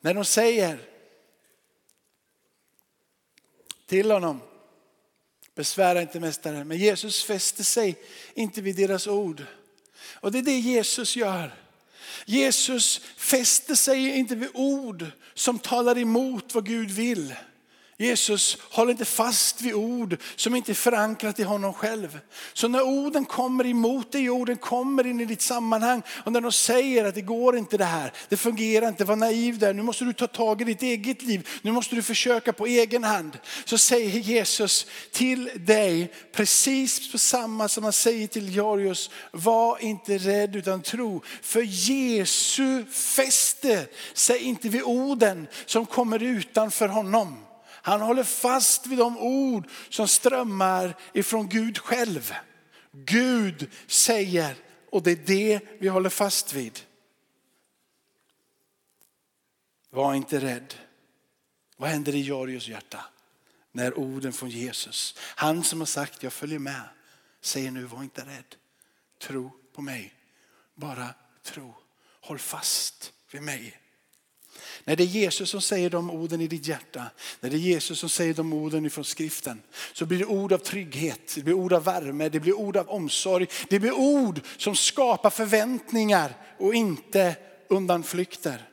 När 0.00 0.14
de 0.14 0.24
säger 0.24 0.78
till 3.86 4.10
honom, 4.10 4.40
besvära 5.54 6.02
inte 6.02 6.20
mästaren, 6.20 6.68
men 6.68 6.78
Jesus 6.78 7.24
fäste 7.24 7.64
sig 7.64 7.96
inte 8.34 8.60
vid 8.60 8.76
deras 8.76 9.06
ord. 9.06 9.46
Och 10.14 10.32
det 10.32 10.38
är 10.38 10.42
det 10.42 10.58
Jesus 10.58 11.16
gör. 11.16 11.54
Jesus 12.26 13.00
fäster 13.16 13.74
sig 13.74 14.16
inte 14.16 14.34
vid 14.34 14.48
ord 14.54 15.06
som 15.34 15.58
talar 15.58 15.98
emot 15.98 16.54
vad 16.54 16.66
Gud 16.66 16.90
vill. 16.90 17.34
Jesus 18.00 18.58
håller 18.60 18.90
inte 18.90 19.04
fast 19.04 19.60
vid 19.60 19.74
ord 19.74 20.16
som 20.36 20.54
inte 20.54 20.72
är 20.72 20.74
förankrat 20.74 21.38
i 21.38 21.42
honom 21.42 21.74
själv. 21.74 22.20
Så 22.52 22.68
när 22.68 22.82
orden 22.82 23.24
kommer 23.24 23.66
emot 23.66 24.12
dig, 24.12 24.30
orden 24.30 24.56
kommer 24.56 25.06
in 25.06 25.20
i 25.20 25.24
ditt 25.24 25.42
sammanhang 25.42 26.02
och 26.24 26.32
när 26.32 26.40
de 26.40 26.52
säger 26.52 27.04
att 27.04 27.14
det 27.14 27.20
går 27.20 27.56
inte 27.56 27.76
det 27.76 27.84
här, 27.84 28.12
det 28.28 28.36
fungerar 28.36 28.88
inte, 28.88 29.04
var 29.04 29.16
naiv 29.16 29.58
där, 29.58 29.74
nu 29.74 29.82
måste 29.82 30.04
du 30.04 30.12
ta 30.12 30.26
tag 30.26 30.60
i 30.60 30.64
ditt 30.64 30.82
eget 30.82 31.22
liv, 31.22 31.48
nu 31.62 31.72
måste 31.72 31.94
du 31.94 32.02
försöka 32.02 32.52
på 32.52 32.66
egen 32.66 33.04
hand. 33.04 33.38
Så 33.64 33.78
säger 33.78 34.20
Jesus 34.20 34.86
till 35.12 35.50
dig 35.56 36.12
precis 36.32 37.12
på 37.12 37.18
samma 37.18 37.68
som 37.68 37.84
han 37.84 37.92
säger 37.92 38.26
till 38.26 38.56
Jarius, 38.56 39.10
var 39.30 39.78
inte 39.78 40.18
rädd 40.18 40.56
utan 40.56 40.82
tro. 40.82 41.22
För 41.42 41.62
Jesu 41.62 42.84
fäste 42.84 43.86
sig 44.14 44.42
inte 44.42 44.68
vid 44.68 44.82
orden 44.82 45.46
som 45.66 45.86
kommer 45.86 46.22
utanför 46.22 46.88
honom. 46.88 47.47
Han 47.88 48.00
håller 48.00 48.24
fast 48.24 48.86
vid 48.86 48.98
de 48.98 49.18
ord 49.18 49.68
som 49.88 50.08
strömmar 50.08 50.96
ifrån 51.12 51.48
Gud 51.48 51.78
själv. 51.78 52.34
Gud 52.92 53.70
säger 53.86 54.56
och 54.90 55.02
det 55.02 55.10
är 55.10 55.26
det 55.26 55.60
vi 55.80 55.88
håller 55.88 56.10
fast 56.10 56.52
vid. 56.52 56.80
Var 59.90 60.14
inte 60.14 60.40
rädd. 60.40 60.74
Vad 61.76 61.90
händer 61.90 62.14
i 62.14 62.28
Jarius 62.28 62.68
hjärta 62.68 63.04
när 63.72 63.98
orden 63.98 64.32
från 64.32 64.50
Jesus, 64.50 65.14
han 65.18 65.64
som 65.64 65.80
har 65.80 65.86
sagt 65.86 66.22
jag 66.22 66.32
följer 66.32 66.58
med, 66.58 66.88
säger 67.40 67.70
nu 67.70 67.84
var 67.84 68.02
inte 68.02 68.20
rädd. 68.20 68.56
Tro 69.18 69.50
på 69.72 69.82
mig. 69.82 70.14
Bara 70.74 71.14
tro. 71.42 71.74
Håll 72.20 72.38
fast 72.38 73.12
vid 73.30 73.42
mig. 73.42 73.80
När 74.84 74.96
det 74.96 75.02
är 75.02 75.06
Jesus 75.06 75.50
som 75.50 75.60
säger 75.60 75.90
de 75.90 76.10
orden 76.10 76.40
i 76.40 76.46
ditt 76.46 76.66
hjärta, 76.66 77.04
när 77.40 77.50
det 77.50 77.56
är 77.56 77.58
Jesus 77.58 77.98
som 77.98 78.08
säger 78.08 78.34
de 78.34 78.52
orden 78.52 78.86
ifrån 78.86 79.04
skriften, 79.04 79.62
så 79.92 80.06
blir 80.06 80.18
det 80.18 80.24
ord 80.24 80.52
av 80.52 80.58
trygghet, 80.58 81.32
det 81.34 81.42
blir 81.42 81.54
ord 81.54 81.72
av 81.72 81.84
värme, 81.84 82.28
det 82.28 82.40
blir 82.40 82.54
ord 82.54 82.76
av 82.76 82.88
omsorg. 82.88 83.46
Det 83.68 83.78
blir 83.80 83.92
ord 83.92 84.40
som 84.56 84.76
skapar 84.76 85.30
förväntningar 85.30 86.36
och 86.58 86.74
inte 86.74 87.36
undanflykter. 87.68 88.68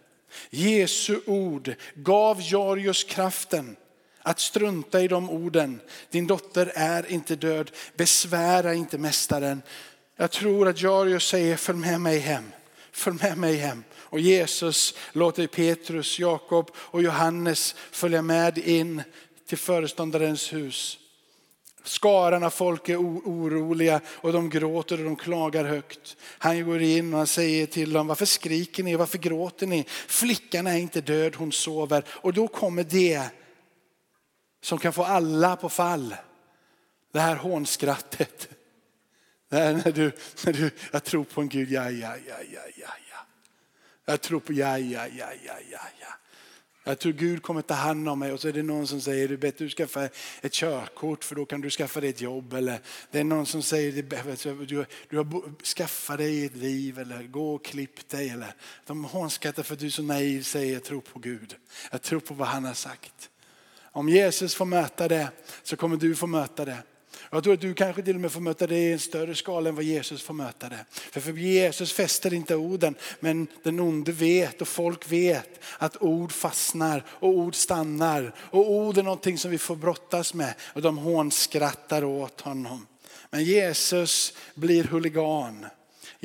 Jesu 0.50 1.20
ord 1.26 1.76
gav 1.96 2.42
Jarius 2.42 3.04
kraften 3.04 3.76
att 4.20 4.40
strunta 4.40 5.02
i 5.02 5.08
de 5.08 5.30
orden. 5.30 5.82
Din 6.10 6.28
dotter 6.28 6.72
är 6.76 7.12
inte 7.12 7.36
död, 7.36 7.72
besvära 7.96 8.74
inte 8.74 8.98
mästaren. 8.98 9.62
Jag 10.16 10.32
tror 10.32 10.68
att 10.68 10.82
Jarius 10.82 11.28
säger 11.28 11.58
följ 11.58 11.78
med 11.78 12.02
mig 12.02 12.20
hem, 12.20 12.52
följ 12.92 13.18
med 13.22 13.38
mig 13.38 13.56
hem. 13.56 13.84
Och 14.16 14.22
Jesus 14.22 14.94
låter 15.12 15.48
Petrus, 15.48 16.20
Jakob 16.20 16.72
och 16.76 17.04
Johannes 17.04 17.76
följa 17.92 18.22
med 18.22 18.58
in 18.58 19.04
till 19.48 19.58
föreståndarens 19.58 20.54
hus. 20.54 20.98
Skaran 21.84 22.44
av 22.44 22.50
folk 22.50 22.90
är 22.90 22.98
oroliga 22.98 24.02
och 24.08 24.34
de 24.34 24.50
gråter 24.50 24.98
och 24.98 25.04
de 25.04 25.16
klagar 25.16 25.64
högt. 25.66 26.18
Han 26.22 26.66
går 26.66 26.82
in 26.82 27.14
och 27.14 27.18
han 27.18 27.28
säger 27.28 27.66
till 27.66 27.94
dem, 27.94 28.08
varför 28.08 28.26
skriker 28.26 28.84
ni, 28.84 28.96
varför 28.96 29.18
gråter 29.18 29.68
ni? 29.68 29.86
Flickan 30.08 30.68
är 30.68 30.78
inte 30.78 31.02
död, 31.02 31.36
hon 31.36 31.52
sover. 31.52 32.04
Och 32.10 32.34
då 32.34 32.48
kommer 32.48 32.84
det 32.84 33.24
som 34.64 34.78
kan 34.78 34.94
få 34.94 35.04
alla 35.04 35.56
på 35.56 35.70
fall. 35.70 36.16
Det 37.14 37.20
här 37.20 37.36
hånskrattet. 37.36 38.50
Det 39.50 39.56
här 39.56 39.74
när 39.74 39.92
du, 39.92 40.12
när 40.46 40.54
du, 40.54 40.72
jag 40.92 41.04
tror 41.04 41.24
på 41.24 41.42
en 41.42 41.50
Gud, 41.50 41.72
ja, 41.72 41.90
ja, 41.90 42.16
ja, 42.28 42.36
ja, 42.54 42.62
ja. 42.76 43.05
Jag 44.06 44.22
tror 44.22 44.40
på 44.40 44.54
ja, 44.54 44.78
ja, 44.78 45.08
ja, 45.08 45.28
ja, 45.46 45.54
ja, 45.72 45.80
ja. 46.00 46.08
Jag 46.88 47.00
tror 47.00 47.14
Gud 47.14 47.42
kommer 47.42 47.62
ta 47.62 47.74
hand 47.74 48.10
om 48.10 48.20
mig 48.20 48.32
och 48.32 48.40
så 48.40 48.48
är 48.48 48.54
det 48.54 48.64
någon 48.64 48.88
som 48.88 49.02
säger 49.02 49.28
du 49.28 49.38
bättre 49.38 49.66
du 49.66 49.70
skaffa 49.70 50.10
ett 50.42 50.54
körkort 50.54 51.24
för 51.24 51.36
då 51.36 51.46
kan 51.46 51.62
du 51.62 51.70
skaffa 51.70 52.02
dig 52.02 52.10
ett 52.10 52.22
jobb. 52.22 52.54
Eller 52.54 52.80
det 53.12 53.20
är 53.20 53.24
någon 53.24 53.46
som 53.46 53.64
säger 53.64 53.92
du, 54.66 54.86
du 55.10 55.18
har 55.18 55.64
skaffat 55.64 56.18
dig 56.18 56.46
ett 56.46 56.56
liv 56.56 57.00
eller 57.00 57.24
gå 57.24 57.56
och 57.56 57.66
klipp 57.66 58.10
dig. 58.10 58.30
Eller 58.30 58.54
de 58.86 59.06
hånskrattar 59.06 59.64
för 59.64 59.74
att 59.74 59.80
du 59.80 59.86
är 59.86 59.90
så 59.90 60.04
naiv 60.04 60.44
säger 60.44 60.74
jag 60.74 60.84
tror 60.84 61.02
på 61.02 61.20
Gud. 61.20 61.56
Jag 61.92 62.02
tror 62.02 62.20
på 62.20 62.34
vad 62.34 62.48
han 62.48 62.66
har 62.66 62.74
sagt. 62.74 63.30
Om 63.82 64.10
Jesus 64.10 64.56
får 64.56 64.66
möta 64.66 65.08
det 65.08 65.28
så 65.64 65.76
kommer 65.76 65.98
du 65.98 66.16
få 66.16 66.28
möta 66.28 66.66
det. 66.66 66.78
Jag 67.32 67.44
tror 67.44 67.54
att 67.54 67.62
du 67.62 67.74
kanske 67.74 68.02
till 68.02 68.16
och 68.16 68.22
med 68.22 68.32
får 68.32 68.42
möta 68.42 68.68
det 68.68 68.78
i 68.78 68.92
en 68.92 69.00
större 69.00 69.36
skala 69.36 69.70
än 69.70 69.76
vad 69.76 69.84
Jesus 69.84 70.22
får 70.22 70.34
möta 70.34 70.70
det. 70.70 70.86
För, 70.92 71.22
för 71.22 71.32
Jesus 71.32 71.94
fäster 71.94 72.34
inte 72.34 72.56
orden, 72.56 72.96
men 73.20 73.48
den 73.64 73.80
onde 73.80 74.12
vet 74.12 74.62
och 74.62 74.68
folk 74.68 75.12
vet 75.12 75.60
att 75.78 76.02
ord 76.02 76.32
fastnar 76.32 77.04
och 77.08 77.30
ord 77.30 77.56
stannar. 77.56 78.36
Och 78.38 78.72
ord 78.72 78.98
är 78.98 79.04
någonting 79.04 79.38
som 79.38 79.52
vi 79.52 79.58
får 79.58 79.76
brottas 79.76 80.34
med 80.34 80.54
och 80.62 80.82
de 80.82 80.98
hånskrattar 80.98 82.04
åt 82.04 82.42
honom. 82.42 82.88
Men 83.30 83.44
Jesus 83.44 84.34
blir 84.56 84.84
huligan. 84.84 85.66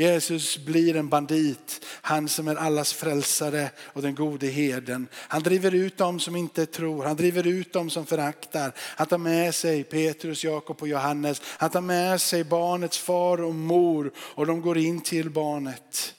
Jesus 0.01 0.59
blir 0.59 0.97
en 0.97 1.09
bandit, 1.09 1.87
han 1.87 2.29
som 2.29 2.49
är 2.49 2.57
allas 2.57 2.93
frälsare 2.93 3.71
och 3.79 4.03
den 4.03 4.15
gode 4.15 4.47
herden. 4.47 5.09
Han 5.15 5.43
driver 5.43 5.75
ut 5.75 5.97
dem 5.97 6.21
som 6.21 6.37
inte 6.37 6.67
tror, 6.67 7.05
han 7.05 7.17
driver 7.17 7.47
ut 7.47 7.73
dem 7.73 7.91
som 7.91 8.07
föraktar. 8.07 8.73
Han 8.77 9.07
tar 9.07 9.19
med 9.19 9.55
sig 9.55 9.85
Petrus, 9.85 10.45
Jakob 10.45 10.83
och 10.83 10.89
Johannes. 10.89 11.43
Han 11.45 11.71
tar 11.71 11.81
med 11.81 12.21
sig 12.21 12.45
barnets 12.45 12.99
far 12.99 13.43
och 13.43 13.55
mor 13.55 14.13
och 14.17 14.47
de 14.47 14.61
går 14.61 14.79
in 14.79 15.01
till 15.01 15.31
barnet. 15.31 16.15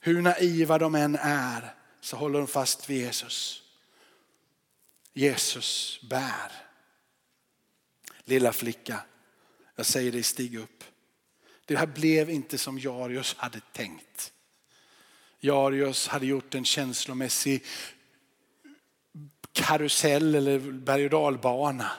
Hur 0.00 0.22
naiva 0.22 0.78
de 0.78 0.94
än 0.94 1.16
är 1.16 1.74
så 2.00 2.16
håller 2.16 2.38
de 2.38 2.48
fast 2.48 2.90
vid 2.90 2.98
Jesus. 2.98 3.62
Jesus 5.12 6.00
bär. 6.10 6.52
Lilla 8.24 8.52
flicka, 8.52 9.02
jag 9.76 9.86
säger 9.86 10.12
dig 10.12 10.22
stig 10.22 10.58
upp. 10.58 10.84
Det 11.70 11.76
här 11.76 11.86
blev 11.86 12.30
inte 12.30 12.58
som 12.58 12.78
Jarius 12.78 13.34
hade 13.38 13.60
tänkt. 13.72 14.32
Jarius 15.40 16.08
hade 16.08 16.26
gjort 16.26 16.54
en 16.54 16.64
känslomässig 16.64 17.64
karusell 19.52 20.34
eller 20.34 20.58
berg 20.58 21.04
och 21.04 21.10
dalbana. 21.10 21.90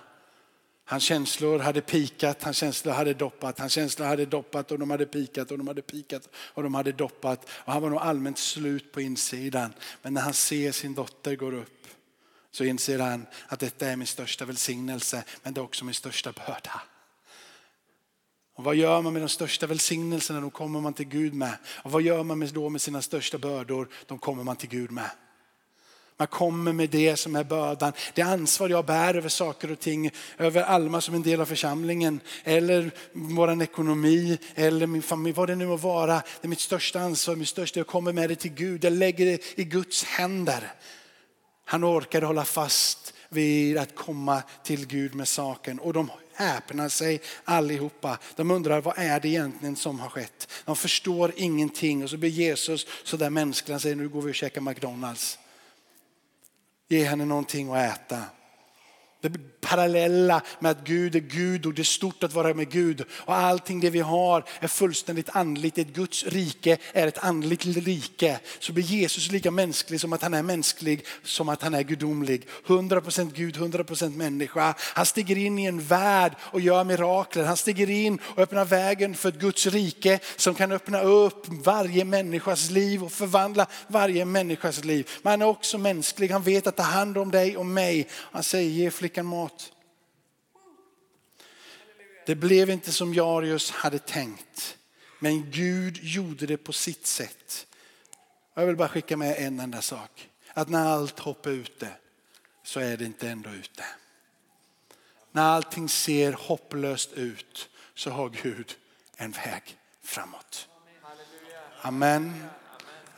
Hans 0.86 1.04
känslor 1.04 1.60
hade 1.60 1.82
pikat, 1.82 2.44
hans 2.44 2.58
känslor 2.58 2.94
hade 2.94 3.14
doppat, 3.14 3.60
hans 3.60 3.74
känslor 3.74 4.06
hade 4.06 4.26
doppat 4.26 4.72
och 4.72 4.80
de 4.80 4.92
hade 4.92 5.06
pikat 5.06 5.52
och 5.52 5.58
de 5.58 5.68
hade 5.68 5.82
pikat 5.82 6.30
och 6.36 6.64
de 6.64 6.74
hade 6.74 6.92
doppat. 6.92 7.50
Och 7.50 7.74
han 7.74 7.82
var 7.82 7.90
nog 7.90 8.00
allmänt 8.00 8.38
slut 8.38 8.92
på 8.92 9.02
insidan. 9.02 9.74
Men 10.02 10.14
när 10.14 10.22
han 10.22 10.34
ser 10.34 10.72
sin 10.72 10.94
dotter 10.94 11.36
gå 11.36 11.52
upp 11.52 11.88
så 12.52 12.64
inser 12.64 13.00
han 13.00 13.26
att 13.48 13.60
detta 13.60 13.88
är 13.88 13.96
min 13.96 14.08
största 14.08 14.46
välsignelse 14.46 15.24
men 15.44 15.54
det 15.54 15.62
är 15.62 15.64
också 15.64 15.86
min 15.86 15.94
största 15.94 16.32
börda. 16.32 16.82
Och 18.56 18.64
vad 18.64 18.76
gör 18.76 19.02
man 19.02 19.14
med 19.14 19.22
de 19.22 19.30
största 19.30 19.68
välsignelserna? 19.68 20.42
De 20.42 20.52
kommer 20.52 20.82
man 20.82 20.94
till 20.94 21.08
Gud 21.08 21.34
med. 21.34 21.54
Och 21.66 21.92
vad 21.92 22.02
gör 22.02 22.24
man 22.24 22.50
då 22.54 22.70
med 22.70 22.82
sina 22.82 23.02
största 23.02 23.38
bördor? 23.38 23.88
De 24.06 24.18
kommer 24.18 24.44
man 24.44 24.56
till 24.56 24.70
Gud 24.70 24.92
med. 24.92 25.10
Man 26.22 26.28
kommer 26.28 26.74
med 26.74 26.90
det 26.90 27.18
som 27.18 27.36
är 27.36 27.44
bördan. 27.44 27.94
Det 28.14 28.22
ansvar 28.22 28.70
jag 28.70 28.86
bär 28.86 29.14
över 29.14 29.30
saker 29.30 29.72
och 29.72 29.80
ting, 29.80 30.12
över 30.38 30.64
Alma 30.64 31.02
som 31.02 31.16
en 31.16 31.22
del 31.22 31.42
av 31.42 31.46
församlingen, 31.46 32.20
eller 32.44 32.92
vår 33.14 33.62
ekonomi, 33.62 34.38
eller 34.56 34.88
min 34.88 35.02
familj, 35.02 35.36
vad 35.36 35.50
det 35.50 35.56
nu 35.56 35.66
må 35.66 35.76
vara. 35.76 36.14
Det 36.14 36.46
är 36.46 36.48
mitt 36.48 36.60
största 36.60 37.00
ansvar, 37.00 37.36
mitt 37.36 37.48
största, 37.48 37.80
jag 37.80 37.88
kommer 37.88 38.14
med 38.14 38.30
det 38.30 38.36
till 38.36 38.54
Gud. 38.54 38.84
Jag 38.84 38.94
lägger 38.94 39.26
det 39.26 39.60
i 39.60 39.64
Guds 39.64 40.04
händer. 40.04 40.74
Han 41.66 41.84
orkade 41.84 42.26
hålla 42.26 42.46
fast 42.46 43.14
vid 43.30 43.78
att 43.78 43.96
komma 43.96 44.44
till 44.64 44.88
Gud 44.88 45.16
med 45.16 45.28
saken. 45.28 45.80
Och 45.80 45.94
de 45.94 46.12
häpnar 46.42 46.90
sig 46.90 47.22
allihopa. 47.44 48.20
De 48.36 48.52
undrar 48.52 48.82
vad 48.82 48.98
är 48.98 49.20
det 49.20 49.28
egentligen 49.28 49.76
som 49.76 50.00
har 50.00 50.10
skett. 50.10 50.48
De 50.66 50.76
förstår 50.76 51.34
ingenting 51.36 52.04
och 52.04 52.10
så 52.10 52.18
blir 52.18 52.30
Jesus 52.30 52.88
så 53.04 53.18
där 53.18 53.30
mänsklig. 53.30 53.74
Han 53.74 53.80
säger 53.80 53.96
nu 53.96 54.10
går 54.10 54.22
vi 54.22 54.32
och 54.32 54.36
käkar 54.36 54.62
McDonalds. 54.62 55.40
Ge 56.88 57.04
henne 57.04 57.26
någonting 57.26 57.74
att 57.74 57.96
äta. 57.96 58.24
Det 59.22 59.62
parallella 59.62 60.42
med 60.60 60.72
att 60.72 60.84
Gud 60.84 61.16
är 61.16 61.20
Gud 61.20 61.66
och 61.66 61.74
det 61.74 61.82
är 61.82 61.84
stort 61.84 62.24
att 62.24 62.34
vara 62.34 62.54
med 62.54 62.70
Gud. 62.70 63.06
Och 63.12 63.36
allting 63.36 63.80
det 63.80 63.90
vi 63.90 64.00
har 64.00 64.44
är 64.60 64.68
fullständigt 64.68 65.30
andligt. 65.30 65.78
Ett 65.78 65.88
Guds 65.88 66.24
rike 66.24 66.78
är 66.94 67.08
ett 67.08 67.24
andligt 67.24 67.66
rike. 67.66 68.40
Så 68.60 68.74
blir 68.74 68.84
Jesus 68.84 69.32
lika 69.32 69.52
mänsklig 69.52 70.02
som 70.02 70.14
att 70.14 70.22
han 70.22 70.34
är 70.34 70.44
mänsklig, 70.44 71.06
som 71.24 71.50
att 71.50 71.62
han 71.62 71.74
är 71.74 71.82
gudomlig. 71.82 72.48
100% 72.68 73.32
Gud, 73.34 73.58
100% 73.58 74.16
människa. 74.16 74.74
Han 74.78 75.06
stiger 75.06 75.38
in 75.38 75.60
i 75.60 75.66
en 75.66 75.82
värld 75.82 76.36
och 76.40 76.62
gör 76.62 76.84
mirakler. 76.84 77.44
Han 77.44 77.58
stiger 77.58 77.90
in 77.90 78.20
och 78.24 78.40
öppnar 78.40 78.66
vägen 78.66 79.16
för 79.16 79.30
ett 79.30 79.40
Guds 79.40 79.68
rike 79.68 80.20
som 80.36 80.56
kan 80.56 80.72
öppna 80.72 81.02
upp 81.02 81.48
varje 81.48 82.06
människas 82.06 82.70
liv 82.70 83.04
och 83.04 83.12
förvandla 83.12 83.68
varje 83.88 84.26
människas 84.26 84.84
liv. 84.84 85.10
Men 85.22 85.32
han 85.32 85.42
är 85.42 85.46
också 85.46 85.78
mänsklig. 85.78 86.30
Han 86.30 86.44
vet 86.44 86.68
att 86.68 86.76
ta 86.76 86.84
hand 86.84 87.18
om 87.18 87.32
dig 87.32 87.58
och 87.58 87.66
mig. 87.66 88.08
Han 88.32 88.44
säger 88.44 88.70
ge 88.70 88.92
vilken 89.12 89.26
mat. 89.26 89.72
Det 92.26 92.36
blev 92.36 92.70
inte 92.70 92.92
som 92.92 93.14
Jarius 93.14 93.72
hade 93.72 94.00
tänkt. 94.00 94.78
Men 95.20 95.52
Gud 95.52 95.98
gjorde 96.02 96.46
det 96.46 96.58
på 96.58 96.74
sitt 96.74 97.08
sätt. 97.08 97.68
Jag 98.54 98.66
vill 98.66 98.76
bara 98.76 98.88
skicka 98.90 99.18
med 99.18 99.36
en 99.38 99.60
enda 99.60 99.82
sak. 99.82 100.30
Att 100.54 100.70
när 100.70 100.86
allt 100.86 101.20
hopp 101.20 101.46
är 101.46 101.52
ute 101.52 101.88
så 102.64 102.80
är 102.80 102.98
det 102.98 103.06
inte 103.06 103.30
ändå 103.30 103.50
ute. 103.50 103.86
När 105.32 105.44
allting 105.44 105.90
ser 105.90 106.34
hopplöst 106.34 107.14
ut 107.14 107.70
så 107.96 108.10
har 108.10 108.30
Gud 108.30 108.76
en 109.18 109.32
väg 109.32 109.78
framåt. 110.04 110.70
Amen. 111.82 112.44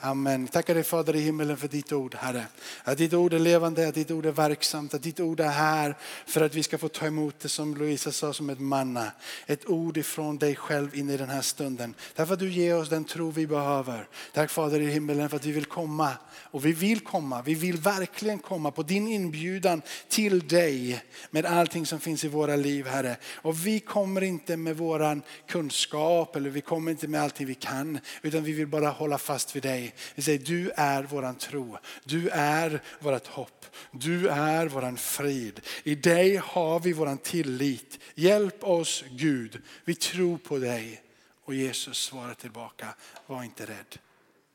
Amen. 0.05 0.47
Tackar 0.47 0.73
dig 0.73 0.83
Fader 0.83 1.15
i 1.15 1.19
himmelen 1.19 1.57
för 1.57 1.67
ditt 1.67 1.91
ord 1.91 2.15
Herre. 2.15 2.45
Att 2.83 2.97
ditt 2.97 3.13
ord 3.13 3.33
är 3.33 3.39
levande, 3.39 3.87
att 3.87 3.95
ditt 3.95 4.11
ord 4.11 4.25
är 4.25 4.31
verksamt, 4.31 4.93
att 4.93 5.03
ditt 5.03 5.19
ord 5.19 5.39
är 5.39 5.49
här 5.49 5.97
för 6.25 6.41
att 6.41 6.55
vi 6.55 6.63
ska 6.63 6.77
få 6.77 6.87
ta 6.87 7.05
emot 7.05 7.39
det 7.39 7.49
som 7.49 7.75
Louisa 7.75 8.11
sa 8.11 8.33
som 8.33 8.49
ett 8.49 8.59
manna. 8.59 9.11
Ett 9.45 9.69
ord 9.69 9.97
ifrån 9.97 10.37
dig 10.37 10.55
själv 10.55 10.95
in 10.95 11.09
i 11.09 11.17
den 11.17 11.29
här 11.29 11.41
stunden. 11.41 11.95
Därför 12.15 12.33
att 12.33 12.39
du 12.39 12.51
ger 12.51 12.77
oss 12.77 12.89
den 12.89 13.03
tro 13.03 13.31
vi 13.31 13.47
behöver. 13.47 14.07
Tack 14.33 14.51
Fader 14.51 14.79
i 14.79 14.91
himmelen 14.91 15.29
för 15.29 15.35
att 15.35 15.45
vi 15.45 15.51
vill 15.51 15.65
komma. 15.65 16.11
Och 16.35 16.65
vi 16.65 16.71
vill 16.71 16.99
komma, 16.99 17.41
vi 17.41 17.53
vill 17.53 17.77
verkligen 17.77 18.39
komma 18.39 18.71
på 18.71 18.83
din 18.83 19.07
inbjudan 19.07 19.81
till 20.09 20.47
dig 20.47 21.03
med 21.31 21.45
allting 21.45 21.85
som 21.85 21.99
finns 21.99 22.23
i 22.23 22.27
våra 22.27 22.55
liv 22.55 22.87
Herre. 22.87 23.17
Och 23.35 23.67
vi 23.67 23.79
kommer 23.79 24.21
inte 24.21 24.57
med 24.57 24.77
våran 24.77 25.21
kunskap 25.47 26.35
eller 26.35 26.49
vi 26.49 26.61
kommer 26.61 26.91
inte 26.91 27.07
med 27.07 27.21
allting 27.21 27.47
vi 27.47 27.55
kan 27.55 27.99
utan 28.21 28.43
vi 28.43 28.51
vill 28.51 28.67
bara 28.67 28.89
hålla 28.89 29.17
fast 29.17 29.55
vid 29.55 29.63
dig. 29.63 29.92
Vi 30.15 30.21
säger 30.21 30.39
du 30.39 30.71
är 30.75 31.03
våran 31.03 31.35
tro, 31.35 31.77
du 32.03 32.29
är 32.29 32.81
vårt 32.99 33.27
hopp, 33.27 33.65
du 33.91 34.27
är 34.27 34.67
våran 34.67 34.97
frid. 34.97 35.61
I 35.83 35.95
dig 35.95 36.35
har 36.35 36.79
vi 36.79 36.93
våran 36.93 37.17
tillit. 37.17 37.99
Hjälp 38.15 38.63
oss 38.63 39.03
Gud, 39.11 39.61
vi 39.85 39.95
tror 39.95 40.37
på 40.37 40.57
dig. 40.57 41.03
Och 41.45 41.55
Jesus 41.55 41.97
svarar 41.97 42.33
tillbaka, 42.33 42.95
var 43.25 43.43
inte 43.43 43.65
rädd, 43.65 43.97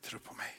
tro 0.01 0.19
på 0.19 0.33
mig. 0.33 0.58